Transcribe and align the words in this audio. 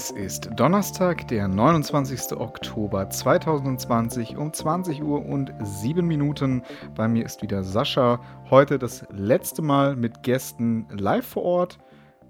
Es 0.00 0.10
ist 0.10 0.48
Donnerstag, 0.56 1.28
der 1.28 1.46
29. 1.46 2.32
Oktober 2.32 3.10
2020 3.10 4.34
um 4.34 4.50
20 4.50 5.02
Uhr 5.02 5.22
und 5.26 5.52
7 5.62 6.06
Minuten. 6.06 6.62
Bei 6.94 7.06
mir 7.06 7.26
ist 7.26 7.42
wieder 7.42 7.62
Sascha. 7.62 8.18
Heute 8.48 8.78
das 8.78 9.04
letzte 9.10 9.60
Mal 9.60 9.96
mit 9.96 10.22
Gästen 10.22 10.86
live 10.90 11.26
vor 11.26 11.42
Ort 11.42 11.78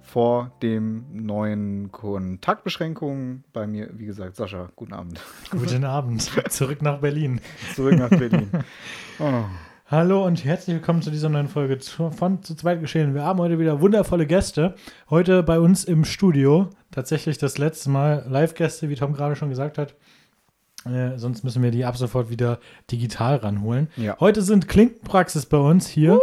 vor 0.01 0.51
dem 0.65 1.05
neuen 1.13 1.93
Kontaktbeschränkungen. 1.93 3.45
Bei 3.53 3.69
mir, 3.69 3.89
wie 3.93 4.07
gesagt, 4.07 4.35
Sascha, 4.35 4.71
guten 4.75 4.93
Abend. 4.93 5.21
Guten 5.53 5.85
Abend. 5.85 6.23
Zurück 6.51 6.83
nach 6.83 6.99
Berlin. 6.99 7.41
Zurück 7.77 7.97
nach 7.97 8.11
Berlin. 8.11 8.51
Oh. 9.23 9.45
Hallo 9.91 10.25
und 10.25 10.45
herzlich 10.45 10.77
willkommen 10.77 11.03
zu 11.03 11.11
dieser 11.11 11.29
neuen 11.29 11.49
Folge 11.49 11.77
von 11.81 12.45
Zu 12.45 12.55
zweit 12.55 12.81
geschehen. 12.81 13.13
Wir 13.13 13.25
haben 13.25 13.41
heute 13.41 13.59
wieder 13.59 13.81
wundervolle 13.81 14.25
Gäste. 14.25 14.77
Heute 15.11 15.43
bei 15.43 15.59
uns 15.59 15.83
im 15.83 16.05
Studio. 16.05 16.71
Tatsächlich 16.93 17.39
das 17.39 17.59
letzte 17.59 17.91
Mal 17.91 18.25
Live-Gäste, 18.29 18.89
wie 18.89 18.95
Tom 18.95 19.15
gerade 19.15 19.35
schon 19.35 19.49
gesagt 19.49 19.79
hat. 19.79 19.97
Äh, 20.85 21.19
sonst 21.19 21.43
müssen 21.43 21.61
wir 21.65 21.73
die 21.73 21.85
ab 21.85 21.97
sofort 21.97 22.31
wieder 22.31 22.61
digital 22.89 23.35
ranholen. 23.39 23.89
Ja. 23.97 24.17
Heute 24.21 24.43
sind 24.43 24.69
Klinkenpraxis 24.69 25.47
bei 25.47 25.59
uns 25.59 25.89
hier. 25.89 26.15
Uh! 26.15 26.21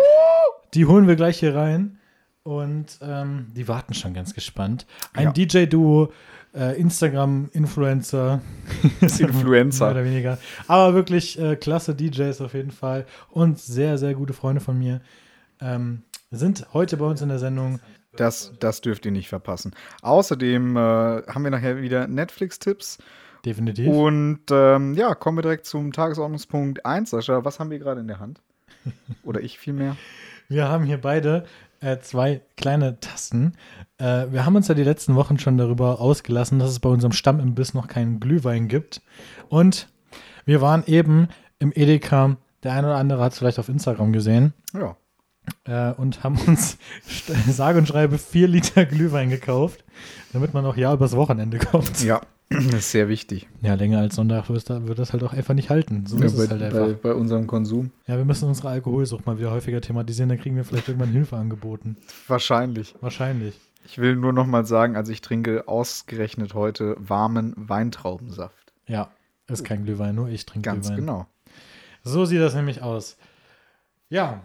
Die 0.74 0.86
holen 0.86 1.06
wir 1.10 1.18
gleich 1.18 1.38
hier 1.38 1.54
rein. 1.54 1.98
Und 2.44 3.00
ähm, 3.02 3.48
die 3.54 3.68
warten 3.68 3.94
schon 3.94 4.14
ganz 4.14 4.34
gespannt. 4.34 4.86
Ein 5.12 5.34
ja. 5.36 5.46
DJ-Duo, 5.46 6.14
äh, 6.58 6.80
Instagram-Influencer. 6.80 8.41
Influencer. 9.02 9.86
Mehr 9.86 9.94
oder 9.94 10.05
weniger. 10.05 10.38
Aber 10.67 10.94
wirklich 10.94 11.39
äh, 11.39 11.55
klasse 11.55 11.95
DJs 11.95 12.41
auf 12.41 12.53
jeden 12.53 12.72
Fall. 12.72 13.05
Und 13.30 13.59
sehr, 13.59 13.97
sehr 13.97 14.16
gute 14.16 14.33
Freunde 14.33 14.61
von 14.61 14.78
mir. 14.78 15.02
Ähm, 15.61 16.03
sind 16.31 16.67
heute 16.73 16.97
bei 16.97 17.05
uns 17.05 17.22
in 17.22 17.30
der 17.30 17.39
Sendung. 17.39 17.80
Das, 18.16 18.53
das 18.59 18.81
dürft 18.81 19.05
ihr 19.05 19.11
nicht 19.11 19.30
verpassen. 19.30 19.75
Außerdem 20.02 20.75
äh, 20.75 20.80
haben 20.80 21.44
wir 21.44 21.52
nachher 21.52 21.81
wieder 21.81 22.08
Netflix-Tipps. 22.08 22.97
Definitiv. 23.45 23.88
Und 23.88 24.41
ähm, 24.50 24.95
ja, 24.95 25.13
kommen 25.16 25.38
wir 25.38 25.44
direkt 25.44 25.66
zum 25.66 25.94
Tagesordnungspunkt 25.94 26.85
1. 26.85 27.11
Sascha, 27.11 27.45
was 27.45 27.59
haben 27.59 27.69
wir 27.69 27.80
gerade 27.80 28.02
in 28.02 28.08
der 28.08 28.19
Hand? 28.19 28.41
Oder 29.23 29.41
ich 29.41 29.59
vielmehr? 29.59 29.95
Wir 30.50 30.67
haben 30.67 30.85
hier 30.85 31.00
beide 31.00 31.45
äh, 31.81 32.00
zwei 32.00 32.42
kleine 32.56 33.00
Tassen. 33.00 33.56
Äh, 33.97 34.28
wir 34.31 34.45
haben 34.45 34.56
uns 34.56 34.67
ja 34.67 34.75
die 34.75 34.83
letzten 34.83 35.16
Wochen 35.16 35.39
schon 35.39 35.58
darüber 35.58 36.00
ausgelassen, 36.00 36.59
dass 36.59 36.69
es 36.69 36.80
bei 36.80 36.89
unserem 36.89 37.11
Stammimbiss 37.11 37.73
noch 37.73 37.88
keinen 37.88 38.19
Glühwein 38.19 38.67
gibt. 38.67 39.02
Und 39.50 39.89
wir 40.45 40.61
waren 40.61 40.84
eben 40.86 41.28
im 41.59 41.72
Edeka. 41.73 42.38
Der 42.64 42.73
eine 42.73 42.88
oder 42.88 42.97
andere 42.97 43.23
hat 43.23 43.34
es 43.34 43.39
vielleicht 43.39 43.59
auf 43.59 43.69
Instagram 43.69 44.14
gesehen. 44.14 44.53
Ja. 44.73 44.97
Äh, 45.66 45.94
und 45.94 46.23
haben 46.23 46.38
uns 46.47 46.78
sage 47.47 47.80
und 47.80 47.88
schreibe 47.88 48.17
vier 48.17 48.47
Liter 48.47 48.86
Glühwein 48.86 49.30
gekauft, 49.30 49.84
damit 50.34 50.53
man 50.53 50.66
auch 50.66 50.75
ja 50.75 50.94
übers 50.94 51.16
Wochenende 51.16 51.59
kommt. 51.59 52.03
Ja, 52.03 52.22
das 52.50 52.66
ist 52.73 52.92
sehr 52.92 53.09
wichtig. 53.09 53.48
Ja, 53.62 53.73
länger 53.73 54.00
als 54.00 54.16
Sonntag 54.16 54.50
wird, 54.50 54.70
das 55.00 55.12
halt 55.12 55.23
auch 55.23 55.34
einfach 55.34 55.53
nicht 55.53 55.70
halten. 55.70 56.06
So 56.06 56.17
ja, 56.17 56.26
ist 56.26 56.38
bei, 56.38 56.44
es 56.44 56.50
halt 56.50 56.62
einfach. 56.62 56.88
Bei, 56.88 56.94
bei, 56.94 57.14
unserem 57.14 57.45
Konsum. 57.45 57.92
Ja, 58.08 58.17
wir 58.17 58.23
müssen 58.23 58.48
unsere 58.48 58.70
Alkoholsucht 58.70 59.26
mal 59.26 59.38
wieder 59.38 59.52
häufiger 59.52 59.81
thematisieren, 59.81 60.30
dann 60.30 60.40
kriegen 60.40 60.56
wir 60.56 60.64
vielleicht 60.64 60.88
irgendwann 60.88 61.12
Hilfe 61.12 61.36
angeboten. 61.36 61.98
Wahrscheinlich. 62.28 62.95
Wahrscheinlich. 63.02 63.59
Ich 63.86 63.98
will 63.98 64.16
nur 64.16 64.34
noch 64.34 64.45
mal 64.45 64.66
sagen, 64.66 64.95
also 64.95 65.12
ich 65.12 65.22
trinke 65.22 65.68
ausgerechnet 65.68 66.53
heute 66.53 66.95
warmen 67.00 67.53
Weintraubensaft. 67.58 68.73
Ja, 68.86 69.12
ist 69.48 69.66
kein 69.66 69.84
Glühwein, 69.84 70.16
nur 70.16 70.30
ich 70.30 70.45
trinke 70.45 70.69
Ganz 70.69 70.88
Glühwein. 70.88 71.06
genau. 71.06 71.25
So 72.03 72.25
sieht 72.25 72.40
das 72.40 72.56
nämlich 72.56 72.81
aus. 72.81 73.18
Ja. 74.09 74.41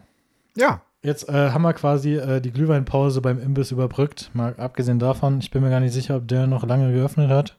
Ja. 0.57 0.83
Jetzt 1.05 1.29
äh, 1.29 1.51
haben 1.51 1.63
wir 1.63 1.73
quasi 1.73 2.15
äh, 2.15 2.41
die 2.41 2.53
Glühweinpause 2.53 3.21
beim 3.21 3.41
Imbiss 3.41 3.73
überbrückt. 3.73 4.31
Mal 4.35 4.55
abgesehen 4.57 5.01
davon, 5.01 5.41
ich 5.41 5.51
bin 5.51 5.63
mir 5.63 5.71
gar 5.71 5.81
nicht 5.81 5.93
sicher, 5.93 6.17
ob 6.17 6.29
der 6.29 6.47
noch 6.47 6.65
lange 6.65 6.93
geöffnet 6.93 7.29
hat 7.29 7.57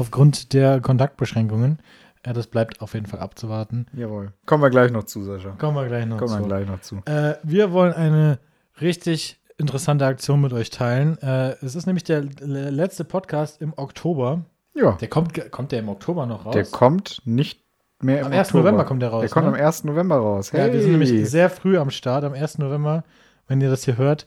aufgrund 0.00 0.52
der 0.52 0.80
Kontaktbeschränkungen. 0.80 1.78
Ja, 2.26 2.32
das 2.32 2.48
bleibt 2.48 2.82
auf 2.82 2.94
jeden 2.94 3.06
Fall 3.06 3.20
abzuwarten. 3.20 3.86
Jawohl. 3.94 4.32
Kommen 4.44 4.62
wir 4.62 4.70
gleich 4.70 4.90
noch 4.90 5.04
zu, 5.04 5.22
Sascha. 5.22 5.50
Kommen 5.52 5.76
wir 5.76 5.86
gleich 5.86 6.06
noch 6.06 6.18
Kommen 6.18 6.34
zu. 6.34 6.40
wir 6.40 6.46
gleich 6.46 6.66
noch 6.66 6.80
zu. 6.80 6.96
Äh, 7.06 7.34
wir 7.42 7.72
wollen 7.72 7.94
eine 7.94 8.38
richtig 8.80 9.40
interessante 9.56 10.04
Aktion 10.06 10.40
mit 10.40 10.52
euch 10.52 10.70
teilen. 10.70 11.18
Äh, 11.22 11.56
es 11.62 11.74
ist 11.74 11.86
nämlich 11.86 12.04
der 12.04 12.22
letzte 12.22 13.04
Podcast 13.04 13.62
im 13.62 13.72
Oktober. 13.76 14.44
Ja. 14.74 14.92
Der 14.92 15.08
kommt, 15.08 15.50
kommt 15.50 15.72
der 15.72 15.78
im 15.78 15.88
Oktober 15.88 16.26
noch 16.26 16.46
raus? 16.46 16.54
Der 16.54 16.64
kommt 16.64 17.22
nicht 17.24 17.62
mehr 18.02 18.20
im 18.20 18.26
Am 18.26 18.32
1. 18.32 18.48
Oktober. 18.48 18.64
November 18.64 18.84
kommt 18.84 19.02
der 19.02 19.10
raus. 19.10 19.20
Der 19.20 19.30
kommt 19.30 19.46
ne? 19.46 19.58
am 19.58 19.66
1. 19.66 19.84
November 19.84 20.16
raus. 20.16 20.52
Hey. 20.52 20.66
Ja, 20.66 20.72
wir 20.72 20.82
sind 20.82 20.92
nämlich 20.92 21.28
sehr 21.28 21.50
früh 21.50 21.78
am 21.78 21.90
Start, 21.90 22.24
am 22.24 22.32
1. 22.32 22.58
November. 22.58 23.04
Wenn 23.46 23.60
ihr 23.60 23.70
das 23.70 23.84
hier 23.84 23.96
hört, 23.96 24.26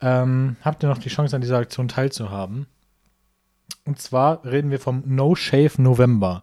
ähm, 0.00 0.56
habt 0.62 0.82
ihr 0.82 0.88
noch 0.88 0.98
die 0.98 1.08
Chance, 1.08 1.36
an 1.36 1.42
dieser 1.42 1.58
Aktion 1.58 1.88
teilzuhaben. 1.88 2.66
Und 3.86 4.00
zwar 4.00 4.44
reden 4.44 4.70
wir 4.70 4.80
vom 4.80 5.02
No 5.06 5.34
Shave 5.34 5.72
November. 5.80 6.42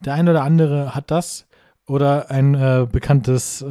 Der 0.00 0.14
eine 0.14 0.30
oder 0.30 0.42
andere 0.42 0.94
hat 0.94 1.10
das 1.10 1.46
oder 1.86 2.30
ein 2.30 2.54
äh, 2.54 2.86
bekanntes, 2.90 3.62
äh, 3.62 3.66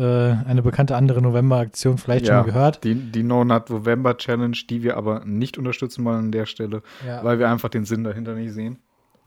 eine 0.46 0.62
bekannte 0.64 0.96
andere 0.96 1.22
November-Aktion 1.22 1.98
vielleicht 1.98 2.26
ja, 2.26 2.34
schon 2.34 2.38
mal 2.38 2.44
gehört. 2.54 2.84
Die, 2.84 2.96
die 2.96 3.24
No 3.24 3.44
Nut 3.44 3.70
November 3.70 4.18
Challenge, 4.18 4.58
die 4.70 4.82
wir 4.84 4.98
aber 4.98 5.24
nicht 5.26 5.58
unterstützen 5.58 6.04
wollen 6.06 6.18
an 6.18 6.32
der 6.32 6.46
Stelle, 6.46 6.82
Ja. 7.06 7.24
weil 7.24 7.38
wir 7.40 7.50
einfach 7.50 7.70
den 7.70 7.86
Sinn 7.86 8.04
dahinter 8.04 8.34
nicht 8.34 8.54
sehen. 8.54 8.78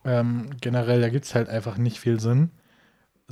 Ähm, 0.04 0.50
generell, 0.60 1.00
da 1.00 1.08
gibt 1.08 1.24
es 1.24 1.34
halt 1.34 1.48
einfach 1.48 1.76
nicht 1.78 1.98
viel 1.98 2.18
Sinn. 2.20 2.50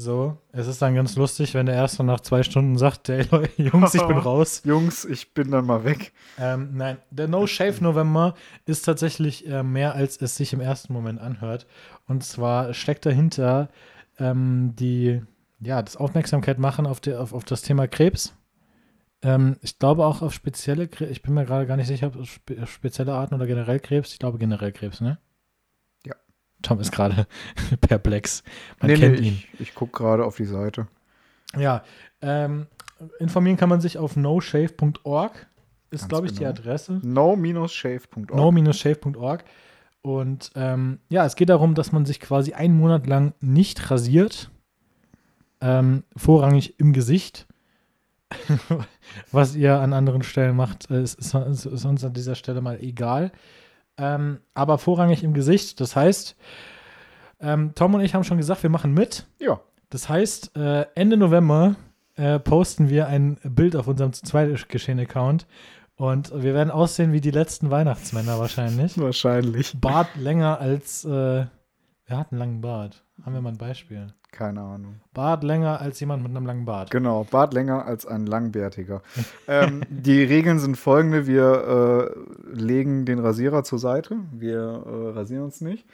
So, 0.00 0.38
es 0.53 0.69
ist 0.69 0.81
dann 0.81 0.94
ganz 0.94 1.16
lustig, 1.16 1.54
wenn 1.54 1.66
der 1.66 1.75
Erste 1.75 2.04
nach 2.04 2.20
zwei 2.20 2.44
Stunden 2.44 2.78
sagt, 2.78 3.09
ey 3.09 3.26
Leute, 3.32 3.50
Jungs, 3.60 3.94
ich 3.94 4.06
bin 4.06 4.16
raus. 4.16 4.62
Jungs, 4.64 5.04
ich 5.04 5.34
bin 5.34 5.50
dann 5.50 5.66
mal 5.66 5.82
weg. 5.82 6.12
Ähm, 6.38 6.70
nein, 6.75 6.98
der 7.10 7.26
No 7.26 7.48
Shave 7.48 7.82
November 7.82 8.34
ist 8.64 8.82
tatsächlich 8.82 9.48
äh, 9.48 9.64
mehr, 9.64 9.97
als 9.97 10.16
es 10.22 10.36
sich 10.36 10.53
im 10.53 10.60
ersten 10.60 10.92
Moment 10.92 11.20
anhört. 11.20 11.66
Und 12.06 12.22
zwar 12.22 12.75
steckt 12.75 13.06
dahinter 13.06 13.70
ähm, 14.20 14.76
die, 14.76 15.20
ja, 15.59 15.82
das 15.82 15.97
Aufmerksamkeit 15.97 16.60
machen 16.60 16.86
auf, 16.86 17.00
die, 17.00 17.15
auf, 17.15 17.32
auf 17.32 17.42
das 17.42 17.62
Thema 17.62 17.88
Krebs. 17.88 18.36
Ähm, 19.22 19.56
ich 19.62 19.80
glaube 19.80 20.06
auch 20.06 20.22
auf 20.22 20.32
spezielle 20.32 20.86
Krebs, 20.86 21.10
ich 21.10 21.22
bin 21.22 21.34
mir 21.34 21.44
gerade 21.44 21.66
gar 21.66 21.76
nicht 21.76 21.88
sicher, 21.88 22.06
ob 22.06 22.25
spe 22.25 22.65
spezielle 22.69 23.15
Arten 23.15 23.34
oder 23.34 23.48
generell 23.48 23.80
Krebs. 23.80 24.12
Ich 24.12 24.20
glaube 24.20 24.38
generell 24.38 24.70
Krebs, 24.70 25.00
ne? 25.00 25.19
Tom 26.62 26.80
ist 26.80 26.92
gerade 26.92 27.26
perplex. 27.80 28.42
Man 28.80 28.91
nee, 28.91 28.96
kennt 28.96 29.20
nee, 29.20 29.28
ihn. 29.28 29.44
Ich, 29.54 29.60
ich 29.60 29.74
gucke 29.74 29.92
gerade 29.92 30.24
auf 30.24 30.36
die 30.36 30.44
Seite. 30.44 30.88
Ja, 31.56 31.82
ähm, 32.20 32.66
informieren 33.19 33.56
kann 33.56 33.69
man 33.69 33.80
sich 33.80 33.98
auf 33.98 34.16
noshave.org. 34.16 35.47
Ist, 35.91 36.08
glaube 36.08 36.26
ich, 36.26 36.32
die 36.32 36.41
genau. 36.41 36.50
Adresse. 36.50 37.00
No-shave.org. 37.02 38.34
no-shave.org. 38.34 39.44
Und 40.02 40.50
ähm, 40.54 41.00
ja, 41.08 41.24
es 41.24 41.34
geht 41.34 41.48
darum, 41.48 41.74
dass 41.74 41.92
man 41.92 42.04
sich 42.04 42.20
quasi 42.20 42.52
einen 42.52 42.76
Monat 42.76 43.06
lang 43.06 43.34
nicht 43.41 43.91
rasiert. 43.91 44.50
Ähm, 45.60 46.04
vorrangig 46.16 46.78
im 46.78 46.92
Gesicht. 46.92 47.47
Was 49.32 49.56
ihr 49.56 49.80
an 49.80 49.94
anderen 49.94 50.22
Stellen 50.22 50.56
macht, 50.56 50.91
äh, 50.91 51.02
ist, 51.02 51.18
ist, 51.18 51.34
ist 51.66 51.84
uns 51.84 52.04
an 52.04 52.12
dieser 52.12 52.34
Stelle 52.34 52.60
mal 52.60 52.78
egal. 52.80 53.32
Ähm, 53.98 54.41
aber 54.54 54.78
vorrangig 54.78 55.25
im 55.25 55.34
Gesicht. 55.34 55.81
Das 55.81 55.97
heißt, 55.97 56.36
ähm, 57.41 57.72
Tom 57.75 57.94
und 57.94 58.00
ich 58.00 58.14
haben 58.14 58.25
schon 58.25 58.38
gesagt, 58.38 58.62
wir 58.62 58.70
machen 58.70 58.92
mit. 58.92 59.26
Ja. 59.41 59.60
Das 59.91 60.09
heißt, 60.09 60.56
äh, 60.56 60.86
Ende 60.94 61.16
November 61.16 61.76
äh, 62.16 62.38
posten 62.38 62.88
wir 62.88 63.09
ein 63.09 63.38
Bild 63.42 63.76
auf 63.76 63.88
unserem 63.88 64.12
zu 64.12 64.22
zweit 64.25 64.69
geschehen 64.69 65.00
Account 65.00 65.47
und 65.97 66.31
wir 66.34 66.54
werden 66.54 66.70
aussehen 66.70 67.12
wie 67.12 67.20
die 67.20 67.31
letzten 67.31 67.71
Weihnachtsmänner 67.71 68.39
wahrscheinlich. 68.39 68.98
Wahrscheinlich. 68.98 69.80
Bart 69.80 70.09
länger 70.16 70.60
als 70.60 71.04
äh, 71.04 71.47
wer 72.06 72.16
hat 72.16 72.33
einen 72.33 72.39
langen 72.39 72.60
Bart? 72.60 73.04
Haben 73.24 73.34
wir 73.34 73.41
mal 73.41 73.50
ein 73.50 73.59
Beispiel? 73.59 74.12
Keine 74.38 74.60
Ahnung. 74.60 75.00
Bart 75.14 75.42
länger 75.42 75.80
als 75.80 75.98
jemand 75.98 76.22
mit 76.22 76.30
einem 76.30 76.46
langen 76.46 76.64
Bart. 76.64 76.92
Genau, 76.92 77.24
Bart 77.28 77.52
länger 77.54 77.84
als 77.86 78.06
ein 78.06 78.24
langbärtiger. 78.24 79.02
ähm, 79.48 79.82
die 79.90 80.22
Regeln 80.22 80.60
sind 80.60 80.76
folgende: 80.76 81.26
Wir 81.26 82.14
äh, 82.14 82.54
legen 82.56 83.04
den 83.04 83.18
Rasierer 83.18 83.64
zur 83.64 83.80
Seite. 83.80 84.16
Wir 84.30 84.60
äh, 84.60 85.08
rasieren 85.18 85.42
uns 85.42 85.60
nicht. 85.60 85.86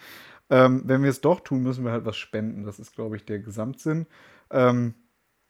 Ähm, 0.50 0.82
wenn 0.85 1.02
wir 1.02 1.08
es 1.08 1.23
doch 1.23 1.41
tun, 1.41 1.62
müssen 1.62 1.87
wir 1.87 1.93
halt 1.93 2.05
was 2.05 2.17
spenden. 2.19 2.64
Das 2.64 2.79
ist, 2.79 2.94
glaube 2.94 3.17
ich, 3.17 3.25
der 3.25 3.38
Gesamtsinn. 3.38 4.05
Ähm, 4.50 4.93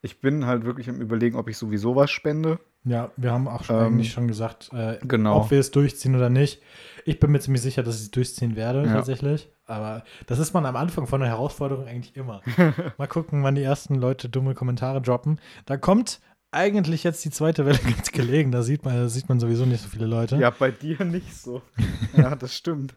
ich 0.00 0.20
bin 0.20 0.46
halt 0.46 0.64
wirklich 0.64 0.88
am 0.88 1.00
Überlegen, 1.00 1.36
ob 1.36 1.48
ich 1.48 1.58
sowieso 1.58 1.96
was 1.96 2.12
spende. 2.12 2.60
Ja, 2.84 3.10
wir 3.16 3.32
haben 3.32 3.48
auch 3.48 3.64
schon 3.64 3.74
Ähm, 3.76 3.82
eigentlich 3.86 4.12
schon 4.12 4.28
gesagt, 4.28 4.70
äh, 4.72 4.98
genau. 5.02 5.38
ob 5.40 5.50
wir 5.50 5.58
es 5.58 5.72
durchziehen 5.72 6.14
oder 6.14 6.30
nicht. 6.30 6.62
Ich 7.06 7.18
bin 7.18 7.32
mir 7.32 7.40
ziemlich 7.40 7.62
sicher, 7.62 7.82
dass 7.82 7.96
ich 7.96 8.02
es 8.02 8.10
durchziehen 8.12 8.54
werde, 8.54 8.84
Ja. 8.84 8.92
tatsächlich. 8.92 9.50
Aber 9.66 10.04
das 10.26 10.38
ist 10.38 10.52
man 10.52 10.66
am 10.66 10.76
Anfang 10.76 11.06
von 11.06 11.22
einer 11.22 11.30
Herausforderung 11.30 11.86
eigentlich 11.86 12.16
immer. 12.16 12.42
Mal 12.98 13.06
gucken, 13.08 13.42
wann 13.42 13.54
die 13.54 13.62
ersten 13.62 13.94
Leute 13.94 14.28
dumme 14.28 14.54
Kommentare 14.54 15.00
droppen. 15.00 15.40
Da 15.66 15.76
kommt 15.76 16.20
eigentlich 16.50 17.02
jetzt 17.02 17.24
die 17.24 17.30
zweite 17.30 17.64
Welle 17.66 17.78
ganz 17.84 18.12
gelegen. 18.12 18.52
Da 18.52 18.62
sieht 18.62 18.84
man, 18.84 18.94
da 18.96 19.08
sieht 19.08 19.28
man 19.28 19.40
sowieso 19.40 19.64
nicht 19.64 19.82
so 19.82 19.88
viele 19.88 20.06
Leute. 20.06 20.36
Ja, 20.36 20.50
bei 20.50 20.70
dir 20.70 21.04
nicht 21.04 21.34
so. 21.34 21.62
ja, 22.16 22.36
das 22.36 22.54
stimmt. 22.54 22.94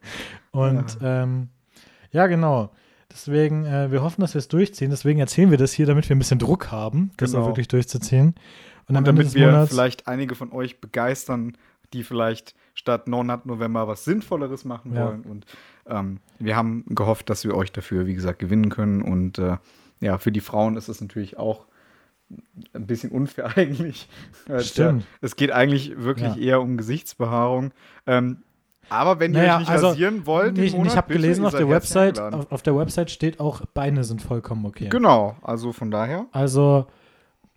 Und 0.52 0.98
ja, 1.02 1.24
ähm, 1.24 1.50
ja 2.12 2.28
genau. 2.28 2.72
Deswegen, 3.12 3.66
äh, 3.66 3.90
wir 3.92 4.02
hoffen, 4.04 4.22
dass 4.22 4.34
wir 4.34 4.40
es 4.40 4.50
durchziehen. 4.50 4.90
Deswegen 4.90 5.20
erzählen 5.20 5.50
wir 5.50 5.58
das 5.58 5.72
hier, 5.72 5.86
damit 5.86 6.08
wir 6.10 6.16
ein 6.16 6.20
bisschen 6.20 6.40
Druck 6.40 6.70
haben, 6.72 7.12
das 7.18 7.32
Genau. 7.32 7.44
auch 7.44 7.48
wirklich 7.48 7.70
durchzuziehen. 7.70 8.36
Und 8.88 8.96
Ende 8.96 9.12
damit 9.14 9.34
wir 9.34 9.48
Monats- 9.48 9.70
vielleicht 9.72 10.08
einige 10.08 10.36
von 10.36 10.52
euch 10.52 10.80
begeistern, 10.82 11.58
die 11.94 12.04
vielleicht 12.04 12.54
statt 12.74 13.08
9. 13.08 13.40
November 13.46 13.88
was 13.88 14.04
Sinnvolleres 14.04 14.66
machen 14.66 14.94
Ja. 14.94 15.08
wollen. 15.08 15.22
Und 15.24 15.46
ähm, 15.90 16.20
wir 16.40 16.56
haben 16.56 16.84
gehofft, 16.90 17.30
dass 17.30 17.44
wir 17.44 17.56
euch 17.56 17.72
dafür, 17.72 18.06
wie 18.06 18.14
gesagt, 18.14 18.40
gewinnen 18.40 18.70
können. 18.70 19.02
Und 19.02 19.40
äh, 19.40 19.58
ja, 20.00 20.18
für 20.18 20.32
die 20.32 20.40
Frauen 20.42 20.78
ist 20.78 20.88
es 20.90 21.02
natürlich 21.02 21.38
auch 21.38 21.66
ein 22.74 22.86
bisschen 22.88 23.12
unfair 23.12 23.52
eigentlich. 23.58 24.08
Es 24.48 24.70
Stimmt. 24.70 25.06
Es 25.22 25.36
geht 25.36 25.52
eigentlich 25.52 25.98
wirklich 25.98 26.36
Ja. 26.36 26.42
eher 26.42 26.62
um 26.62 26.78
Gesichtsbehaarung. 26.78 27.72
Ähm, 28.06 28.44
aber 28.90 29.20
wenn 29.20 29.34
ihr 29.34 29.40
Naja, 29.40 29.54
euch 29.56 29.60
nicht 29.62 29.70
also, 29.70 29.88
rasieren 29.88 30.26
wollt, 30.26 30.58
Ich, 30.58 30.74
Monat, 30.74 30.92
ich 30.92 30.98
habe 30.98 31.14
gelesen 31.14 31.44
ihr 31.44 31.48
auf 31.48 31.56
der 31.56 31.70
Website, 31.70 32.20
auf, 32.20 32.52
auf 32.52 32.62
der 32.62 32.78
Website 32.78 33.12
steht 33.12 33.40
auch, 33.40 33.66
Beine 33.74 34.04
sind 34.04 34.22
vollkommen 34.22 34.66
okay. 34.66 34.88
Genau, 34.90 35.36
also 35.42 35.74
von 35.74 35.92
daher. 35.92 36.26
Also, 36.32 36.88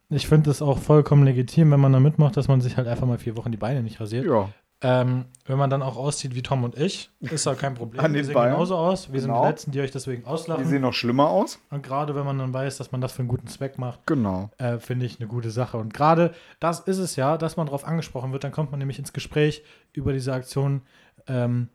ich 0.08 0.26
finde 0.26 0.50
es 0.50 0.60
auch 0.60 0.78
vollkommen 0.78 1.24
legitim, 1.24 1.70
wenn 1.70 1.78
man 1.78 1.92
da 1.92 2.00
mitmacht, 2.00 2.36
dass 2.36 2.48
man 2.48 2.60
sich 2.60 2.76
halt 2.76 2.88
einfach 2.88 3.06
mal 3.06 3.18
vier 3.18 3.36
Wochen 3.36 3.52
die 3.52 3.58
Beine 3.58 3.82
nicht 3.84 4.00
rasiert. 4.00 4.24
Ja, 4.24 4.48
Ähm, 4.82 5.26
wenn 5.44 5.58
man 5.58 5.68
dann 5.68 5.82
auch 5.82 5.96
aussieht 5.98 6.34
wie 6.34 6.42
Tom 6.42 6.64
und 6.64 6.74
ich, 6.78 7.10
ist 7.20 7.44
da 7.46 7.54
kein 7.54 7.74
Problem. 7.74 8.00
An 8.04 8.14
wir 8.14 8.20
den 8.22 8.24
sehen 8.26 8.34
Beinen. 8.34 8.52
genauso 8.54 8.76
aus. 8.76 9.12
Wir 9.12 9.20
sind 9.20 9.28
Genau. 9.30 9.42
die 9.42 9.48
Letzten, 9.50 9.70
die 9.72 9.80
euch 9.80 9.90
deswegen 9.90 10.22
die 10.22 10.26
auslachen. 10.28 10.64
sehen 10.66 10.80
noch 10.80 10.94
schlimmer 10.94 11.28
aus. 11.28 11.58
Und 11.70 11.82
gerade 11.82 12.14
wenn 12.14 12.24
man 12.24 12.38
dann 12.38 12.54
weiß, 12.54 12.78
dass 12.78 12.90
man 12.90 13.02
das 13.02 13.12
für 13.12 13.18
einen 13.18 13.28
guten 13.28 13.46
Zweck 13.46 13.78
macht, 13.78 14.06
Genau. 14.06 14.48
äh, 14.56 14.78
finde 14.78 15.04
ich 15.04 15.20
eine 15.20 15.28
gute 15.28 15.50
Sache. 15.50 15.76
Und 15.76 15.92
gerade 15.92 16.32
das 16.60 16.80
ist 16.80 16.96
es 16.98 17.16
ja, 17.16 17.36
dass 17.36 17.58
man 17.58 17.66
darauf 17.66 17.84
angesprochen 17.86 18.32
wird, 18.32 18.42
dann 18.44 18.52
kommt 18.52 18.70
man 18.70 18.78
nämlich 18.78 18.98
ins 18.98 19.12
Gespräch 19.12 19.62
über 19.92 20.14
diese 20.14 20.32
Aktion 20.32 20.80
ähm, 21.26 21.68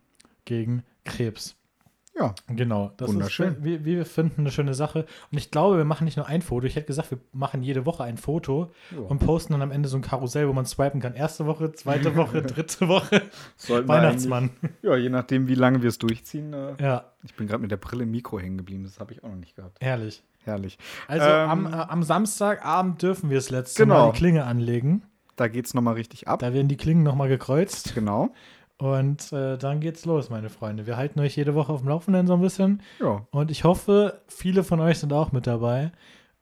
gegen 0.45 0.83
Krebs. 1.03 1.55
Ja, 2.17 2.33
Genau, 2.47 2.91
das 2.97 3.09
Wunderschön. 3.09 3.55
ist, 3.55 3.63
wir, 3.65 3.83
wir 3.83 4.05
finden 4.05 4.41
eine 4.41 4.51
schöne 4.51 4.73
Sache. 4.73 5.05
Und 5.31 5.37
ich 5.37 5.51
glaube, 5.51 5.75
wir 5.77 5.83
machen 5.85 6.05
nicht 6.05 6.15
nur 6.15 6.27
ein 6.27 6.41
Foto. 6.41 6.65
Ich 6.65 6.75
hätte 6.77 6.87
gesagt, 6.87 7.11
wir 7.11 7.17
machen 7.33 7.61
jede 7.61 7.85
Woche 7.85 8.03
ein 8.05 8.17
Foto 8.17 8.71
Ja. 8.91 8.99
und 8.99 9.19
posten 9.19 9.51
dann 9.53 9.61
am 9.61 9.71
Ende 9.71 9.89
so 9.89 9.97
ein 9.97 10.01
Karussell, 10.01 10.47
wo 10.47 10.53
man 10.53 10.65
swipen 10.65 11.01
kann. 11.01 11.13
Erste 11.13 11.45
Woche, 11.45 11.73
zweite 11.73 12.15
Woche, 12.15 12.41
dritte 12.41 12.87
Woche. 12.87 13.21
sollten 13.57 13.87
Weihnachtsmann. 13.89 14.51
Ja, 14.81 14.95
je 14.95 15.09
nachdem, 15.09 15.47
wie 15.49 15.55
lange 15.55 15.81
wir 15.81 15.89
es 15.89 15.97
durchziehen. 15.97 16.53
Äh, 16.53 16.75
Ja, 16.81 17.05
Ich 17.23 17.35
bin 17.35 17.47
gerade 17.47 17.61
mit 17.61 17.71
der 17.71 17.77
Brille 17.77 18.03
im 18.03 18.11
Mikro 18.11 18.39
hängen 18.39 18.57
geblieben. 18.57 18.83
Das 18.85 18.99
habe 19.01 19.11
ich 19.11 19.23
auch 19.23 19.29
noch 19.29 19.35
nicht 19.35 19.55
gehabt. 19.57 19.77
herrlich. 19.81 20.23
Herrlich. 20.45 20.77
Also 21.07 21.25
Ähm, 21.27 21.49
am, 21.49 21.65
äh, 21.65 21.69
am 21.75 22.03
Samstagabend 22.03 23.01
dürfen 23.01 23.29
wir 23.29 23.37
das 23.37 23.49
letzte 23.49 23.83
Genau. 23.83 24.05
Mal 24.05 24.11
die 24.13 24.17
Klinge 24.19 24.45
anlegen. 24.45 25.01
Da 25.35 25.47
geht 25.49 25.65
es 25.65 25.73
nochmal 25.73 25.95
richtig 25.95 26.27
ab. 26.29 26.39
Da 26.39 26.53
werden 26.53 26.67
die 26.69 26.77
Klingen 26.77 27.03
nochmal 27.03 27.27
gekreuzt. 27.27 27.93
Genau. 27.95 28.29
Und 28.77 29.31
äh, 29.31 29.57
dann 29.57 29.79
geht's 29.79 30.05
los, 30.05 30.29
meine 30.29 30.49
Freunde. 30.49 30.85
Wir 30.85 30.97
halten 30.97 31.19
euch 31.21 31.35
jede 31.37 31.55
Woche 31.55 31.71
auf 31.71 31.79
dem 31.79 31.89
Laufenden 31.89 32.27
so 32.27 32.33
ein 32.33 32.41
bisschen. 32.41 32.81
Ja. 32.99 33.25
Und 33.31 33.49
ich 33.49 33.63
hoffe, 33.63 34.21
viele 34.27 34.63
von 34.63 34.79
euch 34.81 34.99
sind 34.99 35.13
auch 35.13 35.31
mit 35.31 35.47
dabei. 35.47 35.91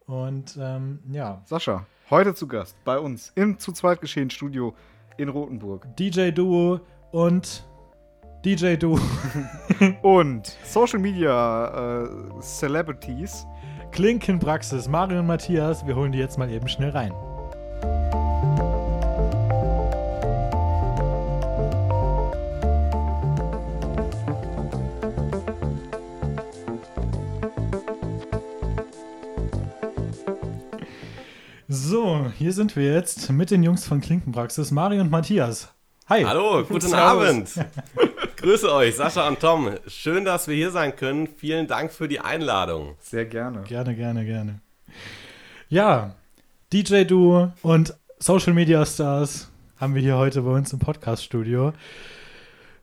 Und 0.06 0.58
ähm, 0.60 1.00
ja, 1.12 1.42
Sascha, 1.46 1.86
heute 2.10 2.34
zu 2.34 2.48
Gast 2.48 2.76
bei 2.84 2.98
uns 2.98 3.32
im 3.36 3.60
zu 3.60 3.72
zweit 3.72 4.02
geschehen 4.02 4.30
Studio 4.30 4.74
in 5.18 5.30
Rothenburg. 5.30 5.96
DJ 5.96 6.32
Duo 6.32 6.82
und 7.12 7.66
DJ 8.44 8.76
Duo. 8.76 9.00
Und 10.02 10.58
Social 10.66 11.00
Media 11.00 12.04
äh, 12.04 12.10
Celebrities. 12.42 13.46
Klinkenpraxis, 13.92 14.90
Mario 14.90 15.20
und 15.20 15.28
Matthias. 15.28 15.86
Wir 15.86 15.96
holen 15.96 16.12
die 16.12 16.18
jetzt 16.18 16.38
mal 16.38 16.50
eben 16.50 16.68
schnell 16.68 16.90
rein. 16.90 17.14
So, 31.94 32.26
hier 32.40 32.54
sind 32.54 32.76
wir 32.76 32.92
jetzt 32.92 33.30
mit 33.30 33.52
den 33.52 33.62
Jungs 33.62 33.86
von 33.86 34.02
Klinkenpraxis, 34.02 34.72
Mario 34.72 35.02
und 35.02 35.12
Matthias. 35.12 35.72
Hi. 36.10 36.24
Hallo, 36.24 36.64
guten 36.64 36.88
Servus. 36.88 37.56
Abend. 37.56 37.68
Grüße 38.38 38.74
euch, 38.74 38.96
Sascha 38.96 39.28
und 39.28 39.40
Tom. 39.40 39.70
Schön, 39.86 40.26
dass 40.26 40.48
wir 40.48 40.56
hier 40.56 40.72
sein 40.72 40.96
können. 40.96 41.28
Vielen 41.38 41.68
Dank 41.68 41.92
für 41.92 42.08
die 42.08 42.20
Einladung. 42.20 42.96
Sehr 43.00 43.26
gerne. 43.26 43.62
Gerne, 43.68 43.94
gerne, 43.94 44.26
gerne. 44.26 44.60
Ja, 45.70 46.16
DJ 46.74 47.04
Duo 47.04 47.52
und 47.62 47.94
Social 48.18 48.54
Media 48.54 48.84
Stars 48.88 49.52
haben 49.78 49.94
wir 49.94 50.02
hier 50.02 50.18
heute 50.18 50.42
bei 50.42 50.50
uns 50.50 50.74
im 50.74 50.80
Podcast-Studio. 50.80 51.74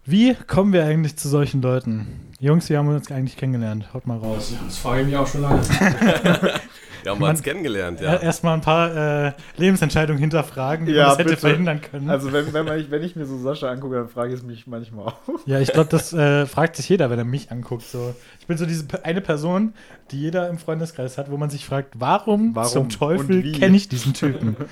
Wie 0.05 0.37
kommen 0.47 0.73
wir 0.73 0.85
eigentlich 0.85 1.17
zu 1.17 1.29
solchen 1.29 1.63
Leuten? 1.63 2.29
Jungs, 2.39 2.71
wie 2.71 2.77
haben 2.77 2.89
wir 2.89 2.95
uns 2.95 3.11
eigentlich 3.11 3.37
kennengelernt? 3.37 3.93
Haut 3.93 4.07
mal 4.07 4.19
raus. 4.19 4.55
Das 4.65 4.79
frage 4.79 5.01
ich 5.01 5.09
mich 5.09 5.17
auch 5.17 5.27
schon 5.27 5.43
lange. 5.43 5.63
Wir 7.03 7.13
haben 7.13 7.21
Man- 7.21 7.31
uns 7.31 7.43
kennengelernt, 7.43 8.01
Ja. 8.01 8.15
ja. 8.15 8.21
Erstmal 8.21 8.55
ein 8.55 8.61
paar 8.61 9.27
äh, 9.27 9.33
Lebensentscheidungen 9.57 10.21
hinterfragen, 10.21 10.87
wie 10.87 10.93
Ja, 10.93 11.03
man 11.03 11.09
das 11.11 11.19
hätte 11.19 11.29
bitte. 11.31 11.41
verhindern 11.41 11.81
können. 11.81 12.11
Also 12.11 12.33
wenn, 12.33 12.53
wenn, 12.53 12.65
man, 12.65 12.79
ich- 12.79 12.91
wenn 12.91 13.03
ich 13.03 13.17
mir 13.17 13.27
so 13.27 13.39
Sascha 13.39 13.71
angucke, 13.71 13.97
dann 13.97 14.09
frage 14.09 14.33
ich 14.35 14.41
es 14.41 14.43
mich 14.47 14.67
manchmal 14.67 15.07
auch. 15.07 15.15
ja, 15.47 15.61
ich 15.61 15.73
glaube, 15.73 15.89
das 15.91 16.13
äh, 16.13 16.47
fragt 16.47 16.77
sich 16.77 16.89
jeder, 16.89 17.11
wenn 17.11 17.19
er 17.19 17.25
mich 17.25 17.51
anguckt. 17.51 17.83
So. 17.83 18.15
Ich 18.41 18.47
bin 18.47 18.57
so 18.59 18.67
diese 18.67 18.87
eine 19.05 19.21
Person, 19.21 19.75
die 20.11 20.21
jeder 20.21 20.49
im 20.49 20.59
Freundeskreis 20.59 21.19
hat, 21.19 21.31
wo 21.31 21.37
man 21.37 21.51
sich 21.51 21.65
fragt, 21.65 21.95
warum, 21.99 22.55
Warum 22.55 22.71
zum 22.71 22.89
Teufel 22.89 23.43
wie? 23.45 23.53
kenne 23.53 23.77
ich 23.77 23.89
diesen 23.89 24.15
Typen? 24.15 24.57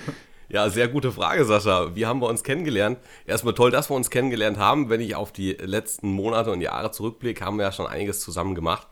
Ja, 0.51 0.71
sehr 0.71 0.89
gute 0.89 1.13
Frage, 1.13 1.45
Sascha. 1.45 1.95
Wie 1.95 2.07
haben 2.07 2.23
wir 2.23 2.27
uns 2.27 2.43
kennengelernt? 2.43 2.97
Erstmal 3.27 3.53
toll, 3.53 3.71
dass 3.71 3.91
wir 3.91 3.95
uns 3.97 4.09
kennengelernt 4.09 4.57
haben. 4.57 4.89
Wenn 4.89 5.03
ich 5.03 5.15
auf 5.15 5.31
die 5.31 5.53
letzten 5.53 6.11
Monate 6.11 6.51
und 6.51 6.63
Jahre 6.63 6.91
zurückblicke, 6.91 7.45
haben 7.45 7.59
wir 7.59 7.65
ja 7.67 7.73
schon 7.73 7.87
einiges 7.87 8.21
zusammen 8.21 8.55
gemacht. 8.55 8.87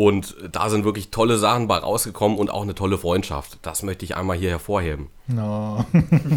Und 0.00 0.34
da 0.50 0.70
sind 0.70 0.86
wirklich 0.86 1.10
tolle 1.10 1.36
Sachen 1.36 1.68
bei 1.68 1.76
rausgekommen 1.76 2.38
und 2.38 2.50
auch 2.50 2.62
eine 2.62 2.74
tolle 2.74 2.96
Freundschaft. 2.96 3.58
Das 3.60 3.82
möchte 3.82 4.06
ich 4.06 4.16
einmal 4.16 4.38
hier 4.38 4.48
hervorheben. 4.48 5.08
No. 5.26 5.84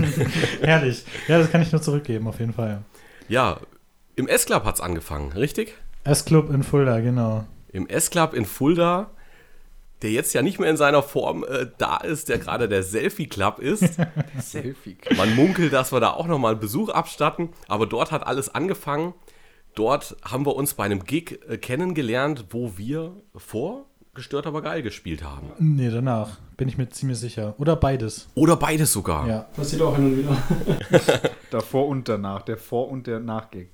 Herrlich. 0.61 1.05
Ja, 1.29 1.39
das 1.39 1.49
kann 1.49 1.61
ich 1.61 1.71
nur 1.71 1.81
zurückgeben, 1.81 2.27
auf 2.27 2.41
jeden 2.41 2.51
Fall. 2.51 2.83
Ja, 3.29 3.61
im 4.17 4.27
S-Club 4.27 4.65
hat's 4.65 4.81
angefangen, 4.81 5.31
richtig? 5.31 5.75
S-Club 6.03 6.49
in 6.53 6.63
Fulda, 6.63 6.99
genau. 6.99 7.45
Im 7.71 7.87
S-Club 7.87 8.33
in 8.33 8.43
Fulda, 8.43 9.11
der 10.01 10.11
jetzt 10.11 10.33
ja 10.33 10.41
nicht 10.41 10.59
mehr 10.59 10.69
in 10.69 10.75
seiner 10.75 11.01
Form 11.01 11.45
äh, 11.45 11.67
da 11.77 11.95
ist, 11.95 12.27
der 12.27 12.39
gerade 12.39 12.67
der 12.67 12.83
Selfie-Club 12.83 13.59
ist. 13.59 13.97
Selfie. 14.39 14.97
Man 15.15 15.37
munkelt, 15.37 15.71
dass 15.71 15.93
wir 15.93 16.01
da 16.01 16.09
auch 16.09 16.27
nochmal 16.27 16.51
einen 16.51 16.59
Besuch 16.59 16.89
abstatten, 16.89 17.47
aber 17.69 17.85
dort 17.85 18.11
hat 18.11 18.27
alles 18.27 18.53
angefangen. 18.53 19.13
Dort 19.75 20.15
haben 20.23 20.45
wir 20.45 20.55
uns 20.55 20.73
bei 20.75 20.83
einem 20.83 21.03
Gig 21.03 21.39
äh, 21.47 21.57
kennengelernt, 21.57 22.45
wo 22.51 22.77
wir 22.77 23.13
vor 23.35 23.85
Gestört 24.15 24.45
aber 24.45 24.61
geil 24.61 24.83
gespielt 24.83 25.23
haben. 25.23 25.49
Nee, 25.57 25.89
danach. 25.89 26.37
Bin 26.55 26.67
ich 26.67 26.77
mir 26.77 26.87
ziemlich 26.89 27.17
sicher. 27.17 27.55
Oder 27.57 27.75
beides. 27.75 28.27
Oder 28.35 28.55
beides 28.57 28.93
sogar. 28.93 29.27
Ja. 29.27 29.39
Passiert 29.55 29.81
auch 29.81 29.95
hin 29.95 30.05
und 30.05 30.17
wieder. 30.19 30.37
Davor 31.49 31.87
und 31.87 32.07
danach. 32.07 32.43
Der 32.43 32.57
Vor- 32.57 32.89
und 32.89 33.07
der 33.07 33.19
Nachgig. 33.19 33.71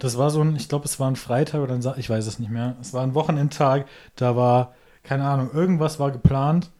Das 0.00 0.18
war 0.18 0.30
so 0.30 0.40
ein, 0.40 0.56
ich 0.56 0.68
glaube, 0.68 0.86
es 0.86 0.98
war 0.98 1.08
ein 1.08 1.14
Freitag 1.14 1.60
oder 1.60 1.74
ein 1.74 1.82
Sa 1.82 1.94
ich 1.96 2.10
weiß 2.10 2.26
es 2.26 2.40
nicht 2.40 2.50
mehr. 2.50 2.76
Es 2.80 2.92
war 2.92 3.04
ein 3.04 3.14
Wochenendtag, 3.14 3.86
da 4.16 4.34
war, 4.34 4.74
keine 5.04 5.24
Ahnung, 5.24 5.50
irgendwas 5.52 6.00
war 6.00 6.10
geplant, 6.10 6.70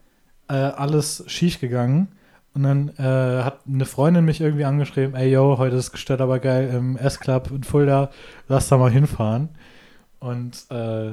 äh, 0.49 0.55
alles 0.55 1.23
schief 1.29 1.61
gegangen. 1.61 2.09
Und 2.55 2.65
dann 2.65 2.89
äh, 2.99 3.43
hat 3.43 3.61
eine 3.67 3.87
Freundin 3.87 4.25
mich 4.25 4.41
irgendwie 4.41 4.65
angeschrieben, 4.65 5.15
ey 5.15 5.31
yo, 5.31 5.57
heute 5.57 5.77
ist 5.77 5.91
gestört 5.91 6.21
aber 6.21 6.39
geil 6.39 6.69
im 6.75 6.97
S-Club 6.97 7.51
in 7.51 7.65
Fulda, 7.65 8.11
lass 8.49 8.69
da 8.69 8.77
mal 8.77 8.91
hinfahren. 8.91 9.49
Und 10.21 10.67
äh, 10.71 11.13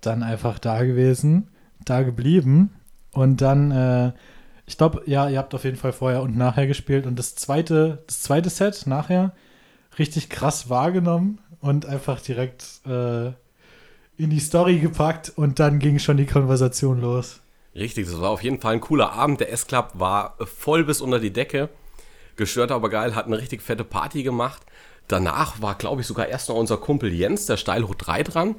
dann 0.00 0.22
einfach 0.22 0.58
da 0.58 0.84
gewesen, 0.84 1.48
da 1.84 2.02
geblieben. 2.02 2.70
Und 3.12 3.40
dann, 3.40 3.70
äh, 3.72 4.12
ich 4.66 4.78
glaube, 4.78 5.02
ja, 5.06 5.28
ihr 5.28 5.38
habt 5.38 5.54
auf 5.54 5.64
jeden 5.64 5.76
Fall 5.76 5.92
vorher 5.92 6.22
und 6.22 6.36
nachher 6.36 6.66
gespielt. 6.66 7.06
Und 7.06 7.18
das 7.18 7.34
zweite, 7.34 8.04
das 8.06 8.22
zweite 8.22 8.50
Set 8.50 8.86
nachher 8.86 9.32
richtig 9.98 10.30
krass 10.30 10.70
wahrgenommen 10.70 11.40
und 11.60 11.86
einfach 11.86 12.20
direkt 12.20 12.80
äh, 12.86 13.28
in 14.18 14.30
die 14.30 14.40
Story 14.40 14.78
gepackt 14.78 15.32
und 15.34 15.58
dann 15.58 15.78
ging 15.78 15.98
schon 15.98 16.16
die 16.16 16.26
Konversation 16.26 17.00
los. 17.00 17.40
Richtig, 17.76 18.06
das 18.06 18.20
war 18.20 18.30
auf 18.30 18.42
jeden 18.42 18.60
Fall 18.60 18.74
ein 18.74 18.80
cooler 18.80 19.12
Abend. 19.12 19.40
Der 19.40 19.52
S-Club 19.52 19.90
war 19.94 20.36
voll 20.44 20.84
bis 20.84 21.02
unter 21.02 21.20
die 21.20 21.32
Decke. 21.32 21.68
Gestört 22.36 22.72
aber 22.72 22.88
geil, 22.88 23.14
hat 23.14 23.26
eine 23.26 23.38
richtig 23.38 23.62
fette 23.62 23.84
Party 23.84 24.22
gemacht. 24.22 24.62
Danach 25.08 25.60
war, 25.60 25.74
glaube 25.74 26.00
ich, 26.00 26.06
sogar 26.06 26.26
erst 26.26 26.48
noch 26.48 26.56
unser 26.56 26.78
Kumpel 26.78 27.12
Jens, 27.12 27.46
der 27.46 27.58
Steil 27.58 27.84
hoch 27.84 27.94
3 27.94 28.22
dran. 28.22 28.54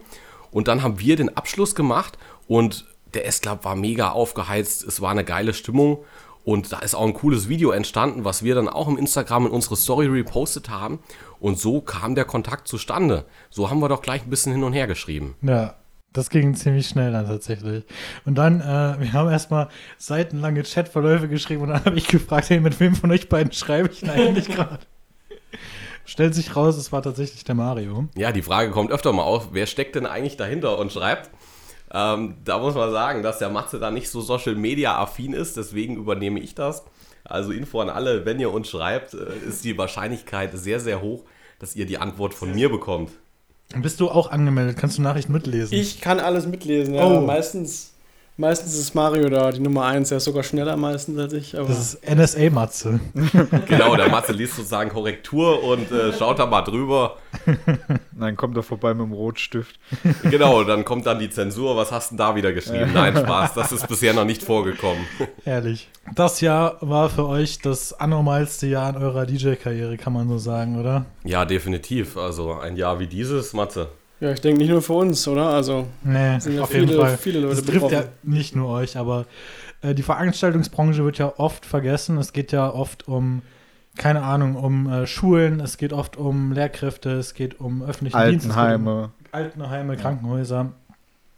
Und 0.51 0.67
dann 0.67 0.83
haben 0.83 0.99
wir 0.99 1.15
den 1.15 1.35
Abschluss 1.35 1.75
gemacht 1.75 2.17
und 2.47 2.85
der 3.13 3.25
S-Club 3.25 3.65
war 3.65 3.75
mega 3.75 4.11
aufgeheizt. 4.11 4.83
Es 4.83 5.01
war 5.01 5.11
eine 5.11 5.23
geile 5.23 5.53
Stimmung. 5.53 6.03
Und 6.45 6.71
da 6.71 6.79
ist 6.79 6.95
auch 6.95 7.05
ein 7.05 7.13
cooles 7.13 7.49
Video 7.49 7.71
entstanden, 7.71 8.23
was 8.23 8.41
wir 8.41 8.55
dann 8.55 8.69
auch 8.69 8.87
im 8.87 8.97
Instagram 8.97 9.47
in 9.47 9.51
unsere 9.51 9.75
Story 9.75 10.05
repostet 10.05 10.69
haben. 10.69 10.99
Und 11.41 11.59
so 11.59 11.81
kam 11.81 12.15
der 12.15 12.23
Kontakt 12.23 12.69
zustande. 12.69 13.25
So 13.49 13.69
haben 13.69 13.79
wir 13.79 13.89
doch 13.89 14.01
gleich 14.01 14.23
ein 14.23 14.29
bisschen 14.29 14.53
hin 14.53 14.63
und 14.63 14.71
her 14.71 14.87
geschrieben. 14.87 15.35
Ja, 15.41 15.75
das 16.13 16.29
ging 16.29 16.55
ziemlich 16.55 16.87
schnell 16.87 17.11
dann 17.11 17.27
tatsächlich. 17.27 17.83
Und 18.25 18.35
dann, 18.35 18.61
äh, 18.61 18.99
wir 18.99 19.13
haben 19.13 19.29
erstmal 19.29 19.69
seitenlange 19.97 20.63
Chatverläufe 20.63 21.27
geschrieben 21.27 21.63
und 21.63 21.69
dann 21.69 21.85
habe 21.85 21.97
ich 21.97 22.07
gefragt, 22.07 22.49
hey, 22.49 22.59
mit 22.59 22.79
wem 22.79 22.95
von 22.95 23.11
euch 23.11 23.29
beiden 23.29 23.51
schreibe 23.51 23.89
ich 23.91 24.01
denn 24.01 24.09
eigentlich 24.09 24.47
gerade? 24.47 24.79
Stellt 26.05 26.33
sich 26.33 26.55
raus, 26.55 26.77
es 26.77 26.91
war 26.91 27.01
tatsächlich 27.01 27.43
der 27.43 27.55
Mario. 27.55 28.07
Ja, 28.15 28.31
die 28.31 28.41
Frage 28.41 28.71
kommt 28.71 28.91
öfter 28.91 29.11
mal 29.11 29.23
auf, 29.23 29.49
wer 29.51 29.65
steckt 29.65 29.95
denn 29.95 30.05
eigentlich 30.05 30.37
dahinter 30.37 30.79
und 30.79 30.91
schreibt? 30.91 31.29
Ähm, 31.93 32.35
da 32.43 32.57
muss 32.59 32.75
man 32.75 32.91
sagen, 32.91 33.23
dass 33.23 33.39
der 33.39 33.49
Matze 33.49 33.79
da 33.79 33.91
nicht 33.91 34.09
so 34.09 34.21
Social 34.21 34.55
Media 34.55 34.97
affin 34.97 35.33
ist, 35.33 35.57
deswegen 35.57 35.97
übernehme 35.97 36.39
ich 36.39 36.55
das. 36.55 36.85
Also 37.23 37.51
Info 37.51 37.81
an 37.81 37.89
alle, 37.89 38.25
wenn 38.25 38.39
ihr 38.39 38.51
uns 38.51 38.69
schreibt, 38.69 39.13
äh, 39.13 39.47
ist 39.47 39.65
die 39.65 39.77
Wahrscheinlichkeit 39.77 40.57
sehr, 40.57 40.79
sehr 40.79 41.01
hoch, 41.01 41.23
dass 41.59 41.75
ihr 41.75 41.85
die 41.85 41.97
Antwort 41.97 42.33
von 42.33 42.53
mir 42.53 42.69
bekommt. 42.69 43.11
Bist 43.75 43.99
du 43.99 44.09
auch 44.09 44.31
angemeldet? 44.31 44.77
Kannst 44.77 44.97
du 44.97 45.01
Nachrichten 45.01 45.33
mitlesen? 45.33 45.77
Ich 45.77 45.99
kann 45.99 46.19
alles 46.19 46.47
mitlesen, 46.47 46.93
ja. 46.93 47.05
Oh. 47.05 47.21
Meistens, 47.21 47.91
meistens 48.37 48.77
ist 48.77 48.95
Mario 48.95 49.29
da, 49.29 49.51
die 49.51 49.59
Nummer 49.59 49.85
1, 49.85 50.09
der 50.09 50.19
ist 50.19 50.23
sogar 50.23 50.43
schneller 50.43 50.77
meistens 50.77 51.19
als 51.19 51.33
ich. 51.33 51.57
Aber 51.57 51.67
das 51.67 51.95
ist 51.95 52.09
NSA-Matze. 52.09 52.99
Genau, 53.67 53.95
der 53.95 54.09
Matze 54.09 54.31
liest 54.31 54.55
sozusagen 54.55 54.89
Korrektur 54.89 55.63
und 55.63 55.91
äh, 55.91 56.13
schaut 56.13 56.39
da 56.39 56.45
mal 56.45 56.61
drüber. 56.61 57.17
Nein, 58.11 58.35
kommt 58.35 58.55
doch 58.55 58.63
vorbei 58.63 58.93
mit 58.93 59.05
dem 59.05 59.13
Rotstift. 59.13 59.79
Genau, 60.23 60.63
dann 60.63 60.85
kommt 60.85 61.05
dann 61.05 61.19
die 61.19 61.29
Zensur. 61.29 61.75
Was 61.75 61.91
hast 61.91 62.11
du 62.11 62.13
denn 62.13 62.17
da 62.17 62.35
wieder 62.35 62.53
geschrieben? 62.53 62.91
Nein, 62.93 63.15
Spaß, 63.15 63.53
das 63.53 63.71
ist 63.71 63.87
bisher 63.87 64.13
noch 64.13 64.25
nicht 64.25 64.43
vorgekommen. 64.43 65.05
Ehrlich. 65.45 65.89
Das 66.15 66.41
Jahr 66.41 66.77
war 66.81 67.09
für 67.09 67.27
euch 67.27 67.59
das 67.59 67.93
anormalste 67.93 68.67
Jahr 68.67 68.89
in 68.95 69.01
eurer 69.01 69.25
DJ-Karriere, 69.25 69.97
kann 69.97 70.13
man 70.13 70.27
so 70.27 70.37
sagen, 70.37 70.79
oder? 70.79 71.05
Ja, 71.23 71.45
definitiv. 71.45 72.17
Also 72.17 72.53
ein 72.53 72.75
Jahr 72.75 72.99
wie 72.99 73.07
dieses, 73.07 73.53
Matze. 73.53 73.89
Ja, 74.19 74.31
ich 74.31 74.41
denke 74.41 74.59
nicht 74.59 74.69
nur 74.69 74.81
für 74.81 74.93
uns, 74.93 75.27
oder? 75.27 75.49
Also 75.49 75.87
Nee, 76.03 76.39
sind 76.39 76.55
ja 76.55 76.63
auf 76.63 76.69
viele, 76.69 76.85
jeden 76.85 76.99
Fall. 77.01 77.17
viele 77.17 77.39
Leute 77.39 77.55
Das 77.55 77.65
trifft 77.65 77.91
ja 77.91 78.03
nicht 78.23 78.55
nur 78.55 78.69
euch, 78.69 78.97
aber 78.97 79.25
äh, 79.81 79.93
die 79.93 80.03
Veranstaltungsbranche 80.03 81.03
wird 81.03 81.17
ja 81.17 81.33
oft 81.37 81.65
vergessen. 81.65 82.17
Es 82.17 82.33
geht 82.33 82.51
ja 82.51 82.69
oft 82.73 83.07
um, 83.07 83.41
keine 83.97 84.23
Ahnung, 84.23 84.55
um 84.55 84.91
äh, 84.91 85.07
Schulen, 85.07 85.59
es 85.59 85.77
geht 85.77 85.93
oft 85.93 86.17
um 86.17 86.51
Lehrkräfte, 86.51 87.11
es 87.11 87.33
geht 87.33 87.59
um 87.59 87.85
geht 87.85 88.15
Altenheime. 88.15 89.03
um 89.05 89.11
Altenheime, 89.31 89.97
Krankenhäuser. 89.97 90.71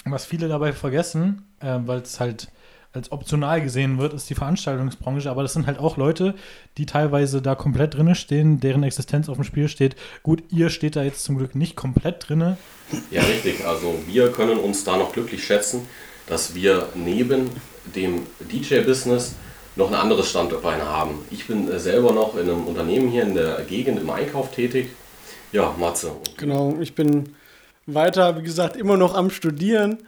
Was 0.06 0.26
viele 0.26 0.48
dabei 0.48 0.72
vergessen, 0.74 1.44
äh, 1.60 1.80
weil 1.86 2.00
es 2.00 2.20
halt 2.20 2.48
als 2.92 3.12
optional 3.12 3.62
gesehen 3.62 4.00
wird, 4.00 4.14
ist 4.14 4.30
die 4.30 4.36
Veranstaltungsbranche. 4.36 5.30
Aber 5.30 5.44
das 5.44 5.54
sind 5.54 5.68
halt 5.68 5.78
auch 5.80 5.98
Leute, 5.98 6.34
die 6.78 6.86
teilweise 6.86 7.42
da 7.42 7.56
komplett 7.56 7.94
drinne 7.94 8.16
stehen, 8.16 8.60
deren 8.60 8.84
Existenz 8.84 9.30
auf 9.30 9.36
dem 9.36 9.44
Spiel 9.44 9.68
steht. 9.68 9.96
Gut, 10.24 10.44
ihr 10.50 10.70
steht 10.70 10.96
da 10.96 11.04
jetzt 11.04 11.24
zum 11.24 11.38
Glück 11.38 11.56
nicht 11.56 11.76
komplett 11.76 12.28
drinne. 12.28 12.58
Ja, 13.12 13.22
richtig. 13.22 13.66
Also 13.66 13.96
wir 14.08 14.32
können 14.32 14.58
uns 14.58 14.84
da 14.84 14.98
noch 14.98 15.14
glücklich 15.14 15.44
schätzen, 15.44 15.88
dass 16.26 16.56
wir 16.56 16.90
neben 16.96 17.50
dem 17.96 18.26
DJ-Business 18.40 19.36
noch 19.76 19.90
ein 19.90 19.96
anderes 19.96 20.30
Standbein 20.30 20.82
haben. 20.82 21.20
Ich 21.32 21.48
bin 21.48 21.70
äh, 21.72 21.80
selber 21.80 22.12
noch 22.12 22.36
in 22.36 22.50
einem 22.50 22.66
Unternehmen 22.66 23.10
hier 23.10 23.24
in 23.24 23.36
der 23.36 23.62
Gegend 23.64 24.00
im 24.00 24.10
Einkauf 24.10 24.52
tätig. 24.52 24.90
Ja, 25.52 25.74
Matze. 25.80 26.12
Genau, 26.38 26.78
ich 26.80 26.96
bin 26.96 27.36
weiter, 27.86 28.38
wie 28.38 28.44
gesagt, 28.44 28.76
immer 28.76 28.98
noch 28.98 29.16
am 29.16 29.30
Studieren. 29.30 30.00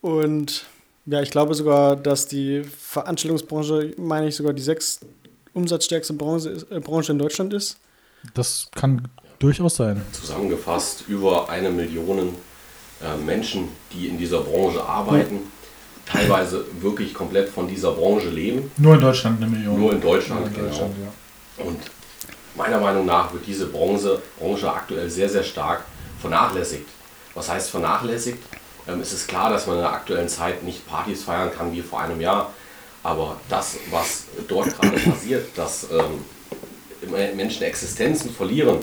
Und 0.00 0.66
ja, 1.06 1.20
ich 1.20 1.30
glaube 1.30 1.54
sogar, 1.54 1.96
dass 1.96 2.26
die 2.26 2.62
Veranstaltungsbranche, 2.62 3.94
meine 3.96 4.28
ich, 4.28 4.36
sogar 4.36 4.52
die 4.52 4.62
sechs 4.62 5.00
umsatzstärkste 5.52 6.14
Branche, 6.14 6.64
äh, 6.70 6.80
Branche 6.80 7.12
in 7.12 7.18
Deutschland 7.18 7.52
ist. 7.52 7.78
Das 8.34 8.68
kann 8.74 9.08
durchaus 9.38 9.76
sein. 9.76 10.00
Zusammengefasst 10.12 11.04
über 11.08 11.48
eine 11.48 11.70
Million 11.70 12.18
äh, 12.18 13.16
Menschen, 13.24 13.68
die 13.92 14.06
in 14.06 14.18
dieser 14.18 14.40
Branche 14.40 14.82
arbeiten, 14.82 15.40
teilweise 16.06 16.64
wirklich 16.80 17.12
komplett 17.12 17.48
von 17.48 17.66
dieser 17.66 17.92
Branche 17.92 18.28
leben. 18.28 18.70
Nur 18.76 18.94
in 18.94 19.00
Deutschland 19.00 19.42
eine 19.42 19.50
Million. 19.50 19.78
Nur 19.78 19.92
in 19.92 20.00
Deutschland, 20.00 20.46
In 20.46 20.54
genau. 20.54 20.68
Deutschland, 20.68 20.94
ja. 20.98 21.64
Und 21.64 21.78
meiner 22.56 22.78
Meinung 22.78 23.06
nach 23.06 23.32
wird 23.32 23.46
diese 23.46 23.66
Branche, 23.66 24.20
Branche 24.38 24.72
aktuell 24.72 25.10
sehr, 25.10 25.28
sehr 25.28 25.42
stark 25.42 25.84
vernachlässigt. 26.20 26.86
Was 27.34 27.50
heißt 27.50 27.70
vernachlässigt? 27.70 28.38
Ähm, 28.88 29.00
es 29.00 29.12
ist 29.12 29.28
klar, 29.28 29.50
dass 29.50 29.66
man 29.66 29.76
in 29.76 29.82
der 29.82 29.92
aktuellen 29.92 30.28
Zeit 30.28 30.62
nicht 30.62 30.86
Partys 30.86 31.24
feiern 31.24 31.50
kann 31.56 31.72
wie 31.72 31.82
vor 31.82 32.00
einem 32.00 32.20
Jahr. 32.20 32.52
Aber 33.02 33.40
das, 33.48 33.76
was 33.90 34.24
dort 34.48 34.78
gerade 34.80 34.98
passiert, 35.10 35.46
dass 35.56 35.86
ähm, 35.90 36.24
Menschen 37.36 37.62
Existenzen 37.64 38.32
verlieren 38.32 38.78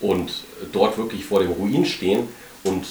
und 0.00 0.44
dort 0.72 0.96
wirklich 0.96 1.24
vor 1.24 1.40
dem 1.40 1.52
Ruin 1.52 1.84
stehen 1.84 2.28
und 2.64 2.84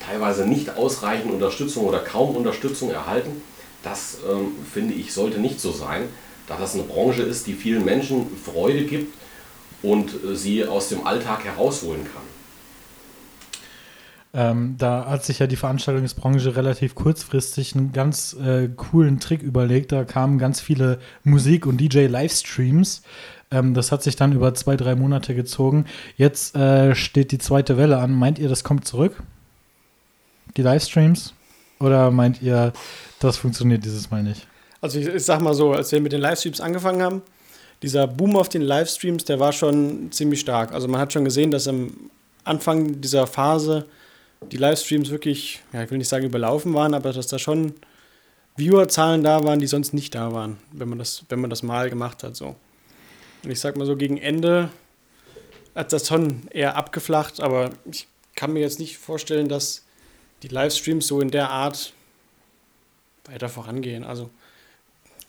teilweise 0.00 0.46
nicht 0.46 0.76
ausreichend 0.76 1.32
Unterstützung 1.32 1.86
oder 1.86 1.98
kaum 1.98 2.36
Unterstützung 2.36 2.90
erhalten, 2.90 3.42
das 3.82 4.18
ähm, 4.28 4.52
finde 4.72 4.94
ich 4.94 5.12
sollte 5.12 5.38
nicht 5.38 5.60
so 5.60 5.72
sein, 5.72 6.08
da 6.46 6.56
das 6.56 6.74
eine 6.74 6.84
Branche 6.84 7.22
ist, 7.22 7.46
die 7.46 7.54
vielen 7.54 7.84
Menschen 7.84 8.26
Freude 8.44 8.84
gibt 8.84 9.14
und 9.82 10.12
äh, 10.24 10.34
sie 10.36 10.64
aus 10.64 10.88
dem 10.88 11.06
Alltag 11.06 11.44
herausholen 11.44 12.04
kann. 12.04 12.22
Ähm, 14.36 14.74
da 14.76 15.06
hat 15.06 15.24
sich 15.24 15.38
ja 15.38 15.46
die 15.46 15.56
Veranstaltungsbranche 15.56 16.56
relativ 16.56 16.94
kurzfristig 16.94 17.74
einen 17.74 17.92
ganz 17.92 18.34
äh, 18.34 18.68
coolen 18.68 19.18
Trick 19.18 19.42
überlegt. 19.42 19.92
Da 19.92 20.04
kamen 20.04 20.36
ganz 20.36 20.60
viele 20.60 20.98
Musik- 21.24 21.64
und 21.64 21.80
DJ-Livestreams. 21.80 23.00
Ähm, 23.50 23.72
das 23.72 23.92
hat 23.92 24.02
sich 24.02 24.14
dann 24.14 24.32
über 24.32 24.52
zwei, 24.52 24.76
drei 24.76 24.94
Monate 24.94 25.34
gezogen. 25.34 25.86
Jetzt 26.18 26.54
äh, 26.54 26.94
steht 26.94 27.32
die 27.32 27.38
zweite 27.38 27.78
Welle 27.78 27.96
an. 27.96 28.12
Meint 28.12 28.38
ihr, 28.38 28.50
das 28.50 28.62
kommt 28.62 28.86
zurück? 28.86 29.22
Die 30.58 30.62
Livestreams? 30.62 31.32
Oder 31.80 32.10
meint 32.10 32.42
ihr, 32.42 32.74
das 33.20 33.38
funktioniert 33.38 33.86
dieses 33.86 34.10
Mal 34.10 34.22
nicht? 34.22 34.46
Also 34.82 34.98
ich, 34.98 35.06
ich 35.06 35.24
sag 35.24 35.40
mal 35.40 35.54
so, 35.54 35.72
als 35.72 35.92
wir 35.92 36.00
mit 36.02 36.12
den 36.12 36.20
Livestreams 36.20 36.60
angefangen 36.60 37.02
haben, 37.02 37.22
dieser 37.82 38.06
Boom 38.06 38.36
auf 38.36 38.50
den 38.50 38.60
Livestreams, 38.60 39.24
der 39.24 39.40
war 39.40 39.52
schon 39.52 40.12
ziemlich 40.12 40.40
stark. 40.40 40.72
Also 40.72 40.88
man 40.88 41.00
hat 41.00 41.14
schon 41.14 41.24
gesehen, 41.24 41.50
dass 41.50 41.66
am 41.66 42.10
Anfang 42.44 43.00
dieser 43.00 43.26
Phase 43.26 43.86
die 44.52 44.56
Livestreams 44.56 45.10
wirklich, 45.10 45.62
ja, 45.72 45.82
ich 45.82 45.90
will 45.90 45.98
nicht 45.98 46.08
sagen 46.08 46.26
überlaufen 46.26 46.74
waren, 46.74 46.94
aber 46.94 47.12
dass 47.12 47.26
da 47.26 47.38
schon 47.38 47.74
Viewerzahlen 48.56 49.22
da 49.22 49.44
waren, 49.44 49.58
die 49.58 49.66
sonst 49.66 49.92
nicht 49.92 50.14
da 50.14 50.32
waren, 50.32 50.56
wenn 50.72 50.88
man 50.88 50.98
das, 50.98 51.24
wenn 51.28 51.40
man 51.40 51.50
das 51.50 51.62
mal 51.62 51.90
gemacht 51.90 52.22
hat. 52.22 52.36
So. 52.36 52.56
Und 53.44 53.50
ich 53.50 53.60
sag 53.60 53.76
mal 53.76 53.86
so, 53.86 53.96
gegen 53.96 54.16
Ende 54.16 54.70
hat 55.74 55.92
das 55.92 56.08
schon 56.08 56.48
eher 56.50 56.76
abgeflacht, 56.76 57.40
aber 57.40 57.70
ich 57.90 58.08
kann 58.34 58.52
mir 58.52 58.60
jetzt 58.60 58.78
nicht 58.78 58.96
vorstellen, 58.96 59.48
dass 59.48 59.84
die 60.42 60.48
Livestreams 60.48 61.06
so 61.06 61.20
in 61.20 61.30
der 61.30 61.50
Art 61.50 61.92
weiter 63.24 63.48
vorangehen. 63.48 64.04
Also 64.04 64.30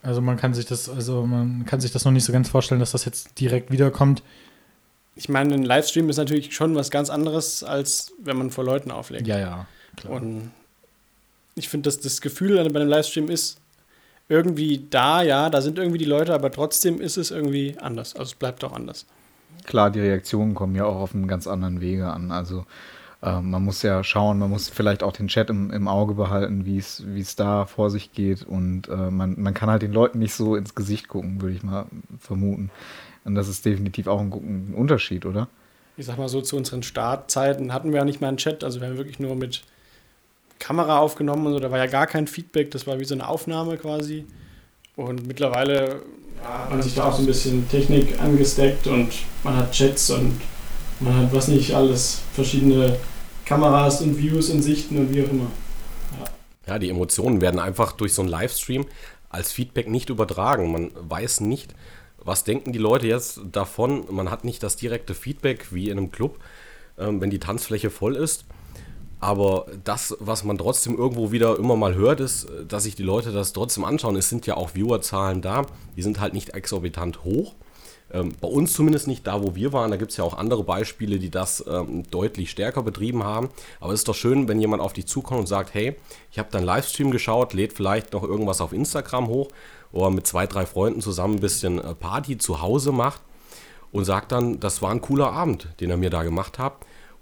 Also 0.04 0.22
man 0.22 0.38
kann 0.38 0.54
sich 0.54 0.66
das, 0.66 0.90
also 0.90 1.26
man 1.26 1.66
kann 1.66 1.82
sich 1.82 1.92
das 1.92 2.06
noch 2.06 2.12
nicht 2.12 2.24
so 2.24 2.32
ganz 2.32 2.50
vorstellen, 2.50 2.80
dass 2.80 2.92
das 2.92 3.06
jetzt 3.06 3.40
direkt 3.40 3.72
wiederkommt. 3.72 4.24
Ich 5.18 5.30
meine, 5.30 5.56
ein 5.56 5.64
Livestream 5.64 6.10
ist 6.10 6.18
natürlich 6.18 6.54
schon 6.54 6.76
was 6.76 6.92
ganz 6.92 7.10
anderes, 7.10 7.64
als 7.64 8.14
wenn 8.20 8.38
man 8.38 8.52
vor 8.52 8.64
Leuten 8.64 8.92
auflegt. 8.92 9.28
Ja, 9.28 9.40
ja. 9.40 9.68
Klar. 9.96 10.14
Und 10.14 10.52
ich 11.56 11.70
finde, 11.70 11.88
dass 11.88 12.00
das 12.00 12.22
Gefühl 12.22 12.56
bei 12.70 12.80
einem 12.80 12.90
Livestream 12.90 13.30
ist 13.30 13.60
irgendwie 14.30 14.86
da, 14.90 15.24
ja, 15.24 15.50
da 15.50 15.62
sind 15.62 15.80
irgendwie 15.80 15.98
die 15.98 16.06
Leute, 16.06 16.34
aber 16.34 16.52
trotzdem 16.52 17.02
ist 17.02 17.18
es 17.18 17.32
irgendwie 17.32 17.76
anders. 17.80 18.14
Also 18.16 18.32
es 18.32 18.36
bleibt 18.36 18.64
auch 18.64 18.74
anders. 18.74 19.06
Klar, 19.66 19.90
die 19.90 20.00
Reaktionen 20.00 20.54
kommen 20.54 20.76
ja 20.76 20.86
auch 20.86 20.98
auf 20.98 21.16
einem 21.16 21.28
ganz 21.28 21.48
anderen 21.48 21.82
Wege 21.82 22.08
an. 22.08 22.32
Also 22.32 22.66
äh, 23.22 23.42
man 23.42 23.64
muss 23.64 23.82
ja 23.82 24.04
schauen, 24.04 24.40
man 24.40 24.50
muss 24.50 24.70
vielleicht 24.70 25.04
auch 25.04 25.12
den 25.12 25.28
Chat 25.28 25.50
im, 25.50 25.72
im 25.72 25.88
Auge 25.88 26.14
behalten, 26.14 26.66
wie 26.66 26.78
es 26.78 27.04
wie 27.08 27.22
es 27.22 27.36
da 27.36 27.66
vor 27.66 27.90
sich 27.90 28.12
geht. 28.14 28.44
Und 28.44 28.88
äh, 28.90 29.12
man, 29.12 29.36
man 29.40 29.54
kann 29.54 29.70
halt 29.70 29.82
den 29.82 29.94
Leuten 29.94 30.20
nicht 30.20 30.34
so 30.34 30.56
ins 30.56 30.76
Gesicht 30.76 31.08
gucken, 31.08 31.42
würde 31.42 31.56
ich 31.56 31.64
mal 31.64 31.86
vermuten. 32.20 32.70
Und 33.26 33.36
das 33.36 33.48
ist 33.48 33.66
definitiv 33.66 34.08
auch 34.08 34.22
ein, 34.22 34.32
ein 34.32 34.74
Unterschied, 34.76 35.26
oder? 35.26 35.48
Ich 35.98 36.06
sag 36.06 36.18
mal 36.18 36.30
so, 36.30 36.42
zu 36.42 36.56
unseren 36.56 36.84
Startzeiten 36.84 37.74
hatten 37.74 37.92
wir 37.92 38.00
ja 38.00 38.06
nicht 38.06 38.22
mal 38.22 38.28
einen 38.28 38.38
Chat, 38.38 38.64
also 38.64 38.80
wir 38.80 38.88
haben 38.88 38.98
wirklich 38.98 39.20
nur 39.20 39.36
mit 39.36 39.64
Kamera 40.60 41.00
aufgenommen 41.00 41.48
und 41.48 41.54
so, 41.54 41.60
da 41.60 41.72
war 41.72 41.80
ja 41.80 41.88
gar 41.88 42.06
kein 42.06 42.28
Feedback, 42.28 42.72
das 42.72 42.86
war 42.86 43.00
wie 43.00 43.06
so 43.06 43.16
eine 43.16 43.28
Aufnahme 43.28 43.78
quasi. 43.78 44.26
Und 44.96 45.28
mittlerweile 45.28 46.02
ja, 46.42 46.60
hat 46.60 46.70
man 46.70 46.82
sich 46.82 46.94
da 46.94 47.06
auch 47.06 47.14
so 47.14 47.24
ein 47.24 47.26
bisschen 47.26 47.68
Technik 47.70 48.22
angesteckt 48.22 48.86
und 48.88 49.12
man 49.44 49.58
hat 49.58 49.72
Chats 49.72 50.10
und 50.12 50.40
man 51.00 51.16
hat 51.16 51.34
was 51.34 51.48
nicht 51.48 51.74
alles, 51.74 52.22
verschiedene 52.34 52.98
Kameras 53.46 54.02
und 54.02 54.18
Views 54.18 54.50
und 54.50 54.62
Sichten 54.62 54.98
und 54.98 55.14
wie 55.14 55.24
auch 55.24 55.30
immer. 55.30 55.48
Ja, 56.68 56.80
die 56.80 56.90
Emotionen 56.90 57.40
werden 57.40 57.60
einfach 57.60 57.94
durch 57.94 58.14
so 58.14 58.22
einen 58.22 58.30
Livestream 58.30 58.86
als 59.30 59.52
Feedback 59.52 59.88
nicht 59.88 60.10
übertragen. 60.10 60.72
Man 60.72 60.92
weiß 60.96 61.42
nicht, 61.42 61.74
was 62.18 62.44
denken 62.44 62.74
die 62.74 62.80
Leute 62.80 63.08
jetzt 63.08 63.40
davon. 63.52 64.04
Man 64.10 64.30
hat 64.30 64.44
nicht 64.44 64.64
das 64.64 64.76
direkte 64.76 65.14
Feedback 65.14 65.72
wie 65.72 65.90
in 65.90 65.98
einem 65.98 66.12
Club, 66.12 66.40
ähm, 66.98 67.22
wenn 67.22 67.30
die 67.30 67.40
Tanzfläche 67.40 67.90
voll 67.90 68.16
ist. 68.16 68.46
Aber 69.20 69.66
das, 69.84 70.16
was 70.20 70.44
man 70.44 70.58
trotzdem 70.58 70.96
irgendwo 70.96 71.32
wieder 71.32 71.58
immer 71.58 71.76
mal 71.76 71.96
hört, 71.96 72.20
ist, 72.20 72.48
dass 72.68 72.84
sich 72.84 72.96
die 72.96 73.04
Leute 73.04 73.32
das 73.32 73.54
trotzdem 73.54 73.84
anschauen. 73.84 74.16
Es 74.16 74.30
sind 74.30 74.46
ja 74.46 74.56
auch 74.56 74.72
Viewerzahlen 74.72 75.42
da, 75.42 75.66
die 75.96 76.04
sind 76.04 76.20
halt 76.20 76.34
nicht 76.34 76.50
exorbitant 76.50 77.24
hoch. 77.24 77.56
Ähm, 78.12 78.34
bei 78.40 78.48
uns 78.48 78.74
zumindest 78.74 79.08
nicht 79.08 79.28
da, 79.28 79.44
wo 79.44 79.56
wir 79.56 79.74
waren. 79.74 79.92
Da 79.92 79.98
gibt 79.98 80.12
es 80.12 80.18
ja 80.18 80.24
auch 80.24 80.38
andere 80.38 80.64
Beispiele, 80.64 81.20
die 81.20 81.30
das 81.30 81.64
ähm, 81.68 82.04
deutlich 82.10 82.50
stärker 82.50 82.84
betrieben 82.84 83.24
haben. 83.24 83.50
Aber 83.80 83.94
es 83.94 84.02
ist 84.02 84.08
doch 84.08 84.16
schön, 84.16 84.48
wenn 84.48 84.62
jemand 84.62 84.82
auf 84.82 84.94
dich 84.94 85.08
zukommt 85.08 85.42
und 85.42 85.48
sagt, 85.48 85.74
hey, 85.74 85.96
ich 86.32 86.40
habe 86.40 86.50
deinen 86.52 86.66
Livestream 86.66 87.12
geschaut, 87.12 87.54
lädt 87.54 87.74
vielleicht 87.74 88.14
noch 88.14 88.24
irgendwas 88.24 88.62
auf 88.62 88.72
Instagram 88.72 89.28
hoch 89.28 89.50
oder 89.92 90.10
mit 90.10 90.26
zwei, 90.26 90.48
drei 90.48 90.66
Freunden 90.66 91.02
zusammen 91.02 91.36
ein 91.36 91.42
bisschen 91.42 91.80
äh, 91.80 91.96
Party 91.96 92.38
zu 92.38 92.62
Hause 92.62 92.92
macht 92.92 93.22
und 93.92 94.06
sagt 94.06 94.32
dann, 94.32 94.60
das 94.60 94.82
war 94.82 94.92
ein 94.92 95.02
cooler 95.02 95.32
Abend, 95.32 95.68
den 95.80 95.90
er 95.90 95.98
mir 95.98 96.10
da 96.10 96.24
gemacht 96.24 96.60
hat. 96.60 96.74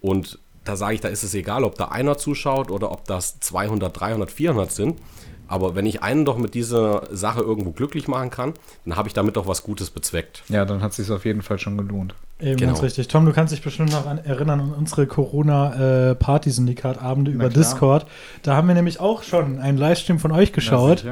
Und 0.02 0.40
da 0.64 0.76
sage 0.76 0.96
ich, 0.96 1.02
da 1.02 1.08
ist 1.08 1.24
es 1.24 1.34
egal, 1.34 1.64
ob 1.64 1.76
da 1.76 1.86
einer 1.86 2.18
zuschaut 2.18 2.72
oder 2.72 2.92
ob 2.92 3.06
das 3.06 3.40
200, 3.40 4.00
300, 4.00 4.32
400 4.32 4.72
sind. 4.72 5.00
Aber 5.48 5.76
wenn 5.76 5.86
ich 5.86 6.02
einen 6.04 6.26
doch 6.26 6.38
mit 6.38 6.54
dieser 6.54 7.04
Sache 7.12 7.42
irgendwo 7.42 7.72
glücklich 7.72 8.08
machen 8.08 8.30
kann, 8.30 8.54
dann 8.86 8.96
habe 8.96 9.08
ich 9.08 9.14
damit 9.14 9.36
doch 9.38 9.48
was 9.48 9.64
Gutes 9.64 9.90
bezweckt. 9.90 10.44
Ja, 10.50 10.66
dann 10.66 10.82
hat 10.82 10.92
es 10.92 10.98
sich 10.98 11.10
auf 11.12 11.26
jeden 11.26 11.42
Fall 11.42 11.60
schon 11.60 11.78
gelohnt. 11.78 12.16
Eben 12.40 12.58
Genau. 12.58 12.74
ganz 12.74 12.84
richtig. 12.84 13.08
Tom, 13.08 13.26
du 13.26 13.32
kannst 13.32 13.54
dich 13.54 13.62
bestimmt 13.62 13.92
noch 13.92 14.06
an, 14.08 14.18
erinnern 14.18 14.60
an 14.60 14.74
unsere 14.74 15.08
Corona-Party-Syndikat-Abende 15.08 17.32
über 17.32 17.50
klar. 17.50 17.64
Discord. 17.64 18.06
Da 18.44 18.56
haben 18.56 18.68
wir 18.68 18.76
nämlich 18.76 19.00
auch 19.00 19.24
schon 19.24 19.60
einen 19.60 19.78
Livestream 19.78 20.20
von 20.20 20.32
euch 20.32 20.54
geschaut. 20.54 21.06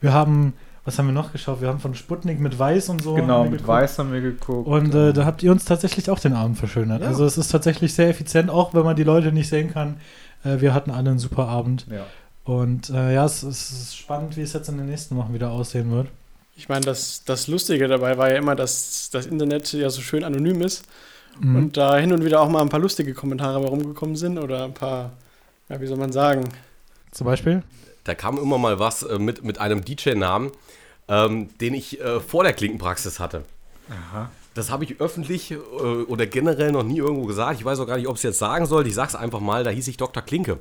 Wir 0.00 0.12
haben, 0.12 0.52
was 0.84 0.98
haben 0.98 1.06
wir 1.06 1.12
noch 1.12 1.32
geschaut? 1.32 1.60
Wir 1.60 1.68
haben 1.68 1.80
von 1.80 1.94
Sputnik 1.94 2.40
mit 2.40 2.58
Weiß 2.58 2.88
und 2.88 3.02
so. 3.02 3.14
Genau, 3.14 3.42
mit 3.44 3.52
geguckt. 3.52 3.68
Weiß 3.68 3.98
haben 3.98 4.12
wir 4.12 4.20
geguckt. 4.20 4.66
Und 4.68 4.94
äh, 4.94 5.12
da 5.12 5.24
habt 5.24 5.42
ihr 5.42 5.50
uns 5.52 5.64
tatsächlich 5.64 6.10
auch 6.10 6.18
den 6.20 6.34
Abend 6.34 6.58
verschönert. 6.58 7.02
Ja. 7.02 7.08
Also 7.08 7.24
es 7.24 7.38
ist 7.38 7.48
tatsächlich 7.48 7.94
sehr 7.94 8.08
effizient, 8.08 8.50
auch 8.50 8.74
wenn 8.74 8.84
man 8.84 8.96
die 8.96 9.04
Leute 9.04 9.32
nicht 9.32 9.48
sehen 9.48 9.72
kann. 9.72 9.96
Äh, 10.44 10.60
wir 10.60 10.74
hatten 10.74 10.90
alle 10.90 11.10
einen 11.10 11.18
super 11.18 11.48
Abend. 11.48 11.86
ja. 11.90 12.04
Und 12.48 12.88
äh, 12.88 13.12
ja, 13.14 13.26
es, 13.26 13.42
es 13.42 13.70
ist 13.70 13.96
spannend, 13.98 14.38
wie 14.38 14.40
es 14.40 14.54
jetzt 14.54 14.70
in 14.70 14.78
den 14.78 14.86
nächsten 14.86 15.16
Wochen 15.16 15.34
wieder 15.34 15.50
aussehen 15.50 15.90
wird. 15.90 16.08
Ich 16.56 16.70
meine, 16.70 16.80
das, 16.86 17.22
das 17.26 17.46
Lustige 17.46 17.88
dabei 17.88 18.16
war 18.16 18.30
ja 18.30 18.36
immer, 18.36 18.56
dass 18.56 19.10
das 19.12 19.26
Internet 19.26 19.70
ja 19.74 19.90
so 19.90 20.00
schön 20.00 20.24
anonym 20.24 20.62
ist 20.62 20.84
Mhm. 21.40 21.56
und 21.56 21.76
da 21.76 21.96
hin 21.98 22.10
und 22.12 22.24
wieder 22.24 22.40
auch 22.40 22.48
mal 22.48 22.62
ein 22.62 22.68
paar 22.70 22.80
lustige 22.80 23.14
Kommentare 23.14 23.60
bei 23.60 23.68
rumgekommen 23.68 24.16
sind 24.16 24.38
oder 24.38 24.64
ein 24.64 24.74
paar, 24.74 25.12
ja, 25.68 25.80
wie 25.80 25.86
soll 25.86 25.98
man 25.98 26.10
sagen, 26.10 26.48
Zum 27.12 27.26
Beispiel? 27.26 27.62
Da 28.04 28.14
kam 28.14 28.38
immer 28.38 28.58
mal 28.58 28.78
was 28.80 29.02
äh, 29.04 29.18
mit, 29.18 29.44
mit 29.44 29.58
einem 29.58 29.84
DJ-Namen, 29.84 30.50
ähm, 31.06 31.50
den 31.60 31.74
ich 31.74 32.00
äh, 32.00 32.18
vor 32.20 32.42
der 32.44 32.54
Klinkenpraxis 32.54 33.20
hatte. 33.20 33.44
Aha. 33.88 34.30
Das 34.54 34.70
habe 34.70 34.82
ich 34.84 35.00
öffentlich 35.00 35.52
äh, 35.52 35.56
oder 36.08 36.26
generell 36.26 36.72
noch 36.72 36.82
nie 36.82 36.98
irgendwo 36.98 37.26
gesagt. 37.26 37.60
Ich 37.60 37.64
weiß 37.64 37.78
auch 37.78 37.86
gar 37.86 37.98
nicht, 37.98 38.08
ob 38.08 38.14
ich 38.14 38.20
es 38.20 38.24
jetzt 38.24 38.38
sagen 38.38 38.66
soll. 38.66 38.86
Ich 38.86 38.94
sage 38.94 39.10
es 39.10 39.14
einfach 39.14 39.40
mal, 39.40 39.62
da 39.62 39.70
hieß 39.70 39.86
ich 39.86 39.96
Dr. 39.98 40.22
Klinke. 40.22 40.58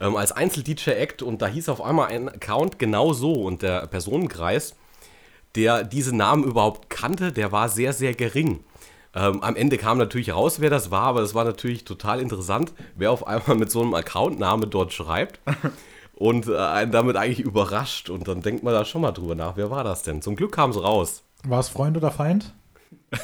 Ähm, 0.00 0.16
als 0.16 0.32
Einzel-DJ-Act 0.32 1.22
und 1.22 1.42
da 1.42 1.46
hieß 1.46 1.68
auf 1.68 1.80
einmal 1.82 2.08
ein 2.08 2.28
Account 2.28 2.78
genau 2.78 3.12
so 3.12 3.32
und 3.32 3.62
der 3.62 3.86
Personenkreis, 3.86 4.74
der 5.54 5.84
diese 5.84 6.14
Namen 6.14 6.44
überhaupt 6.44 6.90
kannte, 6.90 7.32
der 7.32 7.52
war 7.52 7.68
sehr, 7.68 7.92
sehr 7.92 8.14
gering. 8.14 8.60
Ähm, 9.14 9.42
am 9.42 9.54
Ende 9.54 9.78
kam 9.78 9.98
natürlich 9.98 10.34
raus, 10.34 10.60
wer 10.60 10.70
das 10.70 10.90
war, 10.90 11.04
aber 11.04 11.20
es 11.20 11.34
war 11.34 11.44
natürlich 11.44 11.84
total 11.84 12.20
interessant, 12.20 12.72
wer 12.96 13.12
auf 13.12 13.26
einmal 13.26 13.56
mit 13.56 13.70
so 13.70 13.80
einem 13.80 13.94
Accountname 13.94 14.66
dort 14.66 14.92
schreibt 14.92 15.38
und 16.14 16.48
äh, 16.48 16.56
einen 16.56 16.90
damit 16.90 17.16
eigentlich 17.16 17.40
überrascht. 17.40 18.10
Und 18.10 18.26
dann 18.26 18.42
denkt 18.42 18.64
man 18.64 18.74
da 18.74 18.84
schon 18.84 19.02
mal 19.02 19.12
drüber 19.12 19.36
nach, 19.36 19.56
wer 19.56 19.70
war 19.70 19.84
das 19.84 20.02
denn? 20.02 20.20
Zum 20.20 20.34
Glück 20.34 20.52
kam 20.52 20.70
es 20.70 20.82
raus. 20.82 21.22
War 21.44 21.60
es 21.60 21.68
Freund 21.68 21.96
oder 21.96 22.10
Feind? 22.10 22.52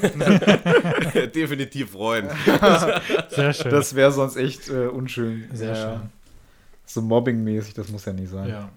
Definitiv 1.34 1.90
Freund. 1.90 2.30
Sehr 3.30 3.52
schön. 3.52 3.70
Das 3.72 3.94
wäre 3.94 4.12
sonst 4.12 4.36
echt 4.36 4.68
äh, 4.68 4.86
unschön. 4.86 5.48
Sehr 5.52 5.68
Ja, 5.70 5.74
schön. 5.74 6.10
So 6.92 7.02
mobbingmäßig, 7.02 7.74
das 7.74 7.88
muss 7.88 8.04
ja 8.04 8.12
nicht 8.12 8.30
sein. 8.30 8.48
Ja. 8.48 8.68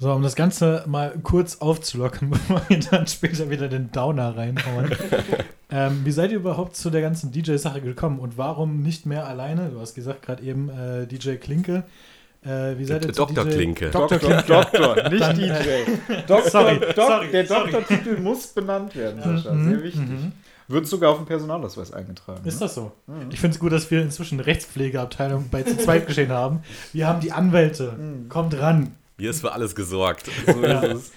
So, 0.00 0.12
um 0.12 0.22
das 0.22 0.34
Ganze 0.36 0.84
mal 0.86 1.12
kurz 1.22 1.56
aufzulockern, 1.60 2.30
bevor 2.30 2.62
wir 2.68 2.78
dann 2.80 3.06
später 3.06 3.50
wieder 3.50 3.68
den 3.68 3.90
Downer 3.92 4.36
reinhauen. 4.36 4.90
ähm, 5.70 6.00
wie 6.04 6.12
seid 6.12 6.30
ihr 6.30 6.36
überhaupt 6.38 6.76
zu 6.76 6.90
der 6.90 7.00
ganzen 7.00 7.32
DJ-Sache 7.32 7.80
gekommen 7.80 8.18
und 8.18 8.38
warum 8.38 8.82
nicht 8.82 9.06
mehr 9.06 9.26
alleine? 9.26 9.70
Du 9.70 9.80
hast 9.80 9.94
gesagt 9.94 10.22
gerade 10.22 10.42
eben 10.42 10.68
äh, 10.68 11.06
DJ 11.06 11.34
Klinke. 11.36 11.84
Äh, 12.44 12.78
wie 12.78 12.84
seid 12.84 13.04
ihr 13.04 13.12
Dr. 13.12 13.44
DJ 13.44 13.50
Klinke. 13.54 13.90
Dr. 13.90 14.18
Doktor, 14.18 14.42
Klinke. 14.42 14.52
Doktor, 14.52 15.08
nicht 15.10 15.20
Dann, 15.22 15.36
DJ. 15.36 15.50
äh, 15.50 15.84
Doktor, 16.26 16.50
sorry, 16.50 16.76
Dok- 16.78 16.94
sorry, 16.94 17.30
der. 17.32 17.44
Doktortitel 17.44 18.20
muss 18.20 18.46
benannt 18.48 18.94
werden, 18.94 19.20
Sascha. 19.20 19.52
Mhm, 19.52 19.68
Sehr 19.70 19.82
wichtig. 19.82 20.02
Mhm. 20.68 20.74
Wird 20.74 20.86
sogar 20.86 21.10
auf 21.10 21.16
dem 21.16 21.26
Personalausweis 21.26 21.92
eingetragen. 21.92 22.46
Ist 22.46 22.54
ne? 22.54 22.60
das 22.60 22.74
so? 22.74 22.92
Ich 23.30 23.40
finde 23.40 23.54
es 23.54 23.60
gut, 23.60 23.72
dass 23.72 23.90
wir 23.90 24.02
inzwischen 24.02 24.36
eine 24.36 24.46
Rechtspflegeabteilung 24.46 25.48
bei 25.50 25.62
zu 25.62 25.76
zweit 25.76 26.06
geschehen 26.06 26.30
haben. 26.30 26.60
Wir 26.92 27.06
haben 27.06 27.20
die 27.20 27.32
Anwälte. 27.32 27.96
Kommt 28.28 28.58
ran. 28.58 28.94
Hier 29.18 29.30
ist 29.30 29.40
für 29.40 29.52
alles 29.52 29.74
gesorgt. 29.74 30.30
So 30.46 30.62
Ja. 30.62 30.80
ist 30.80 30.96
es. 30.96 31.12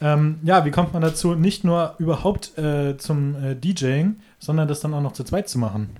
Ähm, 0.00 0.38
ja, 0.44 0.64
wie 0.64 0.70
kommt 0.70 0.92
man 0.92 1.02
dazu, 1.02 1.34
nicht 1.34 1.64
nur 1.64 1.94
überhaupt 1.98 2.56
äh, 2.56 2.96
zum 2.98 3.34
äh, 3.42 3.56
DJing, 3.56 4.20
sondern 4.38 4.68
das 4.68 4.80
dann 4.80 4.94
auch 4.94 5.00
noch 5.00 5.12
zu 5.12 5.24
zweit 5.24 5.48
zu 5.48 5.58
machen? 5.58 5.96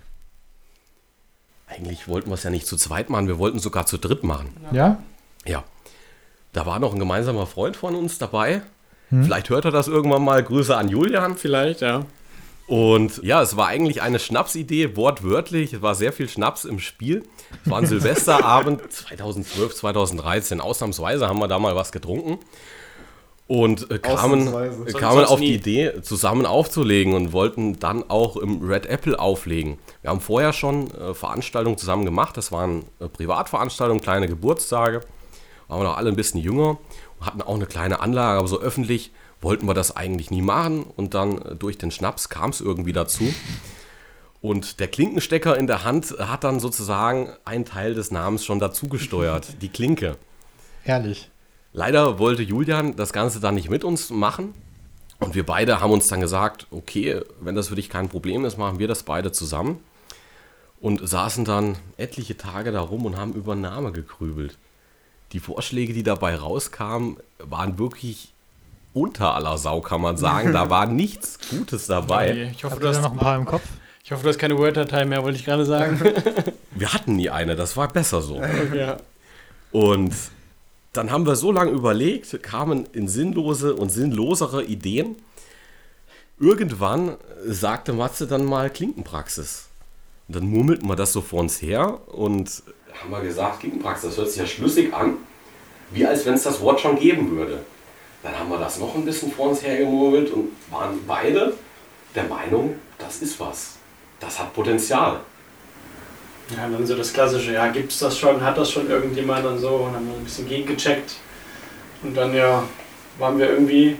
Eigentlich 1.67 2.07
wollten 2.09 2.31
wir 2.31 2.35
es 2.35 2.45
ja 2.45 2.51
nicht 2.51 2.67
zu 2.67 2.77
zweit 2.77 3.11
machen, 3.11 3.27
wir 3.27 3.39
wollten 3.39 3.59
sogar 3.59 3.87
zu 3.87 3.99
dritt 3.99 4.23
machen. 4.23 4.51
Ja? 4.73 5.03
Ja. 5.45 5.65
Da 6.53 6.65
war 6.65 6.79
noch 6.79 6.93
ein 6.95 6.99
gemeinsamer 6.99 7.47
Freund 7.47 7.77
von 7.77 7.95
uns 7.95 8.19
dabei. 8.19 8.63
Hm? 9.11 9.25
Vielleicht 9.25 9.51
hört 9.51 9.65
er 9.65 9.71
das 9.71 9.89
irgendwann 9.89 10.23
mal. 10.23 10.43
Grüße 10.43 10.77
an 10.77 10.89
Julian. 10.89 11.37
vielleicht, 11.37 11.81
ja. 11.81 12.05
Und 12.69 13.23
ja, 13.25 13.41
es 13.41 13.57
war 13.57 13.67
eigentlich 13.67 14.03
eine 14.03 14.19
Schnapsidee, 14.19 14.95
wortwörtlich. 14.95 15.73
Es 15.73 15.81
war 15.83 15.95
sehr 15.95 16.13
viel 16.13 16.29
Schnaps 16.29 16.67
im 16.67 16.79
Spiel. 16.79 17.25
Es 17.65 17.71
war 17.71 17.79
ein 17.79 17.87
Silvesterabend 17.87 18.83
2012, 18.93 19.75
2013. 19.75 20.61
Ausnahmsweise 20.61 21.27
haben 21.27 21.39
wir 21.39 21.49
da 21.49 21.59
mal 21.59 21.75
was 21.75 21.93
getrunken. 21.93 22.39
Und 23.47 23.91
äh, 23.91 23.99
kamen, 23.99 24.87
äh, 24.87 24.93
kamen 24.93 25.25
auf 25.25 25.41
nie. 25.41 25.47
die 25.47 25.55
Idee, 25.55 26.03
zusammen 26.03 26.45
aufzulegen 26.45 27.15
und 27.15 27.33
wollten 27.33 27.79
dann 27.79 28.05
auch 28.11 28.37
im 28.37 28.63
Red 28.63 28.85
Apple 28.85 29.19
auflegen. 29.19 29.79
Wir 30.03 30.11
haben 30.11 30.21
vorher 30.21 30.53
schon 30.53 30.91
äh, 30.91 31.15
Veranstaltungen 31.15 31.79
zusammen 31.79 32.05
gemacht. 32.05 32.37
Das 32.37 32.53
waren 32.53 32.85
Privatveranstaltungen, 33.15 34.03
kleine 34.03 34.29
Geburtstage. 34.29 35.01
Waren 35.69 35.81
wir 35.81 35.85
noch 35.85 35.97
alle 35.97 36.11
ein 36.11 36.17
bisschen 36.17 36.43
jünger 36.43 36.77
und 37.19 37.27
hatten 37.27 37.41
auch 37.41 37.55
eine 37.55 37.65
kleine 37.65 38.01
Anlage, 38.01 38.39
aber 38.39 38.49
so 38.49 38.61
öffentlich 38.61 39.11
wollten 39.41 39.67
wir 39.67 39.75
das 39.75 39.97
eigentlich 39.97 40.31
nie 40.31 40.43
machen. 40.43 40.83
Und 40.83 41.15
dann 41.15 41.41
äh, 41.43 41.55
durch 41.57 41.79
den 41.79 41.91
Schnaps 41.91 42.29
kam 42.29 42.51
es 42.51 42.61
irgendwie 42.61 42.93
dazu. 42.93 43.33
Und 44.41 44.81
der 44.81 44.89
Klinkenstecker 44.89 45.57
in 45.57 45.67
der 45.67 45.85
Hand 45.85 46.15
hat 46.19 46.45
dann 46.45 46.61
sozusagen 46.61 47.31
einen 47.45 47.65
Teil 47.65 47.95
des 47.95 48.11
Namens 48.11 48.45
schon 48.45 48.59
dazu 48.59 48.89
gesteuert, 48.89 49.49
die 49.63 49.69
Klinke. 49.69 50.17
Herrlich. 50.83 51.31
Leider 51.73 52.19
wollte 52.19 52.43
Julian 52.43 52.97
das 52.97 53.13
Ganze 53.13 53.41
dann 53.41 53.55
nicht 53.55 53.71
mit 53.71 53.85
uns 53.85 54.11
machen. 54.11 54.55
Und 55.21 55.35
wir 55.35 55.45
beide 55.45 55.81
haben 55.81 55.93
uns 55.93 56.07
dann 56.07 56.21
gesagt, 56.21 56.67
okay, 56.71 57.21
wenn 57.41 57.57
das 57.57 57.69
für 57.69 57.75
dich 57.75 57.89
kein 57.89 58.09
Problem 58.09 58.45
ist, 58.45 58.57
machen 58.57 58.79
wir 58.79 58.87
das 58.89 59.03
beide 59.03 59.33
zusammen. 59.33 59.81
Und 60.81 61.07
saßen 61.07 61.45
dann 61.45 61.77
etliche 61.97 62.37
Tage 62.37 62.71
da 62.71 62.81
rum 62.81 63.05
und 63.05 63.17
haben 63.17 63.33
über 63.33 63.57
Namen 63.57 63.93
gegrübelt. 63.93 64.57
Die 65.33 65.41
Vorschläge, 65.41 65.93
die 65.93 66.05
dabei 66.05 66.37
rauskamen, 66.37 67.17
waren 67.39 67.79
wirklich 67.79 68.33
unter 68.93 69.35
aller 69.35 69.59
Sau, 69.59 69.81
kann 69.81 70.01
man 70.01 70.17
sagen. 70.17 70.53
Da 70.53 70.71
war 70.71 70.87
nichts 70.87 71.39
Gutes 71.51 71.87
dabei. 71.87 72.51
Ich 72.53 72.65
hoffe, 72.65 72.75
Habt 72.75 72.85
du 72.85 72.89
hast, 72.89 73.03
noch 73.03 73.13
ein 73.13 73.19
paar 73.19 73.37
im 73.37 73.45
Kopf? 73.45 73.63
ich 74.05 74.13
hoffe, 74.13 74.23
du 74.23 74.29
hast 74.31 74.39
keine 74.39 74.57
Word-Datei 74.59 75.05
mehr, 75.05 75.23
wollte 75.23 75.39
ich 75.39 75.45
gerade 75.45 75.65
sagen. 75.65 76.01
Wir 76.73 76.93
hatten 76.93 77.17
nie 77.17 77.31
eine, 77.31 77.57
das 77.57 77.77
war 77.77 77.89
besser 77.89 78.23
so. 78.23 78.37
okay. 78.37 78.95
Und 79.73 80.15
dann 80.95 81.11
haben 81.11 81.27
wir 81.27 81.37
so 81.37 81.53
lange 81.53 81.71
überlegt, 81.73 82.43
kamen 82.43 82.87
in 82.93 83.07
sinnlose 83.09 83.75
und 83.75 83.91
sinnlosere 83.91 84.65
Ideen. 84.65 85.17
Irgendwann 86.41 87.17
sagte 87.45 87.93
Matze 87.93 88.27
dann 88.27 88.45
mal 88.45 88.71
Klinkenpraxis. 88.71 89.67
Und 90.27 90.37
dann 90.37 90.47
murmelten 90.49 90.89
wir 90.89 90.97
das 90.97 91.13
so 91.13 91.21
vor 91.21 91.41
uns 91.41 91.61
her 91.61 91.99
und 92.09 92.63
haben 93.01 93.11
wir 93.11 93.21
gesagt, 93.21 93.61
Klinkenpraxis, 93.61 94.11
das 94.11 94.19
hört 94.19 94.29
sich 94.31 94.39
ja 94.41 94.47
schlüssig 94.47 94.95
an, 94.95 95.15
wie 95.93 96.07
als 96.07 96.25
wenn 96.27 96.35
es 96.35 96.43
das 96.45 96.61
Wort 96.61 96.81
schon 96.81 96.99
geben 96.99 97.31
würde. 97.37 97.61
Dann 98.23 98.39
haben 98.39 98.51
wir 98.51 98.59
das 98.59 98.79
noch 98.79 98.95
ein 98.95 99.05
bisschen 99.05 99.31
vor 99.31 99.51
uns 99.51 99.63
hergemurmelt 99.63 100.31
und 100.31 100.51
waren 100.71 100.99
beide 101.07 101.55
der 102.15 102.25
Meinung, 102.25 102.75
das 102.99 103.23
ist 103.23 103.39
was. 103.39 103.77
Das 104.21 104.39
hat 104.39 104.53
Potenzial. 104.53 105.21
Ja, 106.57 106.69
dann 106.69 106.87
so 106.87 106.97
das 106.97 107.13
Klassische, 107.13 107.53
ja, 107.53 107.69
gibt 107.69 107.93
es 107.93 107.99
das 107.99 108.19
schon, 108.19 108.41
hat 108.43 108.57
das 108.57 108.71
schon 108.71 108.89
irgendjemand 108.89 109.45
und 109.45 109.59
so, 109.59 109.69
und 109.69 109.95
haben 109.95 110.07
wir 110.09 110.17
ein 110.17 110.25
bisschen 110.25 110.49
gegengecheckt. 110.49 111.17
Und 112.03 112.17
dann, 112.17 112.35
ja, 112.35 112.63
waren 113.19 113.39
wir 113.39 113.51
irgendwie 113.51 113.97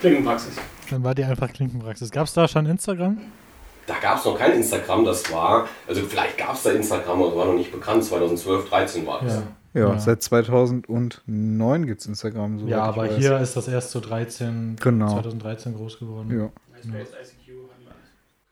Klinkenpraxis. 0.00 0.54
Dann 0.90 1.04
war 1.04 1.14
die 1.14 1.24
einfach 1.24 1.52
Klinkenpraxis. 1.52 2.10
Gab 2.10 2.26
es 2.26 2.34
da 2.34 2.48
schon 2.48 2.66
Instagram? 2.66 3.18
Da 3.86 3.94
gab 4.00 4.18
es 4.18 4.24
noch 4.24 4.36
kein 4.36 4.52
Instagram, 4.52 5.04
das 5.04 5.32
war, 5.32 5.66
also 5.86 6.02
vielleicht 6.02 6.36
gab 6.36 6.54
es 6.54 6.62
da 6.62 6.72
Instagram, 6.72 7.22
aber 7.22 7.30
das 7.30 7.38
war 7.38 7.46
noch 7.46 7.54
nicht 7.54 7.72
bekannt, 7.72 8.04
2012, 8.04 8.68
13 8.68 9.06
war 9.06 9.20
das. 9.22 9.36
Ja, 9.36 9.42
Ja. 9.78 9.98
seit 9.98 10.22
2009 10.22 11.86
gibt 11.86 12.00
es 12.00 12.06
Instagram. 12.06 12.58
soweit 12.58 12.70
Ja, 12.70 12.82
aber 12.84 13.02
weiß. 13.02 13.16
hier 13.16 13.38
ist 13.38 13.56
das 13.56 13.68
erst 13.68 13.90
so 13.90 14.00
13, 14.00 14.76
Genau. 14.80 15.08
2013 15.12 15.74
groß 15.74 15.98
geworden. 15.98 16.30
Ja. 16.38 16.50
MySpace, 16.90 17.08
ICQ. 17.46 17.54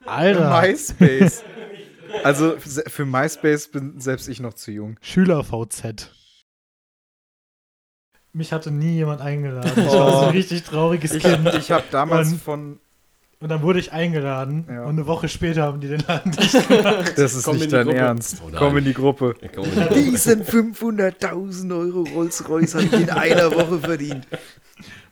Alter, 0.06 0.60
MySpace. 0.62 1.42
also 2.24 2.54
für 2.58 3.04
MySpace 3.06 3.68
bin 3.68 3.98
selbst 4.00 4.28
ich 4.28 4.40
noch 4.40 4.54
zu 4.54 4.70
jung. 4.72 4.96
Schüler-VZ. 5.00 6.10
Mich 8.32 8.52
hatte 8.52 8.70
nie 8.70 8.94
jemand 8.96 9.20
eingeladen. 9.22 9.70
Ich 9.74 9.76
war 9.78 10.10
so 10.12 10.18
ein 10.18 10.28
Oh. 10.28 10.30
richtig 10.30 10.62
trauriges 10.64 11.12
Ich, 11.14 11.22
Kind. 11.24 11.48
ich 11.54 11.70
habe 11.70 11.84
damals 11.90 12.32
Und- 12.32 12.42
von. 12.42 12.80
Und 13.38 13.50
dann 13.50 13.60
wurde 13.62 13.78
ich 13.80 13.92
eingeladen 13.92 14.64
Ja. 14.68 14.84
und 14.84 14.90
eine 14.90 15.06
Woche 15.06 15.28
später 15.28 15.62
haben 15.62 15.80
die 15.80 15.88
den 15.88 16.00
Laden 16.00 16.32
dicht 16.32 16.68
gemacht. 16.68 17.12
Das 17.16 17.34
ist 17.34 17.44
Komm 17.44 17.58
nicht 17.58 17.72
dein 17.72 17.84
Gruppe. 17.86 17.98
Ernst. 17.98 18.42
Oh. 18.44 18.50
Komm 18.56 18.78
in 18.78 18.84
die 18.84 18.94
Gruppe. 18.94 19.34
Ja. 19.42 19.88
Diesen 19.88 20.42
500.000 20.42 21.78
Euro 21.78 22.02
Rolls-Royce 22.14 22.74
habe 22.76 22.84
ich 22.84 22.92
in 22.94 23.10
einer 23.10 23.54
Woche 23.54 23.78
verdient. 23.78 24.26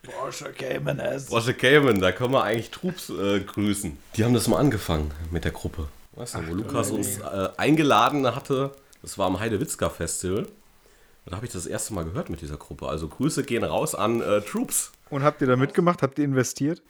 Porsche 0.02 0.52
Cayman 0.56 0.98
S. 0.98 1.26
Porsche 1.26 1.54
Cayman, 1.54 2.00
da 2.00 2.12
können 2.12 2.32
wir 2.32 2.42
eigentlich 2.44 2.70
Troops 2.70 3.10
äh, 3.10 3.40
grüßen. 3.40 3.96
Die 4.16 4.24
haben 4.24 4.34
das 4.34 4.48
mal 4.48 4.58
angefangen 4.58 5.10
mit 5.30 5.44
der 5.44 5.52
Gruppe. 5.52 5.88
Weißt 6.12 6.34
du, 6.36 6.48
wo 6.48 6.54
Lukas 6.54 6.90
uns 6.90 7.18
äh, 7.18 7.48
eingeladen 7.56 8.26
hatte, 8.34 8.70
das 9.02 9.18
war 9.18 9.26
am 9.26 9.40
Heidewitzka 9.40 9.90
Festival. 9.90 10.40
Und 10.40 11.30
da 11.32 11.36
habe 11.36 11.46
ich 11.46 11.52
das 11.52 11.66
erste 11.66 11.94
Mal 11.94 12.04
gehört 12.04 12.28
mit 12.30 12.40
dieser 12.42 12.56
Gruppe. 12.58 12.86
Also 12.88 13.08
Grüße 13.08 13.44
gehen 13.44 13.64
raus 13.64 13.94
an 13.94 14.20
äh, 14.20 14.40
Troops. 14.42 14.92
Und 15.10 15.22
habt 15.22 15.40
ihr 15.40 15.46
da 15.46 15.56
mitgemacht? 15.56 16.02
Habt 16.02 16.18
ihr 16.18 16.24
investiert? 16.26 16.82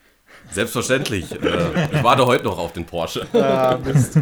Selbstverständlich. 0.51 1.33
äh, 1.43 1.89
ich 1.93 2.03
warte 2.03 2.27
heute 2.27 2.45
noch 2.45 2.59
auf 2.59 2.73
den 2.73 2.85
Porsche. 2.87 3.27
Ah, 3.35 3.79
Mist. 3.85 4.19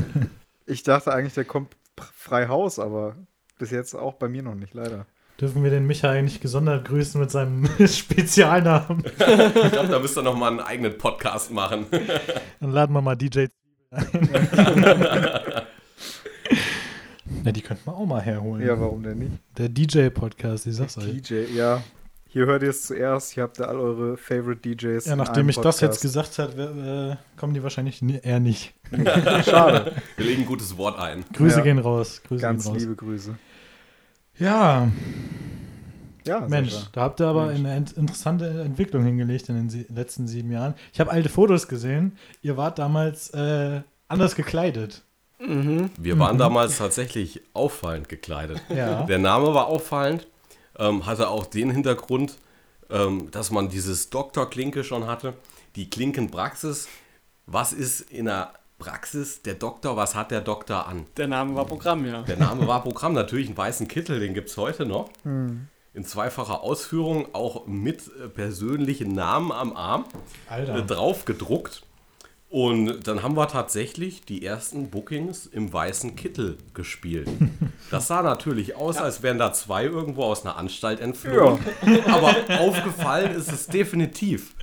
Ich 0.66 0.82
dachte 0.82 1.12
eigentlich, 1.12 1.34
der 1.34 1.44
kommt 1.44 1.76
frei 2.14 2.48
Haus, 2.48 2.78
aber 2.78 3.16
bis 3.58 3.70
jetzt 3.70 3.94
auch 3.94 4.14
bei 4.14 4.28
mir 4.28 4.42
noch 4.42 4.54
nicht, 4.54 4.74
leider. 4.74 5.06
Dürfen 5.40 5.64
wir 5.64 5.70
den 5.70 5.86
Micha 5.86 6.10
eigentlich 6.10 6.40
gesondert 6.40 6.86
grüßen 6.86 7.20
mit 7.20 7.30
seinem 7.30 7.66
Spezialnamen? 7.86 9.02
Ich 9.06 9.16
glaube, 9.72 9.88
da 9.88 9.98
müsst 9.98 10.16
ihr 10.16 10.22
noch 10.22 10.36
mal 10.36 10.48
einen 10.48 10.60
eigenen 10.60 10.96
Podcast 10.98 11.50
machen. 11.50 11.86
Dann 12.60 12.70
laden 12.70 12.92
wir 12.94 13.00
mal 13.02 13.16
DJ 13.16 13.46
ein. 13.90 14.28
ja, 17.44 17.52
die 17.52 17.60
könnten 17.60 17.86
wir 17.86 17.94
auch 17.94 18.06
mal 18.06 18.20
herholen. 18.22 18.64
Ja, 18.66 18.78
warum 18.80 19.02
denn 19.02 19.18
nicht? 19.18 19.32
Der 19.58 19.68
DJ-Podcast, 19.68 20.66
ich 20.66 20.76
sag's 20.76 20.96
euch. 20.98 21.22
DJ, 21.22 21.44
ja. 21.54 21.82
Hier 22.32 22.46
hört 22.46 22.62
ihr 22.62 22.70
es 22.70 22.86
zuerst. 22.86 23.32
Hier 23.32 23.42
habt 23.42 23.58
ihr 23.60 23.68
all 23.68 23.76
eure 23.78 24.16
Favorite 24.16 24.60
DJs. 24.62 25.04
Ja, 25.04 25.12
in 25.12 25.18
nachdem 25.18 25.40
einem 25.40 25.48
ich 25.50 25.56
das 25.56 25.80
jetzt 25.80 26.00
Podcast. 26.02 26.02
gesagt 26.02 26.38
habe, 26.38 27.18
äh, 27.18 27.38
kommen 27.38 27.52
die 27.52 27.62
wahrscheinlich 27.62 28.02
eher 28.02 28.40
nicht. 28.40 28.72
Schade. 29.44 29.92
Wir 30.16 30.24
legen 30.26 30.42
ein 30.42 30.46
gutes 30.46 30.76
Wort 30.78 30.98
ein. 30.98 31.24
Grüße 31.34 31.58
Ja. 31.58 31.62
gehen 31.62 31.78
raus. 31.78 32.22
Grüße 32.26 32.40
Ganz 32.40 32.64
gehen 32.64 32.72
raus. 32.72 32.80
liebe 32.80 32.96
Grüße. 32.96 33.36
Ja, 34.38 34.88
Ja, 36.24 36.40
Mensch, 36.48 36.74
da 36.92 37.02
habt 37.02 37.20
ihr 37.20 37.26
aber 37.26 37.46
Mensch. 37.48 37.58
eine 37.66 37.76
interessante 37.96 38.62
Entwicklung 38.62 39.04
hingelegt 39.04 39.48
in 39.50 39.68
den 39.68 39.86
letzten 39.94 40.26
sieben 40.26 40.50
Jahren. 40.52 40.74
Ich 40.92 41.00
habe 41.00 41.10
alte 41.10 41.28
Fotos 41.28 41.68
gesehen. 41.68 42.16
Ihr 42.40 42.56
wart 42.56 42.78
damals 42.78 43.28
äh, 43.30 43.82
anders 44.08 44.36
gekleidet. 44.36 45.02
Mhm. 45.38 45.90
Wir 45.98 46.18
waren 46.18 46.38
damals 46.38 46.78
tatsächlich 46.78 47.42
auffallend 47.52 48.08
gekleidet. 48.08 48.62
Ja. 48.74 49.02
Der 49.02 49.18
Name 49.18 49.52
war 49.52 49.66
auffallend, 49.66 50.28
ähm, 50.78 51.06
hatte 51.06 51.28
auch 51.28 51.46
den 51.46 51.70
Hintergrund, 51.70 52.38
ähm, 52.90 53.30
dass 53.30 53.50
man 53.50 53.68
dieses 53.68 54.10
Doktor-Klinke 54.10 54.84
schon 54.84 55.06
hatte. 55.06 55.34
Die 55.76 55.88
Klinkenpraxis. 55.88 56.88
Was 57.46 57.72
ist 57.72 58.00
in 58.10 58.26
der 58.26 58.52
Praxis 58.78 59.42
der 59.42 59.54
Doktor? 59.54 59.96
Was 59.96 60.14
hat 60.14 60.30
der 60.30 60.40
Doktor 60.40 60.86
an? 60.86 61.06
Der 61.16 61.28
Name 61.28 61.54
war 61.54 61.64
Programm, 61.64 62.04
ja. 62.04 62.22
Der 62.22 62.36
Name 62.36 62.66
war 62.66 62.82
Programm, 62.82 63.12
natürlich 63.12 63.46
einen 63.46 63.56
weißen 63.56 63.88
Kittel, 63.88 64.20
den 64.20 64.34
gibt 64.34 64.50
es 64.50 64.56
heute 64.56 64.86
noch. 64.86 65.10
In 65.94 66.04
zweifacher 66.04 66.62
Ausführung, 66.62 67.34
auch 67.34 67.66
mit 67.66 68.10
äh, 68.22 68.28
persönlichen 68.28 69.12
Namen 69.14 69.52
am 69.52 69.76
Arm 69.76 70.04
äh, 70.48 70.52
Alter. 70.52 70.82
drauf 70.82 71.24
gedruckt. 71.24 71.82
Und 72.52 73.08
dann 73.08 73.22
haben 73.22 73.34
wir 73.34 73.48
tatsächlich 73.48 74.26
die 74.26 74.44
ersten 74.44 74.90
Bookings 74.90 75.46
im 75.46 75.72
weißen 75.72 76.16
Kittel 76.16 76.58
gespielt. 76.74 77.28
Das 77.90 78.06
sah 78.06 78.22
natürlich 78.22 78.74
aus, 78.74 78.96
als 78.96 79.22
wären 79.22 79.36
da 79.36 79.52
zwei 79.52 79.84
irgendwo 79.84 80.24
aus 80.24 80.46
einer 80.46 80.56
Anstalt 80.56 80.98
entflohen. 80.98 81.58
Aber 82.06 82.34
aufgefallen 82.58 83.34
ist 83.34 83.52
es 83.52 83.66
definitiv. 83.66 84.54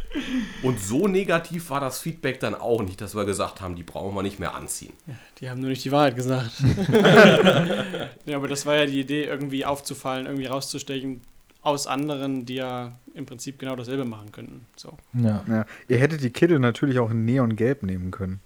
Und 0.64 0.80
so 0.80 1.08
negativ 1.08 1.70
war 1.70 1.80
das 1.80 2.00
Feedback 2.00 2.40
dann 2.40 2.56
auch 2.56 2.82
nicht, 2.82 3.02
dass 3.02 3.14
wir 3.14 3.26
gesagt 3.26 3.62
haben, 3.62 3.76
die 3.76 3.84
brauchen 3.84 4.16
wir 4.16 4.24
nicht 4.24 4.40
mehr 4.40 4.56
anziehen. 4.56 4.94
Die 5.40 5.48
haben 5.48 5.62
nur 5.62 5.70
nicht 5.70 5.86
die 5.86 5.92
Wahrheit 5.92 6.16
gesagt. 6.16 6.54
ja, 8.26 8.36
aber 8.36 8.48
das 8.48 8.66
war 8.66 8.78
ja 8.78 8.88
die 8.88 9.00
Idee, 9.00 9.26
irgendwie 9.26 9.64
aufzufallen, 9.64 10.26
irgendwie 10.26 10.48
rauszustechen 10.48 11.22
aus 11.62 11.88
anderen, 11.88 12.46
die 12.46 12.56
ja 12.56 12.94
im 13.14 13.26
Prinzip 13.26 13.60
genau 13.60 13.76
dasselbe 13.76 14.06
machen 14.06 14.32
könnten. 14.32 14.66
So. 14.76 14.98
Ja. 15.14 15.44
Ja. 15.48 15.66
Ihr 15.88 15.98
hättet 15.98 16.22
die 16.24 16.30
Kittel 16.30 16.60
natürlich 16.60 17.00
auch 17.00 17.12
in 17.12 17.26
Neongelb 17.26 17.84
nehmen 17.84 18.12
können. 18.12 18.40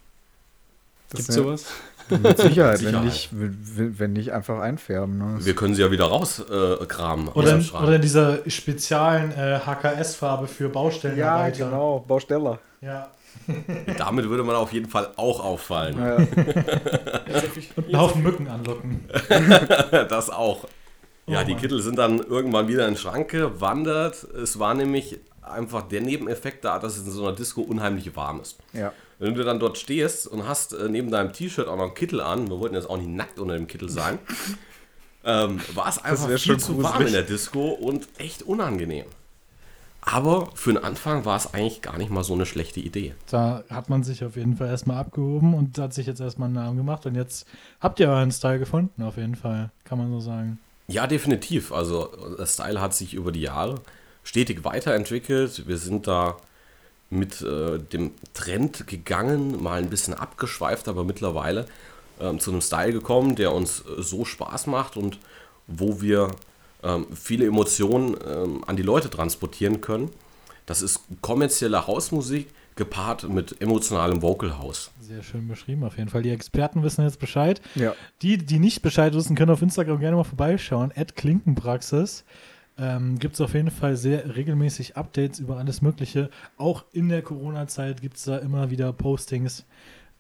Das 1.10 1.18
Gibt's 1.20 1.30
ist 1.30 1.36
ja- 1.36 1.44
sowas? 1.44 1.66
Mit 2.10 2.38
Sicherheit, 2.38 2.82
Mit 2.82 2.90
Sicherheit. 2.90 2.94
Wenn, 2.94 3.04
nicht, 3.06 3.30
wenn, 3.78 4.00
wenn 4.00 4.14
nicht 4.14 4.34
einfach 4.34 4.60
einfärben. 4.60 5.18
Ne? 5.18 5.38
Wir 5.46 5.56
können 5.56 5.74
sie 5.74 5.82
ja 5.84 5.90
wieder 5.90 6.06
rauskramen. 6.06 7.28
Äh, 7.28 7.32
Oder, 7.32 7.56
in, 7.56 7.70
oder 7.70 7.96
in 7.96 8.02
dieser 8.02 8.40
speziellen 8.50 9.32
äh, 9.32 9.60
HKS-Farbe 9.66 10.48
für 10.48 10.68
Baustellenarbeiter. 10.68 11.66
genau, 11.66 12.00
Bausteller. 12.06 12.60
Ja. 12.82 13.10
Damit 13.98 14.28
würde 14.28 14.44
man 14.44 14.56
auf 14.56 14.74
jeden 14.74 14.90
Fall 14.90 15.12
auch 15.16 15.40
auffallen. 15.44 15.98
Ja. 15.98 16.16
Und 17.78 17.86
einen 17.88 17.98
Haufen 17.98 18.22
Mücken 18.24 18.48
anlocken. 18.50 19.06
Das 20.10 20.30
auch. 20.30 20.66
Ja, 21.26 21.42
Oh 21.42 21.46
die. 21.46 21.56
Kittel 21.56 21.82
sind 21.82 21.98
dann 21.98 22.20
irgendwann 22.20 22.68
wieder 22.68 22.88
in 22.88 22.94
den 22.96 23.00
Schrank 23.00 23.30
gewandert. 23.30 24.24
Es 24.24 24.60
war 24.60 24.74
nämlich 24.74 25.20
einfach 25.42 25.84
der 25.84 26.02
Nebeneffekt 26.02 26.64
da, 26.66 26.80
dass 26.80 26.98
es 26.98 27.06
in 27.06 27.12
so 27.12 27.26
einer 27.28 27.36
Disco 27.36 27.62
unheimlich 27.62 28.16
warm 28.16 28.42
ist. 28.42 28.58
ja. 28.74 28.92
Wenn 29.20 29.36
du 29.36 29.44
dann 29.46 29.58
dort 29.60 29.78
stehst 29.78 30.28
und 30.28 30.46
hast 30.50 30.74
äh, 30.74 30.90
neben 30.90 31.10
deinem 31.10 31.32
T-Shirt 31.32 31.68
auch 31.70 31.78
noch 31.78 31.84
einen 31.84 31.94
Kittel 31.94 32.20
an, 32.20 32.50
wir 32.50 32.60
wollten 32.60 32.76
jetzt 32.76 32.90
auch 32.90 32.98
nicht 32.98 33.08
nackt 33.10 33.40
unter 33.40 33.56
dem 33.56 33.68
Kittel 33.68 33.88
sein, 33.88 34.20
ähm, 35.24 35.62
war 35.76 35.88
es 35.88 36.04
einfach 36.04 36.28
viel 36.28 36.38
schon 36.40 36.60
zu 36.60 36.84
warm 36.84 36.94
gruselig. 36.94 37.08
in 37.08 37.14
der 37.14 37.22
Disco 37.24 37.70
und 37.70 38.08
echt 38.18 38.42
unangenehm. 38.44 39.06
Aber 40.02 40.50
für 40.56 40.74
den 40.74 40.84
Anfang 40.84 41.24
war 41.24 41.38
es 41.38 41.54
eigentlich 41.54 41.82
gar 41.82 41.98
nicht 41.98 42.12
mal 42.12 42.26
so 42.26 42.34
eine 42.34 42.46
schlechte 42.46 42.82
Idee. 42.82 43.14
Da 43.30 43.64
hat 43.70 43.90
man 43.90 44.04
sich 44.04 44.26
auf 44.26 44.36
jeden 44.36 44.58
Fall 44.58 44.68
erstmal 44.68 44.98
abgehoben 44.98 45.54
und 45.54 45.78
hat 45.78 45.94
sich 45.94 46.08
jetzt 46.08 46.20
erstmal 46.20 46.48
einen 46.48 46.56
Namen 46.56 46.76
gemacht. 46.76 47.06
Und 47.06 47.16
jetzt 47.16 47.48
habt 47.80 48.02
ihr 48.02 48.10
euren 48.10 48.32
Style 48.32 48.60
gefunden, 48.60 49.04
auf 49.04 49.16
jeden 49.16 49.36
Fall. 49.36 49.72
Kann 49.86 49.98
man 50.00 50.12
so 50.12 50.20
sagen. 50.20 50.60
Ja, 50.88 51.08
definitiv. 51.08 51.72
Also 51.72 52.12
der 52.38 52.46
Style 52.46 52.82
hat 52.82 52.94
sich 52.94 53.14
über 53.14 53.32
die 53.32 53.42
Jahre 53.42 53.76
stetig 54.24 54.64
weiterentwickelt. 54.64 55.68
Wir 55.68 55.78
sind 55.78 56.08
da 56.08 56.38
mit 57.10 57.42
äh, 57.42 57.80
dem 57.80 58.12
Trend 58.34 58.88
gegangen, 58.88 59.62
mal 59.62 59.80
ein 59.80 59.90
bisschen 59.90 60.14
abgeschweift, 60.14 60.88
aber 60.88 61.04
mittlerweile 61.04 61.68
ähm, 62.20 62.40
zu 62.40 62.52
einem 62.52 62.62
Style 62.62 62.92
gekommen, 62.92 63.36
der 63.36 63.54
uns 63.54 63.82
äh, 63.82 64.02
so 64.02 64.26
Spaß 64.26 64.68
macht 64.68 64.98
und 64.98 65.20
wo 65.68 66.02
wir 66.02 66.32
ähm, 66.82 67.08
viele 67.14 67.46
Emotionen 67.46 68.18
ähm, 68.28 68.64
an 68.66 68.76
die 68.76 68.84
Leute 68.84 69.10
transportieren 69.10 69.82
können. 69.82 70.12
Das 70.66 70.82
ist 70.82 71.02
kommerzielle 71.22 71.88
Hausmusik 71.88 72.48
gepaart 72.76 73.30
mit 73.30 73.62
emotionalem 73.62 74.22
Vocal 74.22 74.58
House. 74.58 74.90
Sehr 75.04 75.22
schön 75.22 75.50
beschrieben, 75.50 75.84
auf 75.84 75.98
jeden 75.98 76.10
Fall. 76.10 76.22
Die 76.22 76.30
Experten 76.30 76.82
wissen 76.82 77.04
jetzt 77.04 77.20
Bescheid. 77.20 77.60
Ja. 77.76 77.94
Die, 78.22 78.38
die 78.38 78.58
nicht 78.58 78.82
Bescheid 78.82 79.14
wissen, 79.14 79.36
können 79.36 79.52
auf 79.52 79.62
Instagram 79.62 80.00
gerne 80.00 80.16
mal 80.16 80.24
vorbeischauen. 80.24 80.94
At 80.96 81.18
Klinkenpraxis. 81.18 82.24
Ähm, 82.78 83.20
gibt 83.20 83.34
es 83.36 83.42
auf 83.42 83.54
jeden 83.54 83.70
Fall 83.70 83.98
sehr 83.98 84.34
regelmäßig 84.34 84.96
Updates 84.96 85.40
über 85.40 85.58
alles 85.58 85.82
Mögliche. 85.82 86.30
Auch 86.56 86.86
in 86.94 87.10
der 87.10 87.22
Corona-Zeit 87.22 88.02
gibt 88.02 88.16
es 88.16 88.24
da 88.24 88.38
immer 88.38 88.72
wieder 88.72 88.94
Postings. 88.94 89.66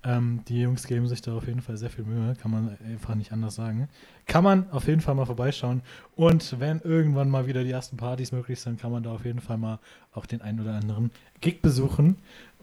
Ähm, 0.05 0.41
die 0.49 0.59
Jungs 0.59 0.85
geben 0.85 1.07
sich 1.07 1.21
da 1.21 1.33
auf 1.33 1.47
jeden 1.47 1.61
Fall 1.61 1.77
sehr 1.77 1.89
viel 1.89 2.03
Mühe, 2.03 2.35
kann 2.35 2.51
man 2.51 2.77
einfach 2.85 3.15
nicht 3.15 3.31
anders 3.31 3.55
sagen. 3.55 3.87
Kann 4.25 4.43
man 4.43 4.69
auf 4.71 4.87
jeden 4.87 4.99
Fall 4.99 5.15
mal 5.15 5.25
vorbeischauen. 5.25 5.81
Und 6.15 6.59
wenn 6.59 6.81
irgendwann 6.81 7.29
mal 7.29 7.47
wieder 7.47 7.63
die 7.63 7.71
ersten 7.71 7.95
Partys 7.95 8.33
möglich 8.33 8.59
sind, 8.59 8.81
kann 8.81 8.91
man 8.91 9.03
da 9.03 9.13
auf 9.13 9.23
jeden 9.23 9.39
Fall 9.39 9.57
mal 9.57 9.79
auch 10.11 10.25
den 10.25 10.41
einen 10.41 10.59
oder 10.59 10.73
anderen 10.73 11.11
Gig 11.39 11.61
besuchen. 11.61 12.17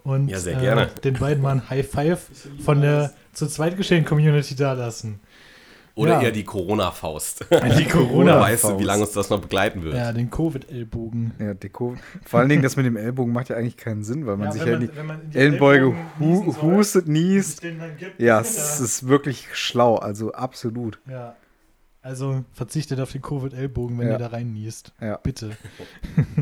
Und 0.05 0.29
Ja, 0.29 0.39
sehr 0.39 0.57
gerne. 0.59 0.87
Äh, 0.89 1.01
den 1.01 1.15
beiden 1.15 1.43
mal 1.43 1.53
ein 1.57 1.71
High 1.71 1.89
Five 1.89 2.27
von 2.65 2.81
der 2.81 3.13
zu 3.33 3.47
zweit 3.47 3.77
geschehen 3.77 4.05
Community 4.05 4.55
da 4.57 4.73
lassen. 4.73 5.21
Oder 5.97 6.13
Ja. 6.15 6.23
eher 6.23 6.31
die 6.33 6.45
Corona-Faust. 6.45 7.47
Die 7.79 7.85
Corona- 7.85 8.41
weißt 8.41 8.65
du, 8.65 8.79
wie 8.79 8.85
lange 8.85 9.03
uns 9.03 9.13
das 9.13 9.29
noch 9.29 9.41
begleiten 9.41 9.83
wird? 9.83 9.95
Ja, 9.97 10.13
den 10.13 10.31
Covid-Ellbogen. 10.31 11.33
Ja, 11.39 11.53
Deko. 11.53 11.97
Vor 12.25 12.41
allen 12.41 12.49
Dingen 12.49 12.63
das 12.63 12.77
mit 12.77 12.87
dem 12.87 12.97
Ellbogen 12.97 13.33
macht 13.33 13.49
ja 13.51 13.57
eigentlich 13.57 13.77
keinen 13.77 14.05
Sinn, 14.05 14.25
weil 14.25 14.37
man 14.37 14.47
Ja, 14.47 14.53
sich 14.53 14.65
ja 14.65 14.77
die 14.77 14.89
die 14.89 15.37
Ellenbeuge 15.39 15.95
hu 16.21 16.55
hustet, 16.63 17.09
niest. 17.09 17.65
den. 17.65 17.83
Ja, 18.19 18.41
es 18.41 18.81
ist 18.81 19.09
wirklich 19.09 19.49
schlau, 19.53 19.97
also 19.97 20.33
absolut. 20.33 21.01
Ja. 21.11 21.35
Also 22.03 22.45
verzichtet 22.53 22.99
auf 23.01 23.13
den 23.13 23.21
Covid-Ellbogen, 23.21 23.99
wenn 23.99 24.07
Ja. 24.07 24.13
ihr 24.15 24.19
da 24.19 24.29
rein 24.29 24.53
niest. 24.55 24.93
Ja. 25.03 25.17
Bitte. 25.19 25.51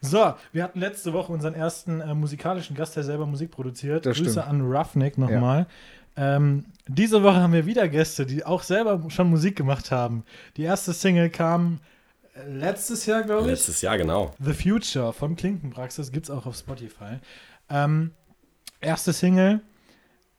so, 0.00 0.34
wir 0.52 0.62
hatten 0.62 0.80
letzte 0.80 1.12
Woche 1.12 1.32
unseren 1.32 1.54
ersten 1.54 2.00
äh, 2.00 2.14
musikalischen 2.14 2.76
Gast, 2.76 2.96
der 2.96 3.04
selber 3.04 3.26
Musik 3.26 3.50
produziert. 3.50 4.06
Das 4.06 4.16
Grüße 4.16 4.30
stimmt. 4.30 4.46
an 4.46 4.60
Roughneck 4.62 5.18
nochmal. 5.18 5.66
Ähm, 6.16 6.64
diese 6.86 7.22
Woche 7.22 7.36
haben 7.36 7.52
wir 7.52 7.66
wieder 7.66 7.88
Gäste, 7.88 8.26
die 8.26 8.44
auch 8.44 8.62
selber 8.62 9.00
schon 9.08 9.30
Musik 9.30 9.56
gemacht 9.56 9.90
haben. 9.90 10.24
Die 10.56 10.62
erste 10.62 10.92
Single 10.92 11.30
kam 11.30 11.78
äh, 12.34 12.48
letztes 12.50 13.06
Jahr, 13.06 13.22
glaube 13.22 13.42
ich. 13.42 13.50
Letztes 13.50 13.82
Jahr, 13.82 13.96
genau. 13.98 14.34
The 14.40 14.52
Future 14.52 15.12
von 15.12 15.36
Klinkenpraxis 15.36 16.10
gibt 16.10 16.26
es 16.26 16.30
auch 16.30 16.46
auf 16.46 16.56
Spotify. 16.56 17.18
Ähm, 17.70 18.12
erste 18.80 19.12
Single. 19.12 19.60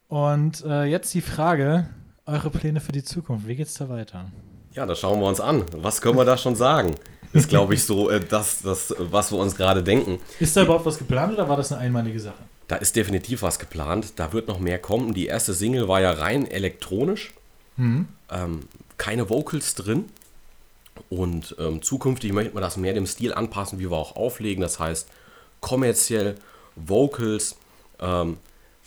Und 0.10 0.64
äh, 0.66 0.86
jetzt 0.86 1.14
die 1.14 1.22
Frage: 1.22 1.88
Eure 2.26 2.50
Pläne 2.50 2.82
für 2.82 2.92
die 2.92 3.04
Zukunft. 3.04 3.48
Wie 3.48 3.56
geht's 3.56 3.76
da 3.76 3.88
weiter? 3.88 4.26
Ja, 4.74 4.86
das 4.86 5.00
schauen 5.00 5.20
wir 5.20 5.28
uns 5.28 5.40
an. 5.40 5.64
Was 5.78 6.02
können 6.02 6.18
wir 6.18 6.26
da 6.26 6.38
schon 6.38 6.56
sagen? 6.56 6.96
Ist, 7.32 7.50
glaube 7.50 7.76
ich, 7.76 7.84
so 7.84 8.10
äh, 8.10 8.20
das, 8.20 8.62
das, 8.62 8.94
was 8.98 9.32
wir 9.32 9.38
uns 9.38 9.56
gerade 9.56 9.84
denken. 9.84 10.20
Ist 10.40 10.58
da 10.58 10.64
überhaupt 10.64 10.86
was 10.86 10.98
geplant 10.98 11.34
oder 11.34 11.48
war 11.48 11.58
das 11.58 11.72
eine 11.72 11.82
einmalige 11.82 12.20
Sache? 12.20 12.44
Da 12.68 12.76
ist 12.78 12.96
definitiv 12.96 13.42
was 13.42 13.60
geplant. 13.60 14.14
Da 14.16 14.34
wird 14.34 14.48
noch 14.48 14.60
mehr 14.60 14.80
kommen. 14.80 15.14
Die 15.14 15.28
erste 15.28 15.54
Single 15.54 15.88
war 15.88 16.02
ja 16.02 16.12
rein 16.12 16.50
elektronisch. 16.50 17.34
Ähm, 18.32 18.68
keine 18.98 19.30
Vocals 19.30 19.76
drin. 19.76 20.06
Und 21.10 21.56
ähm, 21.60 21.82
zukünftig 21.82 22.34
möchten 22.34 22.56
wir 22.56 22.62
das 22.62 22.78
mehr 22.78 22.94
dem 22.94 23.06
Stil 23.06 23.34
anpassen, 23.34 23.80
wie 23.80 23.90
wir 23.90 23.98
auch 23.98 24.16
auflegen. 24.16 24.62
Das 24.62 24.80
heißt, 24.80 25.08
kommerziell, 25.62 26.36
Vocals, 26.76 27.56
ähm, 28.00 28.38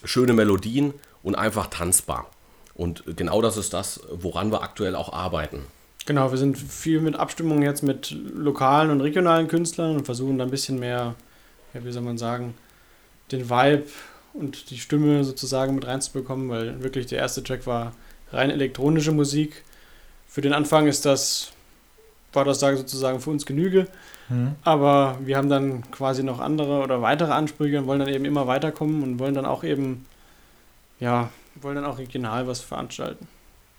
schöne 0.05 0.33
Melodien 0.33 0.95
und 1.23 1.35
einfach 1.35 1.69
tanzbar. 1.69 2.29
Und 2.75 3.05
genau 3.17 3.43
das 3.43 3.57
ist 3.57 3.73
das, 3.73 4.01
woran 4.11 4.51
wir 4.51 4.63
aktuell 4.63 4.97
auch 4.97 5.13
arbeiten. 5.13 5.65
Genau, 6.05 6.31
wir 6.31 6.39
sind 6.39 6.59
viel 6.59 7.01
mit 7.01 7.17
Abstimmung 7.17 7.63
jetzt 7.63 7.83
mit 7.83 8.11
lokalen 8.35 8.91
und 8.91 9.01
regionalen 9.01 9.47
Künstlern 9.47 9.97
und 9.97 10.05
versuchen 10.05 10.39
da 10.39 10.45
ein 10.45 10.51
bisschen 10.51 10.79
mehr, 10.79 11.15
ja, 11.75 11.85
wie 11.85 11.93
soll 11.93 12.03
man 12.03 12.19
sagen, 12.19 12.55
den 13.31 13.49
Vibe 13.49 13.85
und 14.35 14.71
die 14.71 14.79
Stimme 14.79 15.25
sozusagen 15.25 15.75
mit 15.75 15.87
reinzubekommen, 15.87 16.49
weil 16.49 16.83
wirklich 16.83 17.07
der 17.07 17.19
erste 17.19 17.43
Track 17.43 17.67
war 17.67 17.93
rein 18.33 18.51
elektronische 18.51 19.13
Musik. 19.13 19.65
Für 20.27 20.41
den 20.41 20.53
Anfang 20.53 20.87
ist 20.87 21.05
das, 21.05 21.53
war 22.33 22.45
das 22.45 22.61
sozusagen 22.61 23.21
für 23.21 23.31
uns 23.31 23.47
Genüge. 23.47 23.87
Mhm. 24.29 24.57
Aber 24.65 25.19
wir 25.23 25.37
haben 25.37 25.51
dann 25.51 25.89
quasi 25.91 26.23
noch 26.23 26.41
andere 26.41 26.83
oder 26.83 27.03
weitere 27.03 27.33
Ansprüche 27.33 27.79
und 27.79 27.87
wollen 27.87 28.01
dann 28.01 28.09
eben 28.09 28.25
immer 28.25 28.47
weiterkommen 28.47 29.03
und 29.03 29.19
wollen 29.19 29.35
dann 29.35 29.47
auch 29.47 29.63
eben, 29.63 30.07
ja, 30.99 31.31
wollen 31.57 31.77
dann 31.77 31.85
auch 31.85 31.99
regional 31.99 32.47
was 32.47 32.61
veranstalten. 32.61 33.29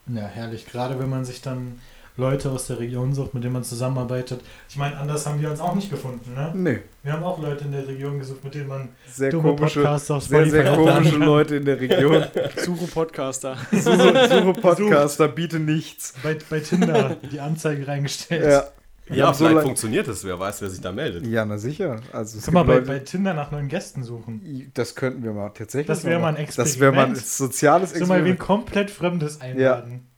Ja, 0.08 0.28
herrlich. 0.28 0.66
Gerade 0.66 1.00
wenn 1.00 1.10
man 1.10 1.26
sich 1.26 1.42
dann 1.42 1.80
Leute 2.16 2.52
aus 2.52 2.68
der 2.68 2.80
Region 2.80 3.14
sucht, 3.14 3.34
mit 3.34 3.44
denen 3.44 3.54
man 3.54 3.64
zusammenarbeitet. 3.64 4.42
Ich 4.70 4.78
meine, 4.78 4.98
anders 4.98 5.26
haben 5.26 5.42
wir 5.42 5.50
uns 5.50 5.60
auch 5.60 5.74
nicht 5.74 5.90
gefunden, 5.90 6.34
ne? 6.36 6.52
Nee. 6.54 6.80
Wir 7.02 7.14
haben 7.14 7.24
auch 7.24 7.42
Leute 7.42 7.66
in 7.66 7.72
der 7.72 7.88
Region 7.88 8.20
gesucht, 8.20 8.44
mit 8.44 8.54
denen 8.54 8.68
man 8.68 8.90
sehr 9.08 9.32
komische, 9.32 9.82
Podcasts 9.82 10.12
auf 10.12 10.24
sehr, 10.24 10.50
sehr 10.50 10.76
komische 10.76 11.18
Leute 11.18 11.56
in 11.56 11.66
der 11.66 11.80
Region. 11.80 12.24
Suche 12.58 12.86
Podcaster. 12.86 13.58
Suche, 13.72 14.30
Suche 14.30 14.54
Podcaster, 14.62 15.28
biete 15.28 15.60
nichts. 15.60 16.14
Bei, 16.22 16.38
bei 16.50 16.60
Tinder 16.60 17.18
die 17.32 17.40
Anzeige 17.40 17.88
reingestellt. 17.88 18.46
Ja. 18.46 18.64
Ja, 19.10 19.34
so 19.34 19.46
vielleicht 19.46 19.66
funktioniert 19.66 20.08
es. 20.08 20.24
Wer 20.24 20.40
weiß, 20.40 20.62
wer 20.62 20.70
sich 20.70 20.80
da 20.80 20.92
meldet. 20.94 21.28
Ja, 21.28 21.44
na 21.44 21.58
sicher. 21.58 22.00
Also, 22.14 22.40
Guck 22.44 22.54
mal, 22.54 22.64
bei, 22.64 22.80
bei, 22.80 23.00
Tinder 23.00 23.34
nach 23.34 23.52
neuen 23.52 23.68
Gästen 23.68 24.04
suchen. 24.04 24.72
Das 24.74 24.96
könnten 24.96 25.24
wir 25.24 25.34
mal 25.34 25.50
tatsächlich. 25.50 25.88
Das 25.88 26.06
wäre 26.06 26.22
mal 26.22 26.30
ein 26.30 26.38
Experiment. 26.38 26.74
Das 26.74 26.80
wäre 26.80 26.92
mal 26.94 27.06
ein 27.08 27.16
soziales 27.16 27.92
Experiment. 27.92 28.08
So 28.08 28.14
mal 28.14 28.26
wie 28.26 28.30
ein 28.30 28.38
komplett 28.38 28.92
Fremdes 28.92 29.42
einladen. 29.42 29.92
Ja. 29.92 30.13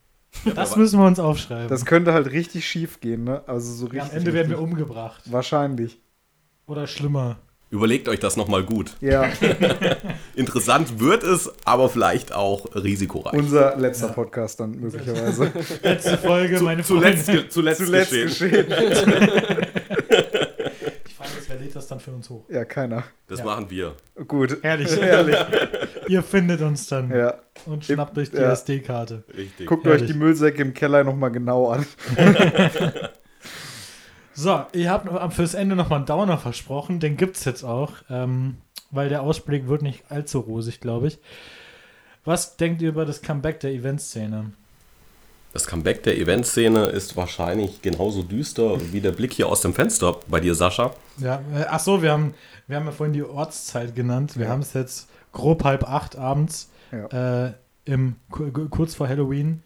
Das 0.55 0.75
müssen 0.75 0.99
wir 0.99 1.07
uns 1.07 1.19
aufschreiben. 1.19 1.67
Das 1.69 1.85
könnte 1.85 2.13
halt 2.13 2.31
richtig 2.31 2.67
schief 2.67 2.99
gehen, 2.99 3.23
ne? 3.23 3.41
Also 3.47 3.73
so 3.73 3.85
richtig. 3.85 4.03
Ja, 4.03 4.09
am 4.09 4.17
Ende 4.17 4.33
werden 4.33 4.49
wir 4.49 4.59
umgebracht. 4.59 5.21
Wahrscheinlich. 5.25 5.99
Oder 6.67 6.87
schlimmer. 6.87 7.37
Überlegt 7.71 8.07
euch 8.07 8.19
das 8.19 8.37
nochmal 8.37 8.63
gut. 8.63 8.95
Ja. 9.01 9.27
Interessant 10.35 10.99
wird 10.99 11.23
es, 11.23 11.51
aber 11.65 11.89
vielleicht 11.89 12.33
auch 12.33 12.67
risikoreich. 12.75 13.33
Unser 13.33 13.75
letzter 13.75 14.07
ja. 14.07 14.13
Podcast 14.13 14.59
dann 14.59 14.71
möglicherweise. 14.79 15.51
Letzte 15.83 16.17
Folge, 16.17 16.61
meine 16.61 16.83
zuletzt, 16.83 17.25
Freunde. 17.25 17.49
Zuletzt, 17.49 17.85
zuletzt 17.85 18.11
geschehen. 18.11 18.27
geschehen. 18.27 18.67
Wer 21.47 21.59
lädt 21.59 21.75
das 21.75 21.87
dann 21.87 21.99
für 21.99 22.11
uns 22.11 22.29
hoch? 22.29 22.45
Ja, 22.49 22.65
keiner. 22.65 23.03
Das 23.27 23.39
ja. 23.39 23.45
machen 23.45 23.69
wir. 23.69 23.95
Gut. 24.27 24.59
Ehrlich. 24.63 24.95
Ehrlich. 25.01 25.37
Ihr 26.07 26.23
findet 26.23 26.61
uns 26.61 26.87
dann. 26.87 27.09
Ja. 27.09 27.35
Und 27.65 27.85
schnappt 27.85 28.17
euch 28.17 28.31
die 28.31 28.37
ja. 28.37 28.51
SD-Karte. 28.51 29.23
Richtig. 29.35 29.67
Guckt 29.67 29.85
Herrlich. 29.85 30.03
euch 30.03 30.07
die 30.07 30.17
Müllsäcke 30.17 30.61
im 30.61 30.73
Keller 30.73 31.03
nochmal 31.03 31.31
genau 31.31 31.69
an. 31.69 31.85
so, 34.33 34.65
ihr 34.73 34.91
habt 34.91 35.33
fürs 35.33 35.53
Ende 35.53 35.75
nochmal 35.75 35.99
einen 35.99 36.05
Downer 36.05 36.37
versprochen. 36.37 36.99
Den 36.99 37.17
gibt 37.17 37.37
es 37.37 37.45
jetzt 37.45 37.63
auch. 37.63 37.93
Ähm, 38.09 38.57
weil 38.91 39.09
der 39.09 39.21
Ausblick 39.21 39.67
wird 39.67 39.81
nicht 39.81 40.03
allzu 40.09 40.39
rosig, 40.39 40.79
glaube 40.79 41.07
ich. 41.07 41.19
Was 42.23 42.57
denkt 42.57 42.81
ihr 42.81 42.89
über 42.89 43.05
das 43.05 43.21
Comeback 43.21 43.59
der 43.59 43.71
Eventszene? 43.71 44.51
Das 45.53 45.67
Comeback 45.67 46.03
der 46.03 46.17
Eventszene 46.17 46.87
ist 46.87 47.15
wahrscheinlich 47.15 47.81
genauso 47.81 48.23
düster 48.23 48.77
wie 48.91 48.99
der 48.99 49.11
Blick 49.11 49.31
hier 49.31 49.47
aus 49.47 49.61
dem 49.61 49.73
Fenster 49.73 50.17
bei 50.27 50.39
dir, 50.41 50.53
Sascha. 50.53 50.93
Ja, 51.17 51.41
äh, 51.53 51.65
ach 51.69 51.79
so, 51.79 52.01
wir 52.01 52.11
haben, 52.11 52.33
wir 52.67 52.77
haben 52.77 52.85
ja 52.85 52.91
vorhin 52.91 53.13
die 53.13 53.23
Ortszeit 53.23 53.95
genannt. 53.95 54.37
Wir 54.37 54.45
ja. 54.45 54.51
haben 54.51 54.61
es 54.61 54.73
jetzt 54.73 55.09
grob 55.31 55.63
halb 55.63 55.83
acht 55.83 56.15
abends 56.15 56.69
ja. 56.91 57.47
äh, 57.47 57.53
im, 57.85 58.15
kurz 58.69 58.95
vor 58.95 59.07
Halloween. 59.07 59.61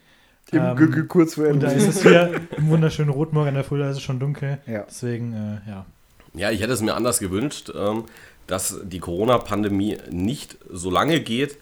Im 0.52 0.60
ähm, 0.60 1.08
kurz 1.08 1.36
vor 1.36 1.46
Halloween. 1.46 1.64
Und 1.64 1.64
da 1.64 1.72
ist 1.72 1.88
es 1.88 2.02
hier 2.02 2.42
im 2.58 2.70
wunderschönen 2.70 3.12
Rotmorgen 3.12 3.50
in 3.50 3.56
der 3.56 3.64
Fulda 3.64 3.90
ist 3.90 3.98
es 3.98 4.04
schon 4.04 4.20
dunkel. 4.20 4.60
Ja. 4.66 4.84
Deswegen, 4.88 5.34
äh, 5.34 5.70
ja. 5.70 5.86
Ja, 6.34 6.52
ich 6.52 6.62
hätte 6.62 6.74
es 6.74 6.82
mir 6.82 6.96
anders 6.96 7.20
gewünscht, 7.20 7.72
ähm, 7.76 8.06
dass 8.48 8.80
die 8.84 9.00
Corona-Pandemie 9.00 9.98
nicht 10.10 10.58
so 10.70 10.90
lange 10.90 11.22
geht. 11.22 11.58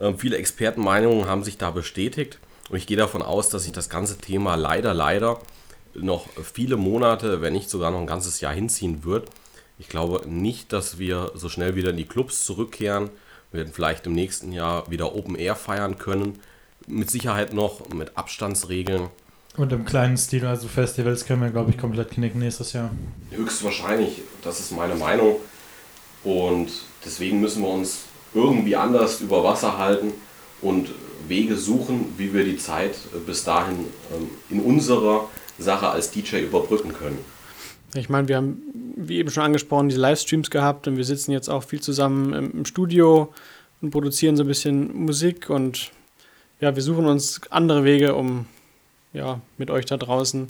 Ähm, 0.00 0.18
viele 0.18 0.36
Expertenmeinungen 0.38 1.26
haben 1.26 1.44
sich 1.44 1.58
da 1.58 1.70
bestätigt. 1.70 2.38
Und 2.70 2.78
ich 2.78 2.86
gehe 2.86 2.96
davon 2.96 3.22
aus, 3.22 3.50
dass 3.50 3.64
sich 3.64 3.72
das 3.72 3.88
ganze 3.88 4.18
Thema 4.18 4.56
leider, 4.56 4.94
leider 4.94 5.38
noch 5.94 6.28
viele 6.42 6.76
Monate, 6.76 7.40
wenn 7.40 7.52
nicht 7.52 7.70
sogar 7.70 7.90
noch 7.90 8.00
ein 8.00 8.06
ganzes 8.06 8.40
Jahr 8.40 8.52
hinziehen 8.52 9.04
wird. 9.04 9.30
Ich 9.78 9.88
glaube 9.88 10.28
nicht, 10.28 10.72
dass 10.72 10.98
wir 10.98 11.32
so 11.34 11.48
schnell 11.48 11.74
wieder 11.74 11.90
in 11.90 11.96
die 11.96 12.04
Clubs 12.04 12.44
zurückkehren. 12.44 13.10
Wir 13.50 13.58
werden 13.58 13.72
vielleicht 13.72 14.06
im 14.06 14.12
nächsten 14.12 14.52
Jahr 14.52 14.90
wieder 14.90 15.14
Open 15.14 15.34
Air 15.34 15.56
feiern 15.56 15.98
können. 15.98 16.38
Mit 16.86 17.10
Sicherheit 17.10 17.52
noch 17.52 17.88
mit 17.90 18.16
Abstandsregeln. 18.16 19.08
Und 19.56 19.72
im 19.72 19.84
kleinen 19.84 20.16
Stil, 20.16 20.44
also 20.46 20.66
Festivals 20.68 21.24
können 21.26 21.42
wir, 21.42 21.50
glaube 21.50 21.70
ich, 21.70 21.78
komplett 21.78 22.10
knicken 22.10 22.40
nächstes 22.40 22.72
Jahr. 22.72 22.90
Höchstwahrscheinlich, 23.30 24.22
das 24.42 24.60
ist 24.60 24.72
meine 24.72 24.96
Meinung. 24.96 25.36
Und 26.24 26.70
deswegen 27.04 27.40
müssen 27.40 27.62
wir 27.62 27.68
uns 27.68 28.04
irgendwie 28.34 28.74
anders 28.74 29.20
über 29.20 29.44
Wasser 29.44 29.78
halten 29.78 30.12
und 30.60 30.90
Wege 31.28 31.56
suchen, 31.56 32.14
wie 32.16 32.34
wir 32.34 32.44
die 32.44 32.56
Zeit 32.56 32.96
äh, 33.14 33.18
bis 33.18 33.44
dahin 33.44 33.86
ähm, 34.12 34.30
in 34.50 34.60
unserer 34.60 35.28
Sache 35.58 35.88
als 35.88 36.10
DJ 36.10 36.38
überbrücken 36.38 36.92
können. 36.92 37.18
Ich 37.94 38.08
meine, 38.08 38.28
wir 38.28 38.36
haben, 38.36 38.62
wie 38.96 39.18
eben 39.18 39.30
schon 39.30 39.44
angesprochen, 39.44 39.88
diese 39.88 40.00
Livestreams 40.00 40.50
gehabt 40.50 40.88
und 40.88 40.96
wir 40.96 41.04
sitzen 41.04 41.32
jetzt 41.32 41.48
auch 41.48 41.62
viel 41.62 41.80
zusammen 41.80 42.32
im 42.32 42.64
Studio 42.64 43.32
und 43.80 43.90
produzieren 43.90 44.36
so 44.36 44.44
ein 44.44 44.48
bisschen 44.48 44.94
Musik 44.96 45.50
und 45.50 45.92
ja, 46.60 46.74
wir 46.74 46.82
suchen 46.82 47.06
uns 47.06 47.40
andere 47.50 47.84
Wege, 47.84 48.14
um 48.14 48.46
ja, 49.12 49.40
mit 49.58 49.70
euch 49.70 49.84
da 49.84 49.96
draußen 49.96 50.48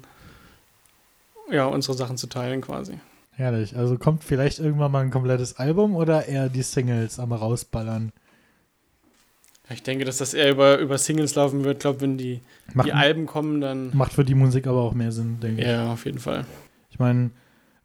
ja, 1.51 1.67
unsere 1.67 1.97
Sachen 1.97 2.17
zu 2.17 2.27
teilen 2.27 2.61
quasi. 2.61 2.99
Herrlich. 3.33 3.77
Also 3.77 3.99
kommt 3.99 4.25
vielleicht 4.25 4.59
irgendwann 4.59 4.93
mal 4.93 5.03
ein 5.03 5.11
komplettes 5.11 5.57
Album 5.57 5.97
oder 5.97 6.27
eher 6.27 6.49
die 6.49 6.63
Singles 6.63 7.19
am 7.19 7.33
rausballern? 7.33 8.13
Ich 9.71 9.83
denke, 9.83 10.05
dass 10.05 10.19
das 10.19 10.35
eher 10.35 10.51
über, 10.51 10.79
über 10.79 10.99
Singles 10.99 11.35
laufen 11.35 11.65
wird. 11.65 11.77
Ich 11.77 11.81
glaube, 11.81 12.03
wenn 12.03 12.19
die, 12.19 12.41
macht, 12.75 12.87
die 12.87 12.93
Alben 12.93 13.27
kommen, 13.27 13.61
dann. 13.61 13.91
Macht 13.97 14.13
für 14.13 14.25
die 14.25 14.35
Musik 14.35 14.67
aber 14.67 14.83
auch 14.83 14.95
mehr 14.95 15.11
Sinn, 15.11 15.41
denke 15.41 15.63
ich. 15.63 15.67
Ja, 15.67 15.93
auf 15.93 16.05
jeden 16.05 16.19
Fall. 16.19 16.45
Ich 16.95 17.01
meine, 17.01 17.33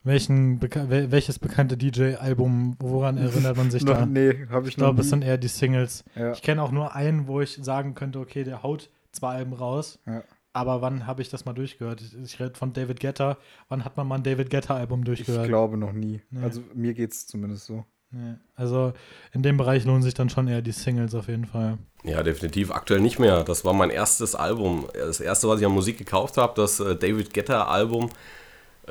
welchen 0.04 0.62
welches 0.62 1.40
bekannte 1.40 1.76
DJ-Album, 1.78 2.76
woran 2.80 3.18
erinnert 3.18 3.58
man 3.58 3.72
sich 3.72 3.84
da? 3.86 4.06
Nee, 4.06 4.46
habe 4.52 4.68
ich, 4.68 4.74
ich 4.74 4.76
glaube, 4.78 5.02
es 5.02 5.10
sind 5.10 5.24
eher 5.24 5.40
die 5.40 5.48
Singles. 5.48 6.04
Ja. 6.16 6.32
Ich 6.34 6.44
kenne 6.44 6.62
auch 6.62 6.72
nur 6.72 6.94
einen, 6.94 7.26
wo 7.26 7.42
ich 7.42 7.58
sagen 7.60 7.96
könnte, 7.96 8.20
okay, 8.20 8.44
der 8.44 8.62
haut 8.62 8.92
zwei 9.12 9.38
Alben 9.38 9.54
raus. 9.54 9.98
Ja. 10.06 10.22
Aber 10.54 10.84
wann 10.84 11.08
habe 11.08 11.24
ich 11.24 11.30
das 11.30 11.44
mal 11.46 11.54
durchgehört? 11.54 12.02
Ich, 12.02 12.16
ich 12.24 12.40
rede 12.40 12.54
von 12.54 12.72
David 12.72 13.00
Guetta. 13.00 13.40
Wann 13.68 13.84
hat 13.84 13.98
man 13.98 14.08
mal 14.08 14.18
ein 14.18 14.24
David 14.24 14.52
Guetta-Album 14.52 15.06
durchgehört? 15.06 15.46
Ich 15.46 15.50
glaube 15.50 15.76
noch 15.76 15.92
nie. 15.92 16.22
Nee. 16.30 16.44
Also 16.44 16.62
mir 16.76 16.94
geht 16.94 17.12
es 17.12 17.26
zumindest 17.26 17.66
so. 17.66 17.84
Nee. 18.12 18.36
Also 18.56 18.94
in 19.32 19.42
dem 19.42 19.58
Bereich 19.58 19.86
lohnen 19.86 20.04
sich 20.04 20.14
dann 20.14 20.30
schon 20.30 20.48
eher 20.48 20.62
die 20.62 20.72
Singles 20.72 21.16
auf 21.16 21.30
jeden 21.30 21.46
Fall. 21.46 21.80
Ja, 22.04 22.22
definitiv. 22.22 22.70
Aktuell 22.70 23.00
nicht 23.02 23.18
mehr. 23.18 23.44
Das 23.44 23.66
war 23.66 23.74
mein 23.74 23.90
erstes 23.90 24.36
Album. 24.36 24.88
Das 24.94 25.20
erste, 25.20 25.48
was 25.48 25.60
ich 25.60 25.66
an 25.66 25.72
Musik 25.72 25.98
gekauft 25.98 26.38
habe, 26.38 26.54
das 26.56 26.80
äh, 26.80 26.96
David 26.96 27.34
Guetta-Album. 27.34 28.10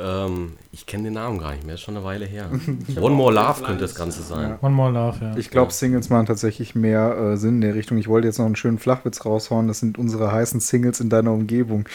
Ähm, 0.01 0.57
ich 0.73 0.87
kenne 0.87 1.05
den 1.05 1.15
Namen 1.15 1.39
gar 1.39 1.53
nicht 1.53 1.65
mehr, 1.65 1.75
ist 1.75 1.81
schon 1.81 1.97
eine 1.97 2.05
Weile 2.05 2.27
her. 2.27 2.51
One 3.01 3.15
More 3.15 3.35
Love 3.35 3.65
könnte 3.65 3.83
das 3.83 3.95
Ganze 3.95 4.23
sein. 4.23 4.51
Ja. 4.51 4.59
One 4.61 4.75
More 4.75 4.93
Love, 4.93 5.25
ja. 5.25 5.37
Ich 5.37 5.51
glaube, 5.51 5.73
Singles 5.73 6.11
machen 6.11 6.27
tatsächlich 6.27 6.75
mehr 6.75 7.17
äh, 7.17 7.37
Sinn 7.37 7.57
in 7.57 7.61
der 7.63 7.75
Richtung. 7.75 7.99
Ich 7.99 8.09
wollte 8.09 8.29
jetzt 8.29 8.39
noch 8.39 8.47
einen 8.47 8.57
schönen 8.57 8.79
Flachwitz 8.79 9.25
raushauen. 9.25 9.69
Das 9.69 9.81
sind 9.81 9.99
unsere 9.99 10.31
heißen 10.31 10.61
Singles 10.61 11.01
in 11.01 11.11
deiner 11.11 11.33
Umgebung. 11.33 11.89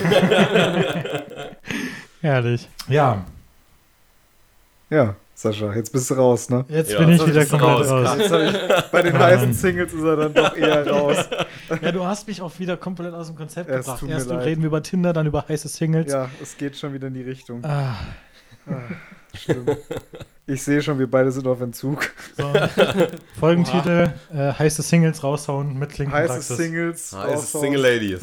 Herrlich. 2.20 2.68
Ja. 2.88 3.24
Ja. 4.90 5.16
Sascha, 5.42 5.74
jetzt 5.74 5.90
bist 5.90 6.08
du 6.08 6.14
raus, 6.14 6.48
ne? 6.50 6.64
Jetzt 6.68 6.92
ja, 6.92 7.00
bin 7.00 7.08
ich 7.08 7.26
wieder 7.26 7.44
komplett 7.44 7.90
raus. 7.90 7.90
raus. 7.90 8.16
Ich, 8.20 8.90
bei 8.92 9.02
den 9.02 9.18
heißen 9.18 9.52
Singles 9.52 9.92
ist 9.92 10.04
er 10.04 10.16
dann 10.16 10.34
doch 10.34 10.56
eher 10.56 10.86
raus. 10.90 11.16
Ja, 11.80 11.90
du 11.90 12.04
hast 12.04 12.28
mich 12.28 12.40
auch 12.40 12.56
wieder 12.60 12.76
komplett 12.76 13.12
aus 13.12 13.26
dem 13.26 13.34
Konzept 13.34 13.68
es 13.68 13.84
gebracht. 13.84 14.04
Erst 14.08 14.30
reden 14.30 14.62
wir 14.62 14.68
über 14.68 14.84
Tinder, 14.84 15.12
dann 15.12 15.26
über 15.26 15.44
heiße 15.48 15.66
Singles. 15.66 16.12
Ja, 16.12 16.30
es 16.40 16.56
geht 16.56 16.76
schon 16.76 16.94
wieder 16.94 17.08
in 17.08 17.14
die 17.14 17.22
Richtung. 17.22 17.64
Ah. 17.64 17.96
Ah, 18.66 18.72
schlimm. 19.36 19.66
Ich 20.46 20.62
sehe 20.62 20.80
schon, 20.80 21.00
wir 21.00 21.10
beide 21.10 21.32
sind 21.32 21.48
auf 21.48 21.60
Entzug. 21.60 22.12
So, 22.36 22.52
Folgentitel: 23.40 24.12
äh, 24.32 24.52
heiße 24.52 24.82
Singles 24.82 25.24
raushauen 25.24 25.76
mit 25.76 25.90
Klinkenpraxis. 25.90 26.50
Heiße 26.50 26.54
Singles. 26.54 27.16
Heiße 27.16 27.58
Single 27.58 27.80
Ladies. 27.80 28.20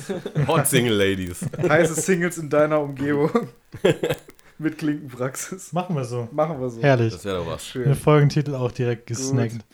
Hot 0.47 0.67
Single 0.67 0.95
Ladies. 0.95 1.45
Heiße 1.67 1.95
Singles 1.95 2.37
in 2.37 2.49
deiner 2.49 2.79
Umgebung. 2.79 3.49
Mit 4.59 4.77
Klinkenpraxis. 4.77 5.71
Machen 5.71 5.95
wir 5.95 6.03
so. 6.03 6.27
Machen 6.31 6.59
wir 6.59 6.69
so. 6.69 6.81
Herrlich. 6.81 7.13
Das 7.13 7.23
wäre 7.23 7.37
doch 7.37 7.47
was. 7.47 7.65
Schön. 7.65 7.85
Den 7.85 7.95
Folgentitel 7.95 8.55
auch 8.55 8.71
direkt 8.71 9.07
gesnackt. 9.07 9.53
Gut. 9.53 9.65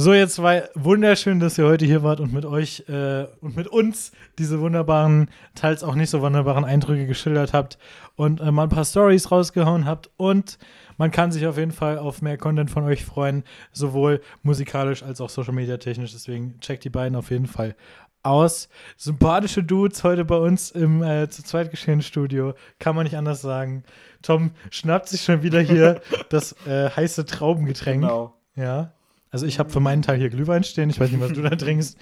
So, 0.00 0.14
jetzt 0.14 0.40
war 0.40 0.62
wunderschön, 0.74 1.40
dass 1.40 1.58
ihr 1.58 1.64
heute 1.66 1.84
hier 1.84 2.04
wart 2.04 2.20
und 2.20 2.32
mit 2.32 2.44
euch 2.44 2.84
äh, 2.88 3.26
und 3.40 3.56
mit 3.56 3.66
uns 3.66 4.12
diese 4.38 4.60
wunderbaren, 4.60 5.28
teils 5.56 5.82
auch 5.82 5.96
nicht 5.96 6.10
so 6.10 6.20
wunderbaren 6.20 6.64
Eindrücke 6.64 7.06
geschildert 7.06 7.52
habt 7.52 7.78
und 8.14 8.40
äh, 8.40 8.52
mal 8.52 8.64
ein 8.64 8.68
paar 8.68 8.84
Stories 8.84 9.32
rausgehauen 9.32 9.86
habt. 9.86 10.10
Und 10.16 10.58
man 10.98 11.10
kann 11.10 11.32
sich 11.32 11.46
auf 11.46 11.58
jeden 11.58 11.72
Fall 11.72 11.98
auf 11.98 12.22
mehr 12.22 12.38
Content 12.38 12.70
von 12.70 12.84
euch 12.84 13.04
freuen, 13.04 13.42
sowohl 13.72 14.20
musikalisch 14.42 15.02
als 15.02 15.20
auch 15.20 15.30
social 15.30 15.54
media 15.54 15.78
technisch. 15.78 16.12
Deswegen 16.12 16.60
checkt 16.60 16.84
die 16.84 16.90
beiden 16.90 17.16
auf 17.16 17.30
jeden 17.30 17.46
Fall 17.46 17.74
aus. 18.22 18.68
Sympathische 18.96 19.64
Dudes 19.64 20.04
heute 20.04 20.24
bei 20.24 20.36
uns 20.36 20.70
im 20.70 21.02
äh, 21.02 21.28
zu 21.28 21.42
zweit 21.42 21.70
geschehen 21.70 22.02
Studio. 22.02 22.54
Kann 22.78 22.94
man 22.94 23.04
nicht 23.04 23.16
anders 23.16 23.40
sagen. 23.40 23.84
Tom 24.22 24.50
schnappt 24.70 25.08
sich 25.08 25.22
schon 25.22 25.42
wieder 25.42 25.60
hier 25.60 26.00
das 26.28 26.54
äh, 26.66 26.90
heiße 26.90 27.24
Traubengetränk. 27.26 28.02
Genau. 28.02 28.34
Ja. 28.56 28.92
Also 29.30 29.46
ich 29.46 29.58
habe 29.58 29.70
für 29.70 29.80
meinen 29.80 30.02
Teil 30.02 30.18
hier 30.18 30.30
Glühwein 30.30 30.64
stehen. 30.64 30.90
Ich 30.90 30.98
weiß 30.98 31.10
nicht, 31.10 31.20
was 31.20 31.32
du 31.32 31.42
da 31.42 31.50
trinkst. 31.56 31.96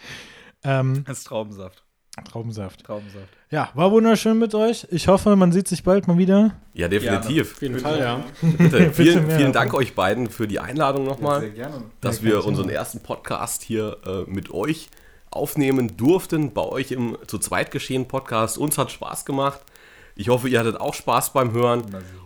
Ähm, 0.64 1.04
Das 1.06 1.18
ist 1.18 1.24
Traubensaft. 1.24 1.82
Traubensaft. 2.30 2.84
Traubensaft. 2.84 3.28
Ja, 3.50 3.68
war 3.74 3.90
wunderschön 3.90 4.38
mit 4.38 4.54
euch. 4.54 4.86
Ich 4.90 5.06
hoffe, 5.06 5.36
man 5.36 5.52
sieht 5.52 5.68
sich 5.68 5.82
bald 5.84 6.08
mal 6.08 6.16
wieder. 6.16 6.54
Ja, 6.72 6.88
definitiv. 6.88 7.52
Auf 7.56 7.62
jeden 7.62 7.78
Fall, 7.78 7.98
ja. 8.00 8.24
Bitte. 8.40 8.56
Bitte 8.78 8.92
Vielen, 8.94 9.30
vielen 9.30 9.52
Dank 9.52 9.74
euch 9.74 9.94
beiden 9.94 10.30
für 10.30 10.48
die 10.48 10.58
Einladung 10.58 11.04
nochmal. 11.04 11.40
Sehr 11.40 11.50
gerne. 11.50 11.82
dass 12.00 12.20
Ja, 12.20 12.24
wir 12.24 12.34
kein 12.40 12.44
unseren 12.48 12.70
ersten 12.70 13.00
Podcast 13.02 13.62
hier 13.62 13.98
äh, 14.06 14.30
mit 14.30 14.50
euch 14.50 14.88
aufnehmen 15.30 15.98
durften, 15.98 16.54
bei 16.54 16.62
euch 16.62 16.90
im 16.90 17.18
zu 17.26 17.38
zweit 17.38 17.70
geschehen 17.70 18.08
Podcast. 18.08 18.56
Uns 18.56 18.78
hat 18.78 18.90
Spaß 18.90 19.26
gemacht. 19.26 19.60
Ich 20.16 20.28
hoffe, 20.30 20.48
ihr 20.48 20.58
hattet 20.58 20.80
auch 20.80 20.94
Spaß 20.94 21.32
beim 21.32 21.52
Hören. 21.52 21.82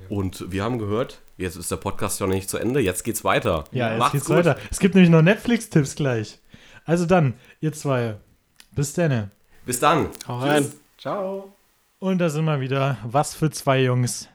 Und 0.08 0.50
wir 0.50 0.64
haben 0.64 0.78
gehört, 0.78 1.20
jetzt 1.36 1.56
ist 1.56 1.70
der 1.70 1.76
Podcast 1.76 2.20
ja 2.20 2.26
noch 2.26 2.34
nicht 2.34 2.48
zu 2.50 2.56
Ende, 2.58 2.80
jetzt 2.80 3.04
geht's 3.04 3.22
weiter. 3.24 3.64
Ja, 3.72 3.90
jetzt 3.90 3.98
Macht's 3.98 4.12
geht's 4.12 4.26
gut. 4.26 4.36
weiter. 4.36 4.56
Es 4.70 4.78
gibt 4.78 4.94
nämlich 4.94 5.10
noch 5.10 5.22
Netflix-Tipps 5.22 5.94
gleich. 5.96 6.38
Also 6.84 7.06
dann, 7.06 7.34
ihr 7.60 7.72
zwei. 7.72 8.16
Bis 8.74 8.92
dann. 8.94 9.30
Bis 9.66 9.78
dann. 9.80 10.08
Hau 10.26 10.38
rein. 10.38 10.66
Ciao. 10.98 11.52
Und 11.98 12.18
da 12.18 12.30
sind 12.30 12.44
wir 12.44 12.60
wieder. 12.60 12.96
Was 13.04 13.34
für 13.34 13.50
zwei 13.50 13.82
Jungs. 13.82 14.28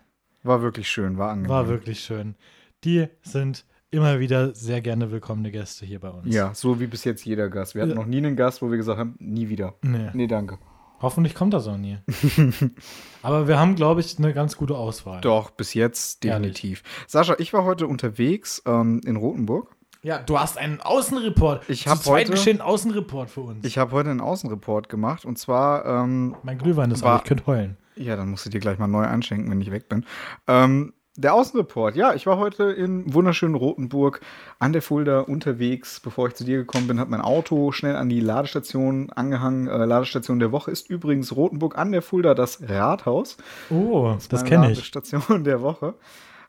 War 0.44 0.62
wirklich 0.62 0.88
schön, 0.89 1.18
war 1.18 1.32
angenehm. 1.32 1.50
War 1.50 1.68
wirklich 1.68 2.00
schön. 2.02 2.36
Die 2.84 3.08
sind 3.24 3.65
immer 3.89 4.20
wieder 4.20 4.54
sehr 4.54 4.82
gerne 4.82 5.12
willkommene 5.12 5.52
Gäste 5.52 5.86
hier 5.86 6.00
bei 6.00 6.10
uns. 6.10 6.34
Ja, 6.34 6.54
so 6.54 6.80
wie 6.80 6.88
bis 6.88 7.04
jetzt 7.04 7.26
jeder 7.26 7.50
Gast. 7.50 7.74
Wir 7.76 7.82
hatten 7.82 7.91
Ja. 7.91 7.98
noch 7.98 8.06
nie 8.06 8.18
einen 8.18 8.36
Gast, 8.36 8.62
wo 8.62 8.70
wir 8.70 8.78
gesagt 8.78 9.00
haben, 9.00 9.15
nie 9.20 9.50
wieder. 9.50 9.74
Nee. 9.82 10.10
Nee, 10.13 10.28
danke. 10.28 10.58
Hoffentlich 11.06 11.36
kommt 11.36 11.54
das 11.54 11.68
auch 11.68 11.78
nie. 11.78 12.00
Aber 13.22 13.48
wir 13.48 13.60
haben, 13.60 13.76
glaube 13.76 14.02
ich, 14.02 14.18
eine 14.18 14.34
ganz 14.34 14.58
gute 14.58 14.76
Auswahl. 14.76 15.22
Doch, 15.22 15.52
bis 15.52 15.76
jetzt 15.76 16.26
Ehrlich. 16.26 16.54
definitiv. 16.54 16.84
Sascha, 17.08 17.36
ich 17.38 17.54
war 17.54 17.63
heute 17.63 17.86
unterwegs 17.86 18.63
ähm, 18.65 19.02
in 19.06 19.15
Rothenburg. 19.15 19.76
Ja, 20.02 20.18
du 20.18 20.39
hast 20.39 20.58
einen 20.58 20.82
Außenreport. 20.82 21.70
Ich 21.70 21.84
Zu 21.84 21.91
hab 21.91 22.00
zweit 22.00 22.24
heute- 22.26 22.32
geschehen 22.32 22.60
Außenreport 22.60 23.30
für 23.30 23.41
uns. 23.41 23.63
Ich 23.65 23.78
habe 23.78 23.91
heute 23.91 24.10
einen 24.10 24.20
Außenreport 24.22 24.89
gemacht 24.89 25.26
und 25.26 25.38
zwar, 25.38 25.86
ähm, 25.86 26.36
mein 26.41 26.58
Glühwein 26.58 26.89
ist 26.89 27.04
War- 27.04 27.12
alle, 27.12 27.20
ich 27.20 27.26
könnte 27.28 27.46
heulen. 27.46 27.78
ja, 27.96 28.15
dann 28.15 28.30
musst 28.32 28.46
du 28.48 28.50
dir 28.50 28.60
gleich 28.60 28.80
mal 28.80 28.88
neu 28.88 29.04
einschenken, 29.06 29.50
wenn 29.52 29.62
ich 29.62 29.70
weg 29.72 29.88
bin. 29.89 30.06
Ähm, 30.48 30.94
der 31.17 31.34
Außenreport, 31.34 31.95
ja, 31.95 32.13
ich 32.13 32.25
war 32.25 32.38
heute 32.38 32.65
in 32.65 33.13
wunderschönen 33.13 33.56
Rothenburg 33.56 34.21
an 34.60 34.73
der 34.73 34.82
Fulda 34.82 35.21
unterwegs. 35.21 35.99
Bevor 35.99 36.28
ich 36.28 36.36
zu 36.36 36.43
dir 36.43 36.58
gekommen 36.58 36.88
bin, 36.88 36.99
hat 36.99 37.10
mein 37.10 37.21
Auto 37.21 37.71
schnell 37.71 37.95
an 37.95 38.10
die 38.10 38.19
Ladestation 38.19 39.10
angehangen. 39.12 39.67
Äh, 39.67 39.86
Ladestation 39.86 40.39
der 40.39 40.51
Woche 40.51 40.71
ist 40.71 40.89
übrigens 40.89 41.36
Rothenburg 41.36 41.78
an 41.78 41.91
der 41.91 42.01
Fulda 42.01 42.34
das 42.34 42.62
Rathaus. 42.67 43.38
Oh, 43.69 44.15
das 44.30 44.41
meine 44.41 44.49
kenne 44.49 44.71
ich. 44.71 44.78
Ladestation 44.78 45.43
der 45.43 45.62
Woche. 45.62 45.95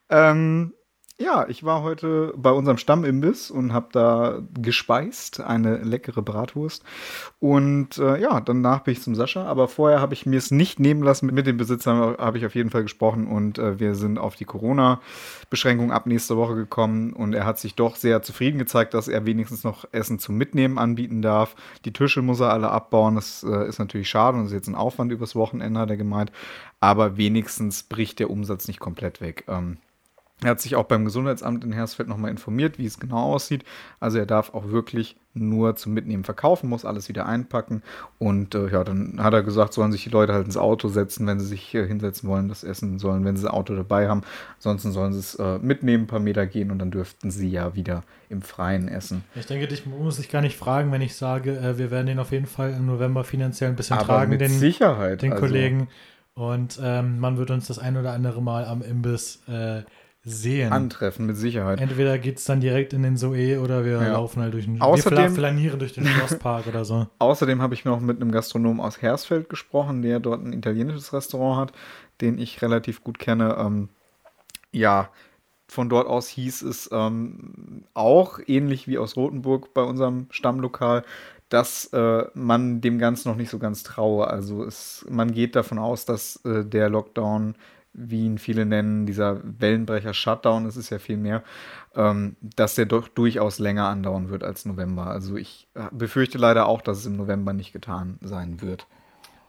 Ähm, 0.09 0.73
ja, 1.19 1.49
ich 1.49 1.65
war 1.65 1.83
heute 1.83 2.35
bei 2.37 2.51
unserem 2.51 2.77
Stammimbiss 2.77 3.51
und 3.51 3.73
habe 3.73 3.89
da 3.91 4.43
gespeist, 4.53 5.41
eine 5.41 5.79
leckere 5.79 6.21
Bratwurst. 6.21 6.85
Und 7.41 7.97
äh, 7.97 8.21
ja, 8.21 8.41
danach 8.43 8.81
bin 8.81 8.93
ich 8.93 9.01
zum 9.01 9.15
Sascha. 9.15 9.47
Aber 9.47 9.69
vorher 9.69 10.01
habe 10.03 10.13
ich 10.13 10.27
mir 10.27 10.37
es 10.37 10.51
nicht 10.51 10.79
nehmen 10.79 11.03
lassen. 11.03 11.33
Mit 11.33 11.47
dem 11.47 11.57
Besitzer 11.57 12.17
habe 12.19 12.37
ich 12.37 12.45
auf 12.45 12.55
jeden 12.55 12.69
Fall 12.69 12.83
gesprochen 12.83 13.29
und 13.29 13.59
äh, 13.59 13.81
wir 13.81 13.95
sind 13.95 14.19
auf 14.19 14.37
die 14.37 14.45
Corona-Beschränkung 14.45 15.91
ab 15.91 16.05
nächster 16.05 16.37
Woche 16.37 16.55
gekommen. 16.55 17.15
Und 17.15 17.33
er 17.33 17.47
hat 17.47 17.59
sich 17.59 17.75
doch 17.75 17.97
sehr 17.97 18.21
zufrieden 18.21 18.59
gezeigt, 18.59 18.93
dass 18.93 19.09
er 19.09 19.25
wenigstens 19.25 19.65
noch 19.65 19.87
Essen 19.93 20.19
zum 20.19 20.37
Mitnehmen 20.37 20.77
anbieten 20.77 21.23
darf. 21.23 21.57
Die 21.87 21.95
Tische 21.95 22.21
muss 22.21 22.41
er 22.41 22.53
alle 22.53 22.71
abbauen. 22.71 23.15
Das 23.15 23.43
äh, 23.43 23.67
ist 23.67 23.79
natürlich 23.79 24.11
schade 24.11 24.37
und 24.37 24.47
ist 24.47 24.53
jetzt 24.53 24.69
ein 24.69 24.75
Aufwand 24.75 25.11
übers 25.13 25.35
Wochenende, 25.35 25.81
hat 25.81 25.89
er 25.89 25.97
gemeint. 25.97 26.31
Aber 26.79 27.17
wenigstens 27.17 27.85
bricht 27.85 28.19
der 28.19 28.29
Umsatz 28.29 28.69
nicht 28.69 28.81
komplett 28.81 29.23
weg. 29.23 29.45
Ähm, 29.49 29.79
er 30.43 30.51
hat 30.51 30.61
sich 30.61 30.77
auch 30.77 30.85
beim 30.85 31.07
Gesundheitsamt 31.07 31.65
in 31.65 31.73
Hersfeld 31.73 32.11
nochmal 32.11 32.31
informiert, 32.31 32.79
wie 32.79 32.85
es 32.85 33.01
genau 33.01 33.35
aussieht. 33.35 33.65
Also 34.01 34.19
er 34.19 34.27
darf 34.27 34.53
auch 34.53 34.69
wirklich 34.69 35.17
nur 35.33 35.77
zum 35.77 35.95
Mitnehmen 35.95 36.25
verkaufen, 36.25 36.69
muss 36.69 36.85
alles 36.85 37.09
wieder 37.09 37.25
einpacken. 37.25 37.83
Und 38.19 38.55
äh, 38.55 38.69
ja, 38.69 38.85
dann 38.85 39.23
hat 39.23 39.33
er 39.33 39.43
gesagt, 39.43 39.73
sollen 39.73 39.93
sich 39.93 40.05
die 40.05 40.11
Leute 40.11 40.35
halt 40.35 40.45
ins 40.45 40.59
Auto 40.59 40.89
setzen, 40.89 41.27
wenn 41.27 41.41
sie 41.41 41.47
sich 41.47 41.63
hier 41.63 41.87
hinsetzen 41.87 42.29
wollen, 42.29 42.49
das 42.49 42.65
essen 42.65 42.99
sollen, 42.99 43.25
wenn 43.25 43.37
sie 43.37 43.47
ein 43.47 43.55
Auto 43.55 43.75
dabei 43.75 44.09
haben. 44.09 44.23
Ansonsten 44.57 44.93
sollen 44.93 45.15
sie 45.15 45.21
es 45.21 45.35
äh, 45.37 45.59
mitnehmen, 45.59 46.05
ein 46.05 46.07
paar 46.07 46.21
Meter 46.21 46.47
gehen 46.47 46.71
und 46.71 46.81
dann 46.81 46.91
dürften 46.91 47.31
sie 47.31 47.49
ja 47.49 47.75
wieder 47.75 48.03
im 48.29 48.43
Freien 48.43 48.89
essen. 48.89 49.25
Ich 49.37 49.47
denke, 49.47 49.69
dich 49.69 49.87
muss 49.87 50.19
ich 50.19 50.29
gar 50.29 50.43
nicht 50.43 50.59
fragen, 50.59 50.93
wenn 50.93 51.03
ich 51.03 51.17
sage, 51.17 51.57
äh, 51.57 51.79
wir 51.79 51.91
werden 51.91 52.09
den 52.09 52.19
auf 52.19 52.33
jeden 52.33 52.47
Fall 52.47 52.73
im 52.73 52.85
November 52.85 53.25
finanziell 53.25 53.71
ein 53.71 53.77
bisschen 53.77 53.97
Aber 53.97 54.07
tragen, 54.07 54.31
mit 54.31 54.43
den, 54.43 54.51
Sicherheit. 54.51 55.23
den 55.23 55.33
also, 55.33 55.47
Kollegen. 55.47 55.89
Und 56.35 56.79
ähm, 56.83 57.19
man 57.21 57.39
wird 57.39 57.51
uns 57.51 57.69
das 57.69 57.79
ein 57.79 57.97
oder 57.97 58.13
andere 58.13 58.43
Mal 58.43 58.67
am 58.67 58.83
Imbiss 58.83 59.43
äh, 59.49 59.83
sehen. 60.29 60.73
Antreffen, 60.73 61.25
mit 61.27 61.37
Sicherheit. 61.37 61.81
Entweder 61.81 62.19
geht 62.19 62.39
es 62.39 62.45
dann 62.45 62.61
direkt 62.61 62.93
in 62.93 63.03
den 63.03 63.17
Zoe 63.17 63.61
oder 63.61 63.85
wir 63.85 63.93
Ja. 64.03 64.13
laufen 64.13 64.43
halt 64.43 64.53
durch 64.55 64.65
den 64.67 64.81
Außerdem- 64.81 65.11
wir 65.11 65.29
fla- 65.29 65.31
flanieren 65.31 65.79
durch 65.79 65.93
den 65.95 66.05
Schlosspark 66.07 66.67
oder 66.67 66.85
so. 66.85 67.07
Außerdem 67.21 67.63
habe 67.63 67.75
ich 67.75 67.85
noch 67.85 68.01
mit 68.01 68.21
einem 68.21 68.33
Gastronom 68.33 68.81
aus 68.81 69.01
Hersfeld 69.01 69.49
gesprochen, 69.49 70.03
der 70.03 70.19
dort 70.21 70.45
ein 70.45 70.53
italienisches 70.53 71.13
Restaurant 71.13 71.71
hat, 71.71 71.79
den 72.21 72.39
ich 72.39 72.61
relativ 72.61 73.05
gut 73.05 73.19
kenne. 73.19 73.57
Ähm, 73.59 73.89
ja, 74.73 75.09
von 75.69 75.89
dort 75.89 76.07
aus 76.07 76.29
hieß 76.29 76.63
es 76.63 76.89
ähm, 76.93 77.85
auch, 77.95 78.39
ähnlich 78.47 78.87
wie 78.89 78.99
aus 78.99 79.17
Rothenburg 79.17 79.75
bei 79.75 79.83
unserem 79.83 80.27
Stammlokal, 80.31 81.05
dass 81.49 81.87
äh, 81.93 82.25
man 82.35 82.81
dem 82.81 82.99
Ganzen 82.99 83.29
noch 83.29 83.37
nicht 83.37 83.51
so 83.51 83.59
ganz 83.59 83.83
traue. 83.85 84.27
Also 84.27 84.65
es, 84.65 85.07
man 85.09 85.33
geht 85.33 85.55
davon 85.57 85.79
aus, 85.79 86.05
dass 86.05 86.37
äh, 86.45 86.65
der 86.65 86.89
Lockdown, 86.89 87.55
wie 87.99 88.25
ihn 88.27 88.39
viele 88.39 88.67
nennen, 88.67 89.07
dieser 89.07 89.41
Wellenbrecher-Shutdown, 89.43 90.67
es 90.67 90.77
ist 90.77 90.91
ja 90.91 90.99
viel 90.99 91.17
mehr, 91.17 91.43
ähm, 91.95 92.37
dass 92.43 92.75
der 92.75 92.87
doch 92.87 93.09
durchaus 93.09 93.59
länger 93.59 93.89
andauern 93.89 94.29
wird 94.29 94.45
als 94.45 94.65
November. 94.67 95.07
Also 95.07 95.37
ich 95.37 95.67
äh, 95.75 95.85
befürchte 95.93 96.39
leider 96.39 96.67
auch, 96.67 96.83
dass 96.83 96.99
es 96.99 97.07
im 97.07 97.17
November 97.17 97.53
nicht 97.53 97.73
getan 97.73 98.19
sein 98.23 98.61
wird. 98.61 98.87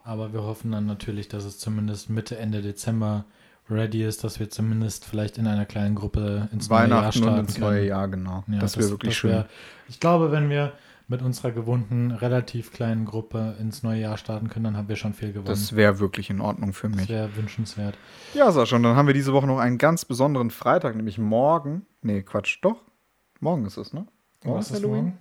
Aber 0.03 0.31
wir 0.31 0.43
hoffen 0.43 0.71
dann 0.71 0.86
natürlich, 0.86 1.27
dass 1.27 1.43
es 1.43 1.60
zumindest 1.60 2.10
Mitte, 2.10 2.38
Ende 2.38 2.62
Dezember 2.62 3.25
ready 3.69 4.03
ist, 4.05 4.23
dass 4.23 4.39
wir 4.39 4.49
zumindest 4.49 5.03
vielleicht 5.03 5.38
in 5.38 5.45
einer 5.47 5.65
kleinen 5.65 5.95
Gruppe 5.95 6.47
ins 6.53 6.69
neue 6.69 6.79
Jahr 6.79 6.89
Weihnachten 6.89 7.19
starten 7.19 7.39
und 7.39 7.45
ins 7.49 7.57
neue 7.57 7.86
Jahr, 7.86 8.07
genau. 8.07 8.45
Ja, 8.47 8.60
das 8.60 8.77
wäre 8.77 8.89
wirklich 8.91 9.13
das 9.15 9.17
schön. 9.19 9.31
wär- 9.31 9.47
ich 9.89 9.99
glaube, 9.99 10.31
wenn 10.31 10.49
wir 10.49 10.71
mit 11.10 11.22
unserer 11.22 11.52
gewohnten, 11.52 12.12
relativ 12.12 12.72
kleinen 12.74 13.06
Gruppe 13.06 13.56
ins 13.60 13.82
neue 13.84 14.02
Jahr 14.02 14.17
starten 14.17 14.50
können, 14.50 14.65
dann 14.65 14.76
haben 14.78 14.89
wir 14.89 14.96
schon 14.98 15.13
viel 15.13 15.30
gewonnen. 15.30 15.46
Das 15.48 15.74
wäre 15.76 16.00
wirklich 16.00 16.30
in 16.30 16.41
Ordnung 16.41 16.74
für 16.74 16.89
Das 16.89 16.98
mich. 16.98 17.08
wäre 17.10 17.34
wünschenswert. 17.38 17.98
Ja, 18.34 18.52
Sascha, 18.52 18.76
und 18.76 18.84
dann 18.84 18.96
haben 18.98 19.08
wir 19.08 19.13
diese 19.13 19.32
Woche 19.34 19.48
noch 19.48 19.60
einen 19.60 19.78
ganz 19.78 20.04
besonderen 20.06 20.52
Freitag, 20.52 20.96
nämlich 20.96 21.17
morgen. 21.17 21.86
Nee, 22.02 22.24
Quatsch, 22.24 22.58
doch. 22.62 22.82
Morgen 23.39 23.65
ist 23.65 23.78
es, 23.78 23.93
ne? 23.93 24.06
Morgen 24.43 24.60
Was 24.60 24.72
ist 24.72 24.78
Halloween? 24.78 25.04
morgen? 25.04 25.17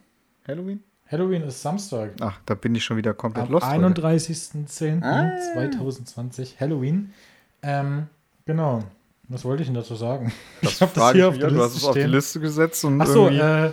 Halloween? 0.49 0.83
Halloween 1.09 1.43
ist 1.43 1.63
Samstag. 1.63 2.11
Ach, 2.21 2.39
da 2.47 2.55
bin 2.55 2.75
ich 2.75 2.85
schon 2.85 2.97
wieder 2.97 3.15
komplett 3.15 3.47
Am 3.47 3.53
lost. 3.53 3.67
heute. 3.67 4.03
31.10.2020, 4.03 6.59
Halloween. 6.61 7.13
Ähm, 7.63 8.07
genau. 8.45 8.83
Was 9.29 9.45
wollte 9.45 9.63
ich 9.63 9.69
denn 9.69 9.75
dazu 9.75 9.95
sagen? 9.97 10.33
Das 10.63 10.73
Ich 10.73 10.83
hab 10.83 10.91
frage 10.95 11.19
ich 11.27 11.33
mich, 11.33 11.41
ja, 11.43 11.49
du 11.49 11.61
hast 11.63 11.77
es 11.77 11.85
auf 11.85 11.95
die. 11.95 12.03
Liste 12.03 12.41
gesetzt 12.41 12.85
und 12.85 13.01
Achso, 13.01 13.29
irgendwie, 13.29 13.69
äh, 13.69 13.73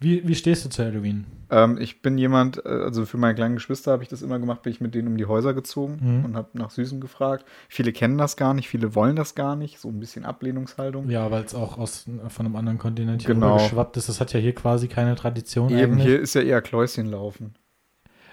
wie, 0.00 0.26
wie 0.26 0.34
stehst 0.34 0.64
du 0.64 0.68
zu 0.70 0.84
Halloween? 0.84 1.24
ähm, 1.50 1.78
ich 1.78 2.02
bin 2.02 2.18
jemand, 2.18 2.64
äh, 2.64 2.68
also 2.68 3.06
für 3.06 3.16
meine 3.16 3.34
kleinen 3.34 3.54
Geschwister 3.54 3.92
habe 3.92 4.02
ich 4.02 4.08
das 4.08 4.22
immer 4.22 4.38
gemacht, 4.38 4.62
bin 4.62 4.72
ich 4.72 4.80
mit 4.80 4.94
denen 4.94 5.08
um 5.08 5.16
die 5.16 5.26
Häuser 5.26 5.54
gezogen 5.54 5.98
Mhm. 6.00 6.24
und 6.24 6.36
habe 6.36 6.48
nach 6.54 6.70
Süßen 6.70 7.00
gefragt. 7.00 7.44
Viele 7.68 7.92
kennen 7.92 8.18
das 8.18 8.36
gar 8.36 8.54
nicht, 8.54 8.68
viele 8.68 8.94
wollen 8.94 9.14
das 9.16 9.34
gar 9.34 9.54
nicht, 9.56 9.78
so 9.78 9.88
ein 9.88 10.00
bisschen 10.00 10.24
Ablehnungshaltung. 10.24 11.08
Ja, 11.10 11.30
weil 11.30 11.44
es 11.44 11.54
auch 11.54 11.78
aus, 11.78 12.06
von 12.28 12.46
einem 12.46 12.56
anderen 12.56 12.78
Kontinent 12.78 13.22
hier 13.22 13.34
Genau. 13.34 13.54
geschwappt 13.54 13.96
ist. 13.96 14.08
Das 14.08 14.20
hat 14.20 14.32
ja 14.32 14.40
hier 14.40 14.54
quasi 14.54 14.88
keine 14.88 15.14
Tradition 15.14 15.70
Eben, 15.70 15.92
eigentlich. 15.92 16.04
hier 16.06 16.20
ist 16.20 16.34
ja 16.34 16.42
eher 16.42 16.60
Kläuschen 16.62 17.06
laufen. 17.06 17.54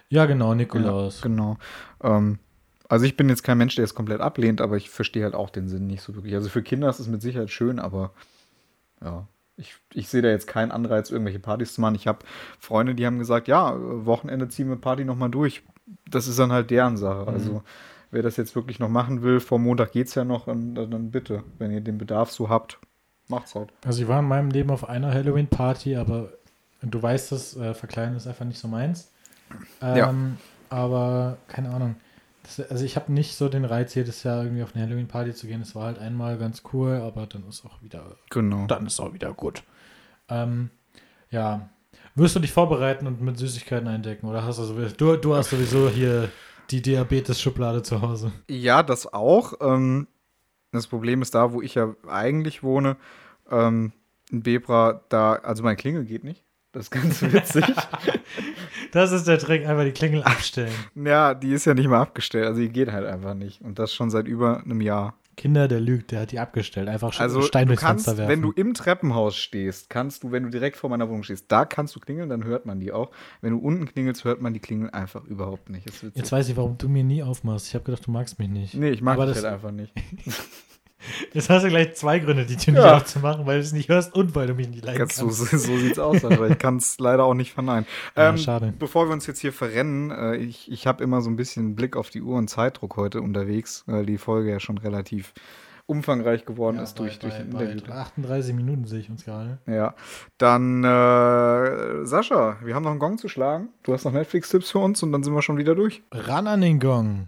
Ja, 0.09 0.25
genau, 0.25 0.53
Nikolaus. 0.53 1.21
Genau. 1.21 1.57
Ähm, 2.03 2.39
also 2.89 3.05
ich 3.05 3.15
bin 3.15 3.29
jetzt 3.29 3.43
kein 3.43 3.57
Mensch, 3.57 3.75
der 3.75 3.85
es 3.85 3.93
komplett 3.95 4.19
ablehnt, 4.19 4.59
aber 4.59 4.75
ich 4.75 4.89
verstehe 4.89 5.23
halt 5.23 5.35
auch 5.35 5.49
den 5.49 5.69
Sinn 5.69 5.87
nicht 5.87 6.01
so 6.01 6.15
wirklich. 6.15 6.33
Also 6.35 6.49
für 6.49 6.61
Kinder 6.63 6.89
ist 6.89 6.99
es 6.99 7.07
mit 7.07 7.21
Sicherheit 7.21 7.49
schön, 7.49 7.79
aber 7.79 8.11
ja, 9.01 9.27
ich, 9.57 9.75
ich 9.93 10.07
sehe 10.07 10.21
da 10.21 10.29
jetzt 10.29 10.47
keinen 10.47 10.71
Anreiz, 10.71 11.11
irgendwelche 11.11 11.39
Partys 11.39 11.73
zu 11.73 11.81
machen. 11.81 11.95
Ich 11.95 12.07
habe 12.07 12.19
Freunde, 12.59 12.95
die 12.95 13.05
haben 13.05 13.19
gesagt, 13.19 13.47
ja, 13.47 13.75
Wochenende 13.77 14.47
ziehen 14.49 14.69
wir 14.69 14.75
Party 14.75 15.05
nochmal 15.05 15.29
durch. 15.29 15.63
Das 16.09 16.27
ist 16.27 16.39
dann 16.39 16.51
halt 16.51 16.71
deren 16.71 16.97
Sache. 16.97 17.23
Mhm. 17.23 17.27
Also 17.27 17.63
wer 18.11 18.23
das 18.23 18.37
jetzt 18.37 18.55
wirklich 18.55 18.79
noch 18.79 18.89
machen 18.89 19.21
will, 19.21 19.39
vor 19.39 19.59
Montag 19.59 19.91
geht 19.91 20.07
es 20.07 20.15
ja 20.15 20.23
noch, 20.23 20.45
dann, 20.45 20.75
dann 20.75 21.11
bitte, 21.11 21.43
wenn 21.59 21.71
ihr 21.71 21.81
den 21.81 21.97
Bedarf 21.97 22.31
so 22.31 22.49
habt, 22.49 22.79
macht's 23.27 23.55
halt. 23.55 23.71
Also 23.85 24.01
ich 24.01 24.07
war 24.07 24.19
in 24.19 24.27
meinem 24.27 24.51
Leben 24.51 24.69
auf 24.69 24.87
einer 24.87 25.13
Halloween-Party, 25.13 25.95
aber 25.95 26.33
du 26.81 27.01
weißt 27.01 27.31
es, 27.31 27.55
äh, 27.55 27.73
verkleiden 27.73 28.15
ist 28.15 28.27
einfach 28.27 28.45
nicht 28.45 28.59
so 28.59 28.67
meins. 28.67 29.11
Ähm, 29.81 29.95
Ja. 29.97 30.13
Aber 30.69 31.37
keine 31.47 31.69
Ahnung. 31.69 31.95
Das, 32.43 32.59
also 32.71 32.83
ich 32.85 32.95
habe 32.95 33.11
nicht 33.13 33.35
so 33.35 33.49
den 33.49 33.65
Reiz, 33.65 33.93
jedes 33.95 34.23
Jahr 34.23 34.43
irgendwie 34.43 34.63
auf 34.63 34.75
eine 34.75 34.83
Halloween-Party 34.85 35.33
zu 35.33 35.47
gehen. 35.47 35.61
Es 35.61 35.75
war 35.75 35.85
halt 35.85 35.99
einmal 35.99 36.37
ganz 36.37 36.63
cool, 36.73 36.95
aber 36.95 37.27
dann 37.27 37.47
ist 37.47 37.65
auch 37.65 37.81
wieder, 37.81 38.15
Genau. 38.29 38.65
dann 38.67 38.85
ist 38.87 38.99
auch 38.99 39.13
wieder 39.13 39.33
gut. 39.33 39.63
Ähm, 40.29 40.69
ja, 41.29 41.69
Wirst 42.15 42.35
du 42.35 42.39
dich 42.41 42.51
vorbereiten 42.51 43.07
und 43.07 43.21
mit 43.21 43.37
Süßigkeiten 43.37 43.87
eindecken? 43.87 44.27
Oder 44.27 44.43
hast 44.43 44.59
du 44.59 44.63
sowieso, 44.63 44.95
du, 44.95 45.15
du 45.15 45.35
hast 45.35 45.49
sowieso 45.49 45.89
hier 45.89 46.29
die 46.69 46.81
Diabetes-Schublade 46.81 47.83
zu 47.83 48.01
Hause? 48.01 48.33
Ja, 48.49 48.83
das 48.83 49.11
auch. 49.13 49.53
Ähm, 49.61 50.07
das 50.71 50.87
Problem 50.87 51.21
ist 51.21 51.35
da, 51.35 51.53
wo 51.53 51.61
ich 51.61 51.75
ja 51.75 51.95
eigentlich 52.09 52.63
wohne, 52.63 52.97
ähm, 53.49 53.93
in 54.29 54.43
Bebra, 54.43 55.01
da, 55.09 55.33
also 55.35 55.63
mein 55.63 55.77
Klingel 55.77 56.03
geht 56.05 56.23
nicht. 56.25 56.43
Das 56.71 56.83
ist 56.85 56.91
ganz 56.91 57.21
witzig. 57.21 57.65
Das 58.93 59.13
ist 59.13 59.25
der 59.25 59.39
Trick, 59.39 59.65
einfach 59.65 59.85
die 59.85 59.91
Klingel 59.93 60.21
abstellen. 60.23 60.73
ja, 60.95 61.33
die 61.33 61.53
ist 61.53 61.63
ja 61.65 61.73
nicht 61.73 61.87
mal 61.87 62.01
abgestellt. 62.01 62.45
Also 62.45 62.59
die 62.59 62.67
geht 62.69 62.91
halt 62.91 63.05
einfach 63.05 63.33
nicht. 63.35 63.61
Und 63.61 63.79
das 63.79 63.93
schon 63.93 64.09
seit 64.09 64.27
über 64.27 64.61
einem 64.63 64.81
Jahr. 64.81 65.15
Kinder, 65.37 65.69
der 65.69 65.79
lügt, 65.79 66.11
der 66.11 66.21
hat 66.21 66.31
die 66.33 66.39
abgestellt. 66.39 66.89
Einfach 66.89 67.13
schon 67.13 67.23
Also 67.23 67.41
Stein 67.41 67.67
du 67.67 67.69
durchs 67.69 67.81
kannst, 67.81 68.03
Fenster 68.05 68.17
werfen. 68.21 68.31
wenn 68.31 68.41
du 68.41 68.51
im 68.51 68.73
Treppenhaus 68.73 69.37
stehst, 69.37 69.89
kannst 69.89 70.23
du, 70.23 70.31
wenn 70.33 70.43
du 70.43 70.49
direkt 70.49 70.75
vor 70.75 70.89
meiner 70.89 71.07
Wohnung 71.07 71.23
stehst, 71.23 71.45
da 71.49 71.63
kannst 71.63 71.95
du 71.95 72.01
klingeln, 72.01 72.27
dann 72.27 72.43
hört 72.43 72.65
man 72.65 72.81
die 72.81 72.91
auch. 72.91 73.11
Wenn 73.39 73.51
du 73.51 73.59
unten 73.59 73.85
klingelst, 73.85 74.25
hört 74.25 74.41
man 74.41 74.53
die 74.53 74.59
Klingel 74.59 74.89
einfach 74.89 75.23
überhaupt 75.23 75.69
nicht. 75.69 75.87
Jetzt 76.13 76.31
weiß 76.33 76.49
ich, 76.49 76.57
warum 76.57 76.77
du 76.77 76.89
mir 76.89 77.05
nie 77.05 77.23
aufmachst. 77.23 77.67
Ich 77.67 77.75
habe 77.75 77.85
gedacht, 77.85 78.05
du 78.05 78.11
magst 78.11 78.39
mich 78.39 78.49
nicht. 78.49 78.73
nee, 78.73 78.89
ich 78.89 79.01
mag 79.01 79.13
Aber 79.15 79.25
das 79.25 79.35
das- 79.37 79.45
halt 79.45 79.53
einfach 79.53 79.71
nicht. 79.71 79.93
Jetzt 81.33 81.49
hast 81.49 81.63
du 81.63 81.69
gleich 81.69 81.95
zwei 81.95 82.19
Gründe, 82.19 82.45
die 82.45 82.55
Tür 82.57 82.73
nicht 82.73 82.83
Ja. 82.83 82.97
aufzumachen, 82.97 83.45
weil 83.45 83.57
du 83.59 83.63
es 83.63 83.73
nicht 83.73 83.89
hörst 83.89 84.13
und 84.15 84.35
weil 84.35 84.47
du 84.47 84.53
mich 84.53 84.69
nicht 84.69 84.85
leiden 84.85 84.99
kannst. 84.99 85.15
so, 85.17 85.29
so 85.29 85.57
sieht's 85.77 85.99
aus, 85.99 86.23
aber 86.25 86.49
ich 86.49 86.57
kann 86.59 86.77
es 86.77 86.99
leider 86.99 87.23
auch 87.23 87.33
nicht 87.33 87.53
verneinen. 87.53 87.85
Ja, 88.17 88.29
Ähm, 88.29 88.37
schade. 88.37 88.73
Bevor 88.77 89.07
wir 89.07 89.13
uns 89.13 89.25
jetzt 89.27 89.39
hier 89.39 89.53
verrennen, 89.53 90.11
äh, 90.11 90.35
ich, 90.37 90.71
ich 90.71 90.87
habe 90.87 91.03
immer 91.03 91.21
so 91.21 91.29
ein 91.29 91.35
bisschen 91.35 91.65
einen 91.65 91.75
Blick 91.75 91.95
auf 91.95 92.09
die 92.09 92.21
Uhr 92.21 92.37
und 92.37 92.49
Zeitdruck 92.49 92.97
heute 92.97 93.21
unterwegs, 93.21 93.83
weil 93.87 94.05
die 94.05 94.17
Folge 94.17 94.51
ja 94.51 94.59
schon 94.59 94.77
relativ 94.77 95.33
umfangreich 95.87 96.45
geworden 96.45 96.77
Ja, 96.77 96.83
ist 96.83 96.97
durch, 96.99 97.19
bei, 97.19 97.27
durch 97.29 97.33
bei, 97.33 97.43
den 97.43 97.51
bei 97.51 97.63
Interview. 97.71 97.93
38 97.93 98.53
Minuten 98.55 98.85
sehe 98.85 98.99
ich 98.99 99.09
uns 99.09 99.25
gerade. 99.25 99.57
Ja, 99.67 99.93
dann 100.37 100.83
äh, 100.83 102.05
Sascha, 102.05 102.57
wir 102.63 102.75
haben 102.75 102.83
noch 102.83 102.91
einen 102.91 102.99
Gong 102.99 103.17
zu 103.17 103.27
schlagen. 103.27 103.69
Du 103.83 103.91
hast 103.93 104.05
noch 104.05 104.13
Netflix-Tipps 104.13 104.71
für 104.71 104.79
uns 104.79 105.01
und 105.03 105.11
dann 105.11 105.23
sind 105.23 105.33
wir 105.33 105.41
schon 105.41 105.57
wieder 105.57 105.75
durch. 105.75 106.01
Ran 106.11 106.47
an 106.47 106.61
den 106.61 106.79
Gong. 106.79 107.27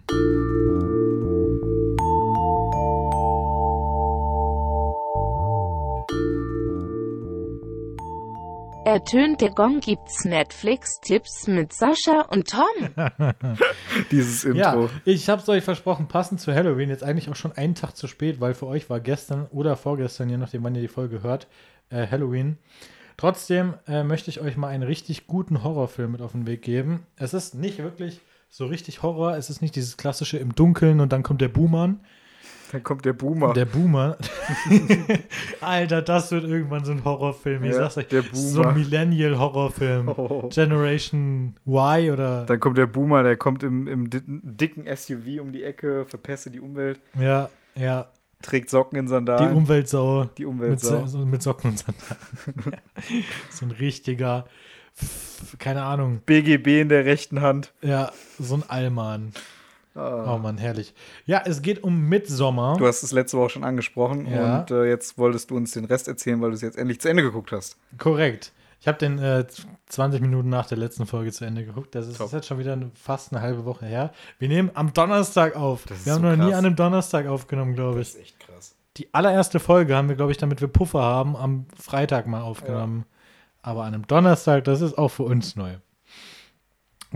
Ertönt 8.94 9.40
der 9.40 9.50
Gong 9.50 9.80
gibt's 9.80 10.24
Netflix-Tipps 10.24 11.48
mit 11.48 11.72
Sascha 11.72 12.20
und 12.30 12.48
Tom. 12.48 12.94
Dieses 14.12 14.44
Intro. 14.44 14.58
Ja, 14.84 14.88
ich 15.04 15.28
habe 15.28 15.42
es 15.42 15.48
euch 15.48 15.64
versprochen, 15.64 16.06
passend 16.06 16.40
zu 16.40 16.54
Halloween, 16.54 16.90
jetzt 16.90 17.02
eigentlich 17.02 17.28
auch 17.28 17.34
schon 17.34 17.50
einen 17.50 17.74
Tag 17.74 17.96
zu 17.96 18.06
spät, 18.06 18.40
weil 18.40 18.54
für 18.54 18.68
euch 18.68 18.88
war 18.88 19.00
gestern 19.00 19.48
oder 19.50 19.74
vorgestern, 19.74 20.30
je 20.30 20.36
nachdem, 20.36 20.62
wann 20.62 20.76
ihr 20.76 20.80
die 20.80 20.86
Folge 20.86 21.24
hört, 21.24 21.48
äh, 21.90 22.06
Halloween. 22.06 22.56
Trotzdem 23.16 23.74
äh, 23.88 24.04
möchte 24.04 24.30
ich 24.30 24.40
euch 24.40 24.56
mal 24.56 24.68
einen 24.68 24.84
richtig 24.84 25.26
guten 25.26 25.64
Horrorfilm 25.64 26.12
mit 26.12 26.22
auf 26.22 26.30
den 26.30 26.46
Weg 26.46 26.62
geben. 26.62 27.04
Es 27.16 27.34
ist 27.34 27.56
nicht 27.56 27.78
wirklich 27.78 28.20
so 28.48 28.66
richtig 28.66 29.02
Horror, 29.02 29.36
es 29.36 29.50
ist 29.50 29.60
nicht 29.60 29.74
dieses 29.74 29.96
klassische 29.96 30.38
im 30.38 30.54
Dunkeln 30.54 31.00
und 31.00 31.12
dann 31.12 31.24
kommt 31.24 31.40
der 31.40 31.48
Boomer. 31.48 31.96
Dann 32.72 32.82
kommt 32.82 33.04
der 33.04 33.12
Boomer. 33.12 33.52
Der 33.52 33.66
Boomer. 33.66 34.16
Alter, 35.60 36.02
das 36.02 36.30
wird 36.32 36.44
irgendwann 36.44 36.84
so 36.84 36.92
ein 36.92 37.04
Horrorfilm. 37.04 37.62
Ich 37.64 37.70
Ja, 37.72 37.76
sag's 37.90 37.98
euch. 37.98 38.08
der 38.08 38.22
So 38.32 38.62
Boomer. 38.62 38.68
ein 38.74 38.78
Millennial-Horrorfilm. 38.80 40.08
Oh. 40.08 40.48
Generation 40.52 41.54
Y 41.66 42.10
oder. 42.10 42.44
Dann 42.46 42.60
kommt 42.60 42.78
der 42.78 42.86
Boomer, 42.86 43.22
der 43.22 43.36
kommt 43.36 43.62
im, 43.62 43.86
im 43.86 44.10
di- 44.10 44.22
dicken 44.26 44.84
SUV 44.94 45.40
um 45.40 45.52
die 45.52 45.62
Ecke, 45.62 46.04
verpestet 46.06 46.54
die 46.54 46.60
Umwelt, 46.60 47.00
Ja, 47.18 47.48
ja. 47.74 48.08
trägt 48.42 48.70
Socken 48.70 48.98
in 48.98 49.06
Die 49.06 49.10
Sandalen. 49.10 49.54
Umweltsau. 49.56 50.24
die 50.36 50.42
Mit, 50.44 50.52
Umweltsau. 50.54 51.06
so, 51.06 51.18
mit 51.18 51.42
Socken 51.42 51.70
und 51.70 51.78
Sandalen. 51.78 52.80
so 53.50 53.66
ein 53.66 53.70
richtiger, 53.72 54.46
keine 55.58 55.82
Ahnung, 55.84 56.20
BGB 56.26 56.80
in 56.80 56.88
der 56.88 57.04
rechten 57.04 57.40
Hand. 57.40 57.72
ja, 57.82 58.10
so 58.38 58.54
ein 58.56 58.64
Allmann. 58.68 59.32
Ah. 59.94 60.34
Oh 60.34 60.38
Mann, 60.38 60.58
herrlich. 60.58 60.92
Ja, 61.24 61.42
es 61.44 61.62
geht 61.62 61.82
um 61.84 62.08
Midsommer. 62.08 62.76
Du 62.78 62.86
hast 62.86 63.02
es 63.02 63.12
letzte 63.12 63.38
Woche 63.38 63.50
schon 63.50 63.64
angesprochen 63.64 64.26
Ja. 64.26 64.60
und 64.60 64.70
äh, 64.72 64.84
jetzt 64.86 65.18
wolltest 65.18 65.50
du 65.50 65.56
uns 65.56 65.70
den 65.72 65.84
Rest 65.84 66.08
erzählen, 66.08 66.40
weil 66.42 66.50
du 66.50 66.56
es 66.56 66.62
jetzt 66.62 66.76
endlich 66.76 67.00
zu 67.00 67.08
Ende 67.08 67.22
geguckt 67.22 67.52
hast. 67.52 67.76
Korrekt. 67.98 68.52
Ich 68.80 68.88
habe 68.88 68.98
den 68.98 69.18
äh, 69.18 69.46
20 69.86 70.20
Minuten 70.20 70.48
nach 70.50 70.66
der 70.66 70.76
letzten 70.76 71.06
Folge 71.06 71.32
zu 71.32 71.44
Ende 71.46 71.64
geguckt. 71.64 71.94
Das 71.94 72.06
ist, 72.06 72.18
Top. 72.18 72.32
jetzt 72.32 72.46
schon 72.46 72.58
wieder 72.58 72.76
fast 72.94 73.32
eine 73.32 73.40
halbe 73.40 73.64
Woche 73.64 73.86
her. 73.86 74.12
Wir 74.38 74.48
nehmen 74.48 74.70
am 74.74 74.92
Donnerstag 74.92 75.56
auf. 75.56 75.86
Das 75.86 75.98
ist 75.98 76.06
Wir 76.06 76.12
haben 76.14 76.22
so 76.22 76.28
noch 76.28 76.36
nie 76.36 76.50
krass. 76.50 76.58
an 76.58 76.66
einem 76.66 76.76
Donnerstag 76.76 77.26
aufgenommen, 77.26 77.74
glaube 77.74 78.00
ich. 78.02 78.08
ist 78.08 78.20
echt 78.20 78.40
krass. 78.40 78.74
Die 78.98 79.12
allererste 79.14 79.58
Folge 79.58 79.96
haben 79.96 80.08
wir, 80.08 80.16
glaube 80.16 80.32
ich, 80.32 80.38
damit 80.38 80.60
wir 80.60 80.68
Puffer 80.68 81.00
haben, 81.02 81.34
am 81.36 81.66
Freitag 81.80 82.26
mal 82.26 82.42
aufgenommen. 82.42 83.06
Aber 83.62 83.84
an 83.84 83.94
einem 83.94 84.06
Donnerstag, 84.06 84.64
das 84.64 84.82
ist 84.82 84.98
auch 84.98 85.08
für 85.08 85.22
uns 85.22 85.56
neu. 85.56 85.76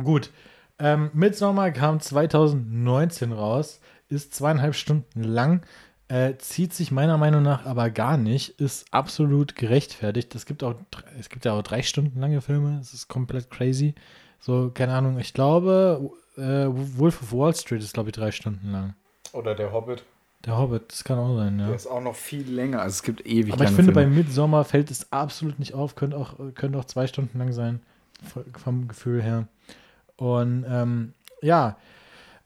Gut. 0.03 0.31
Ähm, 0.79 1.11
Midsommar 1.13 1.73
kam 1.73 2.01
2019 2.01 3.33
raus, 3.33 3.81
ist 4.09 4.35
zweieinhalb 4.35 4.75
Stunden 4.75 5.23
lang, 5.25 5.63
äh, 6.09 6.37
zieht 6.39 6.73
sich 6.73 6.91
meiner 6.91 7.19
Meinung 7.19 7.43
nach 7.43 7.67
aber 7.67 7.91
gar 7.91 8.17
nicht, 8.17 8.61
ist 8.61 8.93
absolut 8.93 9.57
gerechtfertigt. 9.57 10.35
Es 10.35 10.47
gibt 10.47 10.63
auch, 10.63 10.75
es 11.19 11.29
gibt 11.29 11.45
ja 11.45 11.53
auch 11.53 11.63
drei 11.63 11.83
Stunden 11.83 12.21
lange 12.21 12.41
Filme, 12.41 12.79
es 12.81 12.95
ist 12.95 13.09
komplett 13.09 13.51
crazy. 13.51 13.95
So, 14.41 14.71
keine 14.73 14.95
Ahnung, 14.95 15.19
ich 15.19 15.35
glaube, 15.35 16.11
äh, 16.37 16.67
Wolf 16.69 17.23
of 17.23 17.33
Wall 17.33 17.55
Street 17.55 17.83
ist, 17.83 17.95
glaube 17.95 18.11
ich, 18.11 18.15
drei 18.15 18.31
Stunden 18.31 18.71
lang. 18.71 18.95
Oder 19.33 19.55
der 19.55 19.73
Hobbit. 19.73 20.05
Der 20.45 20.57
Hobbit, 20.57 20.93
das 20.93 21.03
kann 21.03 21.19
auch 21.19 21.37
sein, 21.37 21.59
ja. 21.59 21.67
Der 21.67 21.75
ist 21.75 21.89
auch 21.89 22.01
noch 22.01 22.15
viel 22.15 22.49
länger. 22.49 22.81
Also 22.81 22.95
es 22.95 23.03
gibt 23.03 23.27
ewig 23.27 23.53
Aber 23.53 23.65
ich 23.65 23.71
finde, 23.71 23.93
bei 23.93 24.03
Filme. 24.03 24.17
Midsommar 24.17 24.65
fällt 24.65 24.91
es 24.91 25.13
absolut 25.13 25.59
nicht 25.59 25.75
auf. 25.75 25.97
Könnte 25.97 26.17
auch, 26.17 26.37
könnte 26.55 26.79
auch 26.79 26.85
zwei 26.85 27.09
Stunden 27.09 27.39
lang 27.39 27.53
sein, 27.53 27.81
vom 28.57 28.87
Gefühl 28.87 29.21
her. 29.21 29.49
Und 30.19 30.67
ähm, 30.69 31.15
ja, 31.41 31.79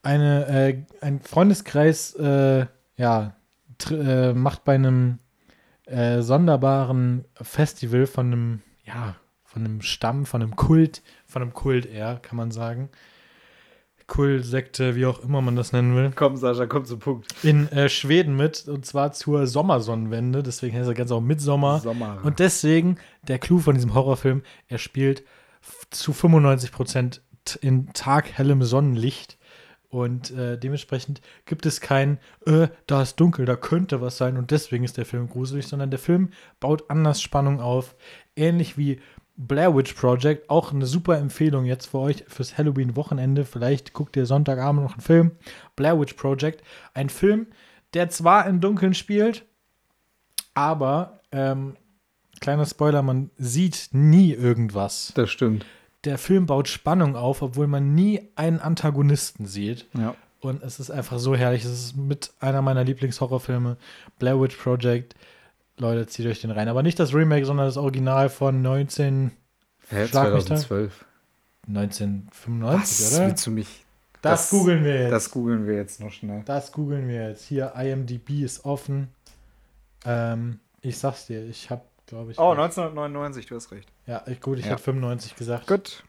eine, 0.03 0.47
äh, 0.47 0.83
ein 1.01 1.21
Freundeskreis 1.21 2.15
äh, 2.15 2.67
ja, 2.97 3.35
äh, 3.91 4.33
macht 4.33 4.65
bei 4.65 4.75
einem 4.75 5.19
äh, 5.87 6.21
sonderbaren 6.23 7.25
Festival 7.41 8.07
von 8.07 8.27
einem, 8.27 8.63
ja, 8.85 9.17
von 9.45 9.65
einem 9.65 9.83
Stamm, 9.83 10.27
von 10.27 10.43
einem 10.43 10.55
Kult, 10.55 11.03
von 11.27 11.43
einem 11.43 11.53
Kult 11.55 11.87
eher, 11.87 12.19
kann 12.23 12.37
man 12.37 12.51
sagen. 12.51 12.91
Kult, 14.07 14.45
Sekte, 14.45 14.95
wie 14.95 15.07
auch 15.07 15.23
immer 15.23 15.41
man 15.41 15.57
das 15.57 15.73
nennen 15.73 15.95
will 15.97 16.13
Komm, 16.15 16.37
Sascha, 16.37 16.67
komm 16.67 16.85
zum 16.85 16.99
Punkt. 16.99 17.35
in 17.43 17.69
äh, 17.73 17.89
Schweden 17.89 18.37
mit 18.37 18.69
und 18.69 18.85
zwar 18.85 19.13
zur 19.13 19.47
Sommersonnenwende. 19.47 20.43
Deswegen 20.43 20.77
heißt 20.77 20.89
er 20.89 20.95
ganz 20.95 21.11
auch 21.13 21.21
Midsommer. 21.21 21.79
Sommer. 21.81 22.19
Und 22.23 22.39
deswegen 22.39 22.99
der 23.23 23.39
Clou 23.39 23.59
von 23.59 23.75
diesem 23.75 23.95
Horrorfilm: 23.95 24.43
Er 24.69 24.77
spielt 24.79 25.23
zu 25.91 26.13
95 26.13 26.73
Prozent 26.73 27.22
in 27.61 27.93
taghellem 27.93 28.63
Sonnenlicht. 28.63 29.39
Und 29.89 30.31
äh, 30.31 30.59
dementsprechend 30.59 31.21
gibt 31.45 31.67
es 31.67 31.83
kein, 31.83 32.19
äh, 32.47 32.69
da 32.87 33.03
ist 33.03 33.17
dunkel, 33.17 33.45
da 33.45 33.57
könnte 33.57 34.01
was 34.01 34.17
sein 34.17 34.39
und 34.39 34.51
deswegen 34.51 34.85
ist 34.85 34.97
der 34.97 35.05
Film 35.05 35.29
gruselig, 35.29 35.67
sondern 35.67 35.91
der 35.91 35.99
Film 35.99 36.31
baut 36.61 36.89
anders 36.89 37.21
Spannung 37.21 37.61
auf. 37.61 37.95
Ähnlich 38.35 38.79
wie 38.79 39.01
Blair 39.37 39.77
Witch 39.77 39.93
Project, 39.93 40.49
auch 40.49 40.73
eine 40.73 40.87
super 40.87 41.19
Empfehlung 41.19 41.67
jetzt 41.67 41.87
für 41.87 41.99
euch 41.99 42.25
fürs 42.29 42.57
Halloween-Wochenende. 42.57 43.45
Vielleicht 43.45 43.93
guckt 43.93 44.17
ihr 44.17 44.25
Sonntagabend 44.25 44.83
noch 44.83 44.93
einen 44.93 45.03
Film. 45.03 45.33
Blair 45.77 46.01
Witch 46.01 46.15
Project, 46.15 46.63
ein 46.95 47.11
Film, 47.11 47.49
der 47.93 48.09
zwar 48.09 48.47
im 48.47 48.61
Dunkeln 48.61 48.95
spielt, 48.95 49.45
aber, 50.55 51.21
ähm, 51.33 51.77
kleiner 52.41 52.67
Spoiler, 52.67 53.03
man 53.03 53.31
sieht 53.37 53.91
nie 53.93 54.33
irgendwas. 54.33 55.13
das 55.15 55.31
stimmt. 55.31 55.67
Der 56.05 56.19
Film 56.19 56.47
baut 56.47 56.69
Spannung 56.69 57.15
auf, 57.17 57.43
obwohl 57.43 57.67
man 57.69 57.95
nie 57.95 58.29
einen 58.35 58.59
Antagonisten 58.61 59.47
sieht. 59.47 59.87
Ja. 59.95 60.15
Und 60.41 60.63
es 60.65 60.81
ist 60.81 60.91
einfach 60.91 61.19
so 61.21 61.37
herrlich. 61.37 61.65
Es 61.65 61.71
ist 61.71 61.97
mit 61.97 62.33
einer 62.41 62.63
meiner 62.63 62.83
Lieblingshorrorfilme, 62.83 63.77
Blair 64.19 64.41
Witch 64.41 64.57
Project. 64.57 65.15
Leute, 65.79 66.07
zieht 66.09 66.27
euch 66.27 66.41
den 66.41 66.51
rein. 66.51 66.69
Aber 66.69 66.83
nicht 66.83 66.99
das 66.99 67.15
Remake, 67.15 67.47
sondern 67.47 67.67
das 67.67 67.77
Original 67.77 68.29
von 68.29 68.61
19, 68.63 69.31
Hä, 69.89 70.07
Schlag 70.09 70.33
mich 70.35 70.45
da. 70.45 70.57
2012. 70.57 71.05
1995, 71.69 73.07
Was? 73.07 73.15
oder? 73.15 73.27
Willst 73.29 73.47
du 73.47 73.51
mich? 73.53 73.85
Das, 74.21 74.41
das- 74.43 74.51
googeln 74.51 74.85
wir 74.85 75.03
jetzt. 75.03 75.13
Das 75.13 75.31
googeln 75.31 75.67
wir 75.67 75.75
jetzt 75.77 76.01
noch 76.01 76.11
schnell. 76.13 76.43
Das 76.45 76.73
googeln 76.73 77.09
wir 77.09 77.29
jetzt. 77.31 77.45
Hier, 77.45 77.73
IMDb 77.77 78.43
ist 78.43 78.65
offen. 78.65 79.09
Ähm, 80.05 80.59
ich 80.81 80.99
sag's 80.99 81.27
dir, 81.27 81.45
ich 81.49 81.71
hab, 81.71 81.85
glaube 82.13 82.33
ich. 82.33 82.39
Oh, 82.39 82.51
1999, 82.53 83.47
du 83.47 83.55
hast 83.57 83.73
recht. 83.73 83.89
Ja, 84.07 84.23
ich, 84.27 84.41
gut, 84.41 84.59
ich 84.59 84.67
Ja. 84.67 84.73
hätte 84.73 84.83
95 84.83 85.35
gesagt. 85.35 85.67
Gut. 85.67 86.05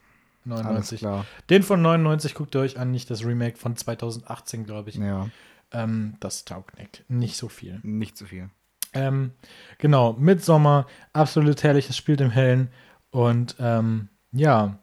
Alles 0.45 0.63
99. 0.63 0.99
klar. 0.99 1.25
Den 1.49 1.63
von 1.63 1.81
99 1.81 2.35
guckt 2.35 2.53
ihr 2.55 2.59
euch 2.61 2.77
an, 2.77 2.91
nicht 2.91 3.09
das 3.09 3.23
Remake 3.25 3.57
von 3.57 3.77
2018, 3.77 4.65
glaube 4.65 4.89
ich. 4.89 4.95
Ja, 4.97 5.29
Ähm, 5.71 6.15
das 6.19 6.43
taugt 6.45 6.77
nicht, 6.77 7.03
nicht 7.07 7.37
so 7.37 7.47
viel. 7.47 7.79
nicht 7.83 8.17
zu 8.17 8.25
viel. 8.25 8.49
Ähm, 8.93 9.31
genau, 9.77 10.13
Midsommer, 10.13 10.85
absolut 11.13 11.63
herrlich, 11.63 11.89
es 11.89 11.95
spielt 11.97 12.19
im 12.21 12.29
Hellen. 12.29 12.67
Und 13.09 13.55
ähm, 13.59 14.09
ja, 14.33 14.77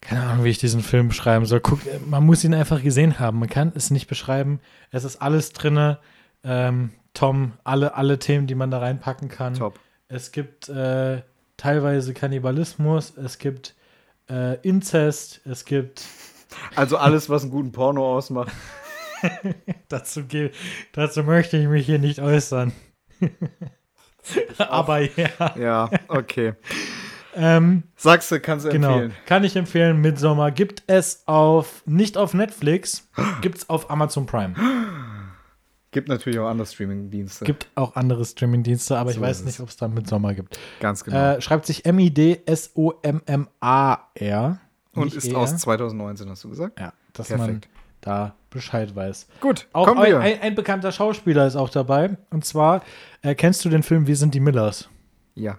keine 0.00 0.22
Ahnung, 0.22 0.44
wie 0.44 0.48
ich 0.50 0.58
diesen 0.58 0.80
Film 0.82 1.08
beschreiben 1.08 1.44
soll. 1.46 1.60
Guck, 1.60 1.80
man 2.08 2.24
muss 2.24 2.42
ihn 2.44 2.54
einfach 2.54 2.82
gesehen 2.82 3.18
haben. 3.18 3.38
Man 3.38 3.48
kann 3.48 3.72
es 3.74 3.90
nicht 3.90 4.06
beschreiben. 4.06 4.60
Es 4.92 5.04
ist 5.04 5.16
alles 5.20 5.52
drinne. 5.52 5.98
Ähm, 6.44 6.90
Tom, 7.14 7.52
alle, 7.64 7.94
alle 7.94 8.18
Themen, 8.18 8.46
die 8.46 8.54
man 8.54 8.70
da 8.70 8.78
reinpacken 8.78 9.28
kann. 9.28 9.54
Top. 9.54 9.78
Es 10.08 10.32
gibt 10.32 10.68
äh, 10.68 11.22
teilweise 11.56 12.14
Kannibalismus, 12.14 13.16
es 13.16 13.38
gibt 13.38 13.74
äh, 14.30 14.56
Inzest, 14.60 15.40
es 15.46 15.64
gibt 15.64 16.04
Also 16.76 16.96
alles, 16.96 17.28
was 17.28 17.42
einen 17.42 17.50
guten 17.50 17.72
Porno 17.72 18.16
ausmacht. 18.16 18.52
dazu, 19.88 20.22
dazu 20.92 21.22
möchte 21.22 21.56
ich 21.56 21.68
mich 21.68 21.86
hier 21.86 21.98
nicht 21.98 22.20
äußern. 22.20 22.72
Aber 24.58 25.00
ja. 25.00 25.56
Ja, 25.56 25.90
okay. 26.08 26.54
Ähm, 27.34 27.84
Sagst 27.96 28.30
du, 28.30 28.40
kannst 28.40 28.66
du 28.66 28.70
genau. 28.70 28.94
empfehlen. 28.94 29.12
Kann 29.26 29.44
ich 29.44 29.56
empfehlen. 29.56 30.00
Midsommar 30.00 30.50
gibt 30.50 30.82
es 30.86 31.22
auf, 31.26 31.82
nicht 31.86 32.16
auf 32.16 32.34
Netflix, 32.34 33.08
gibt 33.40 33.58
es 33.58 33.70
auf 33.70 33.90
Amazon 33.90 34.26
Prime. 34.26 34.54
Gibt 35.92 36.08
natürlich 36.08 36.38
auch 36.40 36.48
andere 36.48 36.66
Streaming-Dienste. 36.66 37.44
Gibt 37.44 37.68
auch 37.76 37.94
andere 37.96 38.24
Streamingdienste, 38.24 38.98
aber 38.98 39.10
ich 39.10 39.16
So 39.16 39.22
weiß 39.22 39.40
ist 39.40 39.46
nicht, 39.46 39.60
ob 39.60 39.68
es 39.68 39.76
da 39.76 39.86
Midsommar 39.88 40.34
gibt. 40.34 40.58
Ganz 40.80 41.04
genau. 41.04 41.34
Äh, 41.34 41.40
schreibt 41.40 41.66
sich 41.66 41.84
M-I-D-S-O-M-M-A-R. 43.22 44.58
Und 44.94 45.14
ist 45.14 45.26
eher. 45.26 45.38
aus 45.38 45.56
2019, 45.56 46.28
hast 46.28 46.44
du 46.44 46.50
gesagt? 46.50 46.78
Ja, 46.78 46.92
dass 47.14 47.28
Perfekt. 47.28 47.48
man 47.48 47.60
da 48.02 48.34
Bescheid 48.50 48.94
weiß. 48.94 49.26
Gut, 49.40 49.68
Auch 49.72 49.86
kommen 49.86 50.00
ein, 50.02 50.10
wir. 50.10 50.20
ein, 50.20 50.40
ein 50.40 50.54
bekannter 50.54 50.92
Schauspieler 50.92 51.46
ist 51.46 51.56
auch 51.56 51.70
dabei. 51.70 52.16
Und 52.30 52.44
zwar, 52.44 52.82
äh, 53.22 53.34
kennst 53.34 53.64
du 53.64 53.68
den 53.70 53.82
Film 53.82 54.06
Wir 54.06 54.16
sind 54.16 54.34
die 54.34 54.40
Millers? 54.40 54.88
ja. 55.34 55.58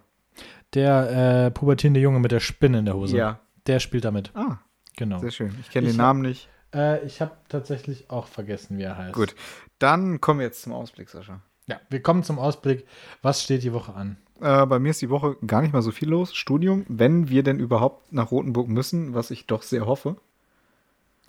Der 0.73 1.45
äh, 1.45 1.51
pubertierende 1.51 1.99
Junge 1.99 2.19
mit 2.19 2.31
der 2.31 2.39
Spinne 2.39 2.79
in 2.79 2.86
der 2.86 2.95
Hose. 2.95 3.15
Ja. 3.15 3.39
Der 3.67 3.77
spielt 3.79 4.05
damit. 4.05 4.31
Ah, 4.34 4.57
Genau. 4.97 5.19
sehr 5.19 5.29
schön. 5.29 5.53
Ich 5.61 5.69
kenne 5.69 5.86
Ich 5.86 5.93
den 5.93 5.97
Namen 5.97 6.23
nicht. 6.23 6.49
Äh, 6.74 7.05
ich 7.05 7.21
habe 7.21 7.32
tatsächlich 7.49 8.09
auch 8.09 8.28
vergessen, 8.28 8.78
wie 8.78 8.84
er 8.84 8.97
heißt. 8.97 9.13
Gut. 9.13 9.36
Dann 9.80 10.21
kommen 10.21 10.39
wir 10.39 10.45
jetzt 10.45 10.61
zum 10.61 10.74
Ausblick, 10.74 11.09
Sascha. 11.09 11.41
Ja, 11.67 11.80
wir 11.89 12.01
kommen 12.01 12.24
zum 12.24 12.39
Ausblick. 12.39 12.86
Was 13.21 13.43
steht 13.43 13.63
die 13.63 13.74
Woche 13.74 13.93
an? 13.93 14.17
Äh, 14.41 14.65
bei 14.65 14.80
mir 14.80 14.89
ist 14.89 15.01
die 15.01 15.09
Woche 15.09 15.38
gar 15.45 15.61
nicht 15.61 15.74
mal 15.74 15.82
so 15.82 15.91
viel 15.91 16.09
los. 16.09 16.34
Studium, 16.36 16.86
wenn 16.89 17.30
wir 17.30 17.43
denn 17.43 17.59
überhaupt 17.59 18.11
nach 18.11 18.32
Rothenburg 18.32 18.67
müssen, 18.67 19.13
was 19.13 19.32
ich 19.32 19.47
doch 19.47 19.61
sehr 19.61 19.86
hoffe. 19.86 20.17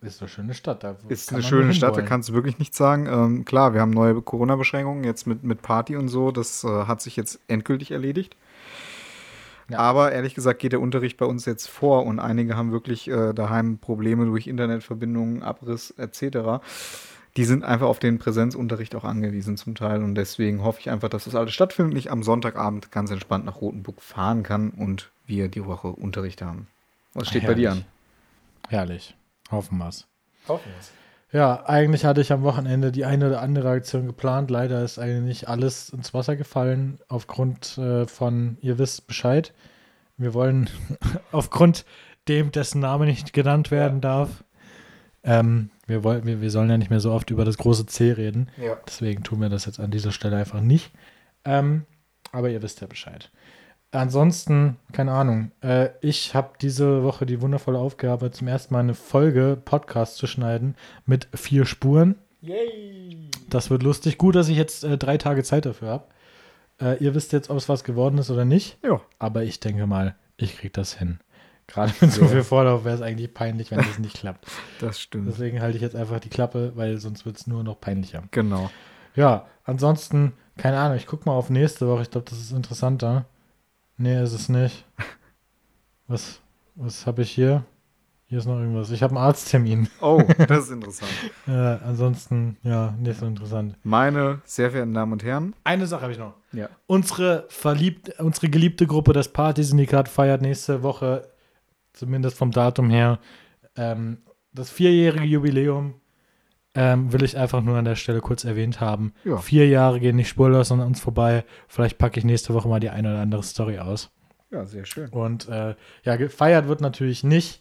Ist 0.03 0.20
eine 0.20 0.28
schöne 0.28 0.55
Stadt. 0.55 0.84
Da 0.84 0.97
Ist 1.09 1.32
eine 1.32 1.42
schöne 1.42 1.72
Stadt, 1.72 1.97
da 1.97 2.03
kannst 2.03 2.28
du 2.28 2.34
wirklich 2.34 2.59
nichts 2.59 2.76
sagen. 2.76 3.07
Ähm, 3.07 3.45
klar, 3.45 3.72
wir 3.72 3.80
haben 3.80 3.90
neue 3.90 4.20
Corona-Beschränkungen 4.20 5.03
jetzt 5.05 5.26
mit, 5.26 5.45
mit 5.45 5.62
Party 5.62 5.97
und 5.97 6.09
so. 6.09 6.30
Das 6.30 6.62
äh, 6.64 6.68
hat 6.68 7.01
sich 7.01 7.16
jetzt 7.16 7.40
endgültig 7.49 7.90
erledigt. 7.90 8.36
Ja. 9.69 9.79
Aber 9.79 10.12
ehrlich 10.12 10.35
gesagt 10.35 10.61
geht 10.61 10.73
der 10.73 10.81
Unterricht 10.81 11.17
bei 11.17 11.27
uns 11.27 11.47
jetzt 11.47 11.69
vor 11.69 12.05
und 12.05 12.19
einige 12.19 12.57
haben 12.57 12.73
wirklich 12.73 13.09
äh, 13.09 13.33
daheim 13.33 13.79
Probleme 13.79 14.27
durch 14.27 14.47
Internetverbindungen, 14.47 15.43
Abriss 15.43 15.91
etc. 15.93 16.65
Die 17.37 17.45
sind 17.45 17.65
einfach 17.65 17.87
auf 17.87 17.99
den 17.99 18.19
Präsenzunterricht 18.19 18.95
auch 18.95 19.05
angewiesen 19.05 19.57
zum 19.57 19.75
Teil 19.75 20.03
und 20.03 20.15
deswegen 20.15 20.62
hoffe 20.62 20.81
ich 20.81 20.91
einfach, 20.91 21.09
dass 21.09 21.25
das 21.25 21.35
alles 21.35 21.53
stattfindet, 21.53 21.97
ich 21.97 22.11
am 22.11 22.23
Sonntagabend 22.23 22.93
ganz 22.93 23.11
entspannt 23.11 23.45
nach 23.45 23.61
Rotenburg 23.61 24.03
fahren 24.03 24.43
kann 24.43 24.71
und 24.71 25.11
wir 25.27 25.49
die 25.49 25.65
Woche 25.65 25.89
Unterricht 25.89 26.43
haben. 26.43 26.69
Was 27.15 27.29
steht 27.29 27.47
bei 27.47 27.55
dir 27.55 27.73
an? 27.73 27.85
Herrlich. 28.69 29.17
Hoffen 29.51 29.79
wir's. 29.79 30.07
Hoffen 30.49 30.71
wir 30.71 31.03
Ja, 31.35 31.66
eigentlich 31.66 32.05
hatte 32.05 32.20
ich 32.20 32.30
am 32.30 32.45
Wochenende 32.45 32.93
die 32.93 33.05
eine 33.05 33.26
oder 33.26 33.43
andere 33.43 33.68
Aktion 33.70 34.07
geplant. 34.07 34.53
Leider 34.53 34.85
ist 34.85 35.01
eigentlich 35.01 35.49
alles 35.49 35.89
ins 35.89 36.14
Wasser 36.14 36.37
gefallen 36.37 37.01
aufgrund 37.09 37.76
äh, 37.76 38.07
von, 38.07 38.57
ihr 38.61 38.78
wisst 38.78 39.09
Bescheid. 39.09 39.53
Wir 40.16 40.32
wollen 40.32 40.70
aufgrund 41.32 41.87
dem, 42.28 42.53
dessen 42.53 42.80
Name 42.80 43.07
nicht 43.07 43.32
genannt 43.32 43.72
werden 43.72 44.01
darf. 44.01 44.45
Ähm, 45.24 45.70
wir, 45.89 46.05
wollen, 46.05 46.24
wir, 46.24 46.41
wir 46.41 46.53
sollen 46.53 46.70
ja 46.70 46.78
nicht 46.78 46.91
mehr 46.91 47.01
so 47.01 47.11
oft 47.11 47.32
über 47.32 47.45
das 47.45 47.59
große 47.59 47.87
C 47.87 48.12
reden. 48.12 48.49
Ja. 48.57 48.78
Deswegen 48.87 49.24
tun 49.24 49.41
wir 49.41 49.49
das 49.49 49.64
jetzt 49.64 49.80
an 49.80 49.91
dieser 49.91 50.12
Stelle 50.12 50.37
einfach 50.37 50.61
nicht. 50.61 50.93
Ähm, 51.45 51.85
aber 52.30 52.49
ihr 52.49 52.62
wisst 52.62 52.80
ja 52.80 52.87
Bescheid. 52.87 53.32
Ansonsten, 53.95 54.76
keine 54.92 55.12
Ahnung. 55.12 55.53
Äh, 55.61 55.90
ich 56.01 56.34
habe 56.34 56.51
diese 56.61 57.05
Woche 57.05 57.26
die 57.26 57.40
wundervolle 57.40 57.78
Aufgabe, 57.78 58.30
zum 58.32 58.49
ersten 58.49 58.74
Mal 58.74 58.80
eine 58.80 58.95
Folge 58.95 59.57
Podcast 59.64 60.16
zu 60.16 60.26
schneiden 60.26 60.74
mit 61.07 61.28
vier 61.32 61.64
Spuren. 61.64 62.16
Das 63.49 63.70
wird 63.70 63.82
lustig. 63.82 64.18
Gut, 64.18 64.34
dass 64.34 64.49
ich 64.49 64.57
jetzt 64.57 64.84
äh, 64.84 64.99
drei 64.99 65.16
Tage 65.16 65.45
Zeit 65.45 65.64
dafür 65.66 65.88
habe. 65.88 66.05
Äh, 66.80 67.03
ihr 67.03 67.14
wisst 67.14 67.32
jetzt, 67.32 67.51
ob 67.51 67.57
es 67.57 67.68
was 67.68 67.84
geworden 67.84 68.18
ist 68.18 68.30
oder 68.30 68.45
nicht. 68.45 68.78
Ja. 68.84 69.01
Aber 69.18 69.45
ich 69.45 69.61
denke 69.61 69.86
mal, 69.86 70.16
ich 70.36 70.59
kriege 70.59 70.72
das 70.72 70.95
hin. 70.95 71.20
Gerade 71.66 71.92
mit 72.01 72.12
so 72.12 72.26
viel 72.26 72.42
Vorlauf 72.42 72.84
wäre 72.84 72.97
es 72.97 73.01
eigentlich 73.01 73.32
peinlich, 73.32 73.70
wenn 73.70 73.78
das 73.78 73.99
nicht 73.99 74.16
klappt. 74.16 74.47
Das 74.80 75.01
stimmt. 75.01 75.28
Deswegen 75.28 75.62
halte 75.62 75.76
ich 75.76 75.82
jetzt 75.82 75.97
einfach 75.97 76.18
die 76.18 76.28
Klappe, 76.28 76.72
weil 76.74 76.99
sonst 76.99 77.24
wird 77.24 77.36
es 77.36 77.47
nur 77.47 77.62
noch 77.62 77.80
peinlicher. 77.80 78.24
Genau. 78.32 78.70
Ja, 79.14 79.47
ansonsten, 79.64 80.32
keine 80.59 80.78
Ahnung, 80.78 80.97
ich 80.97 81.07
guck 81.07 81.24
mal 81.26 81.32
auf 81.32 81.49
nächste 81.49 81.86
Woche. 81.86 82.03
Ich 82.03 82.11
glaube, 82.11 82.28
das 82.28 82.38
ist 82.40 82.51
interessanter. 82.51 83.24
Nee, 83.97 84.22
ist 84.22 84.32
es 84.32 84.49
nicht. 84.49 84.84
Was, 86.07 86.40
was 86.74 87.07
habe 87.07 87.22
ich 87.22 87.30
hier? 87.30 87.64
Hier 88.26 88.38
ist 88.38 88.47
noch 88.47 88.59
irgendwas. 88.59 88.90
Ich 88.90 89.03
habe 89.03 89.14
einen 89.14 89.24
Arzttermin. 89.24 89.88
Oh, 90.01 90.20
das 90.49 90.64
ist 90.64 90.70
interessant. 90.70 91.11
Äh, 91.47 91.53
ansonsten, 91.53 92.57
ja, 92.62 92.92
nicht 92.99 93.20
so 93.20 93.26
interessant. 93.26 93.76
Meine 93.82 94.40
sehr 94.45 94.70
verehrten 94.70 94.95
Damen 94.95 95.12
und 95.12 95.22
Herren. 95.22 95.55
Eine 95.62 95.86
Sache 95.86 96.03
habe 96.03 96.12
ich 96.12 96.18
noch. 96.18 96.34
Ja. 96.53 96.68
Unsere, 96.86 97.45
verliebt, 97.49 98.18
unsere 98.18 98.49
geliebte 98.49 98.86
Gruppe, 98.86 99.12
das 99.12 99.28
Party-Syndikat, 99.28 100.09
feiert 100.09 100.42
nächste 100.42 100.82
Woche, 100.82 101.28
zumindest 101.92 102.36
vom 102.36 102.51
Datum 102.51 102.90
her, 102.90 103.20
ähm, 103.76 104.18
das 104.53 104.70
vierjährige 104.70 105.24
Jubiläum. 105.24 105.95
Ähm, 106.77 107.12
will 107.12 107.22
ich 107.22 107.37
einfach 107.37 107.62
nur 107.62 107.77
an 107.77 107.85
der 107.85 107.95
Stelle 107.95 108.20
kurz 108.20 108.43
erwähnt 108.45 108.81
haben. 108.81 109.14
Ja. 109.25 109.37
Vier 109.39 109.68
Jahre 109.68 110.01
gehen 110.01 110.16
nicht 110.16 110.29
spurlos 110.29 110.72
an 110.72 110.81
uns 110.81 110.99
vorbei. 111.01 111.45
Vielleicht 111.68 111.99
packe 111.99 112.18
ich 112.18 112.25
nächste 112.25 112.53
Woche 112.53 112.68
mal 112.68 112.81
die 112.81 112.91
eine 112.91 113.11
oder 113.11 113.20
andere 113.20 113.45
Story 113.45 113.79
aus. 113.79 114.11
Ja, 114.51 114.64
sehr 114.64 114.85
schön. 114.85 115.09
Und 115.11 115.49
äh, 115.49 115.77
ja, 116.03 116.16
gefeiert 116.16 116.66
wird 116.66 116.81
natürlich 116.81 117.22
nicht 117.22 117.61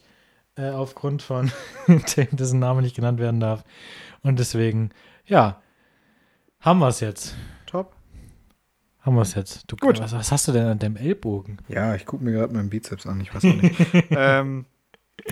äh, 0.55 0.69
aufgrund 0.69 1.21
von 1.21 1.51
dem, 1.87 2.27
dessen 2.31 2.59
Name 2.59 2.81
nicht 2.81 2.95
genannt 2.95 3.19
werden 3.19 3.39
darf. 3.39 3.63
Und 4.23 4.39
deswegen, 4.39 4.89
ja, 5.25 5.61
haben 6.59 6.79
wir 6.79 6.87
es 6.87 6.99
jetzt. 6.99 7.35
Top. 7.65 7.95
Haben 9.01 9.15
wir 9.15 9.21
es 9.21 9.35
jetzt. 9.35 9.65
Du, 9.67 9.75
Gut. 9.75 9.99
Was, 9.99 10.13
was 10.13 10.31
hast 10.31 10.47
du 10.47 10.53
denn 10.53 10.65
an 10.65 10.79
deinem 10.79 10.95
Ellbogen? 10.95 11.57
Ja, 11.67 11.93
ich 11.93 12.05
gucke 12.05 12.23
mir 12.23 12.31
gerade 12.31 12.53
meinen 12.53 12.69
Bizeps 12.69 13.05
an. 13.05 13.19
Ich 13.21 13.35
weiß 13.35 13.43
noch 13.43 13.61
nicht. 13.61 13.79
ähm, 14.11 14.65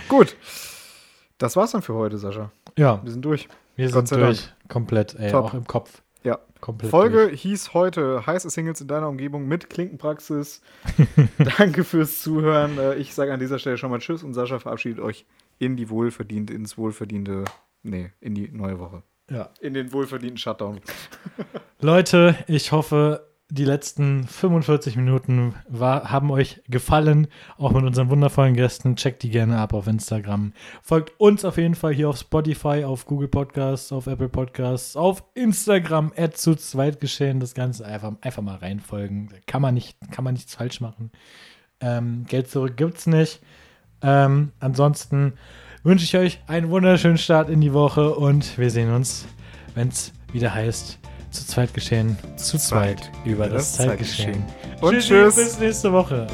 gut. 0.10 0.36
Das 1.38 1.56
war's 1.56 1.72
dann 1.72 1.82
für 1.82 1.94
heute, 1.94 2.18
Sascha. 2.18 2.52
Ja, 2.78 3.02
Wir 3.04 3.12
sind 3.12 3.24
durch. 3.24 3.48
Wir 3.76 3.90
Gott 3.92 4.08
sind 4.08 4.22
durch. 4.22 4.50
Komplett, 4.68 5.16
ey, 5.16 5.32
Top. 5.32 5.46
auch 5.46 5.54
im 5.54 5.66
Kopf. 5.66 6.02
Ja. 6.24 6.40
Komplett 6.60 6.92
Folge 6.92 7.28
Durch. 7.30 7.42
hieß 7.42 7.74
heute 7.74 8.26
Heiße 8.28 8.50
Singles 8.52 8.80
in 8.82 8.88
deiner 8.88 9.10
Umgebung 9.10 9.48
mit 9.48 9.70
Klinkenpraxis. 9.72 10.62
Danke 11.58 11.84
fürs 11.84 12.22
Zuhören. 12.22 12.78
Äh, 12.78 12.96
Ich 12.96 13.16
sage 13.16 13.34
an 13.34 13.40
dieser 13.40 13.58
Stelle 13.58 13.78
schon 13.80 13.90
mal 13.90 13.98
Tschüss 14.00 14.24
und 14.24 14.34
Sascha 14.36 14.60
verabschiedet 14.60 15.00
euch 15.00 15.26
in 15.58 15.76
die 15.78 15.90
wohlverdiente, 15.90 16.54
ins 16.54 16.78
wohlverdiente, 16.78 17.46
nee, 17.82 18.12
in 18.20 18.36
die 18.36 18.50
neue 18.52 18.78
Woche. 18.80 19.02
Ja. 19.32 19.50
In 19.62 19.74
den 19.74 19.92
wohlverdienten 19.94 20.38
Shutdown. 20.38 20.82
Leute, 21.80 22.36
ich 22.48 22.72
hoffe, 22.72 23.28
die 23.52 23.66
letzten 23.66 24.24
45 24.24 24.96
Minuten 24.96 25.56
war, 25.68 26.10
haben 26.10 26.32
euch 26.32 26.62
gefallen, 26.70 27.28
auch 27.58 27.74
mit 27.74 27.84
unseren 27.84 28.10
wundervollen 28.10 28.54
Gästen. 28.54 28.96
Checkt 28.96 29.24
die 29.24 29.30
gerne 29.30 29.58
ab 29.58 29.74
auf 29.74 29.88
Instagram. 29.88 30.54
Folgt 30.82 31.20
uns 31.20 31.44
auf 31.44 31.58
jeden 31.58 31.76
Fall 31.76 31.94
hier 31.94 32.08
auf 32.08 32.18
Spotify, 32.18 32.86
auf 32.86 33.06
Google 33.06 33.28
Podcasts, 33.28 33.92
auf 33.92 34.08
Apple 34.08 34.30
Podcasts, 34.30 34.96
auf 34.96 35.26
Instagram, 35.34 36.14
zu 36.34 36.56
Zweitgeschehen. 36.56 37.42
Das 37.42 37.54
Ganze 37.54 37.86
einfach, 37.86 38.14
einfach 38.22 38.42
mal 38.42 38.56
reinfolgen. 38.56 39.34
Kann 39.48 39.62
man, 39.62 39.74
nicht, 39.74 39.98
kann 40.12 40.24
man 40.24 40.34
nichts 40.34 40.56
falsch 40.56 40.80
machen. 40.80 41.12
Ähm, 41.82 42.24
Geld 42.30 42.50
zurück 42.50 42.78
gibt's 42.78 43.06
nicht. 43.06 43.42
Ähm, 44.02 44.54
ansonsten 44.62 45.34
wünsche 45.84 46.06
ich 46.06 46.16
euch 46.16 46.40
einen 46.48 46.70
wunderschönen 46.70 47.18
Start 47.18 47.50
in 47.50 47.60
die 47.60 47.74
Woche 47.74 48.16
und 48.16 48.58
wir 48.58 48.70
sehen 48.70 48.94
uns, 48.94 49.28
wenn 49.76 49.90
es 49.90 50.14
wieder 50.32 50.54
heißt, 50.54 51.00
zu 51.32 51.46
zweit 51.46 51.74
geschehen, 51.74 52.18
zu 52.36 52.58
zweit 52.58 53.10
über 53.26 53.48
das, 53.48 53.76
das 53.78 53.88
Zeitgeschehen. 53.88 54.44
Und 54.82 55.00
tschüss. 55.00 55.36
Bis 55.36 55.60
nächste 55.60 55.92
Woche. 55.92 56.28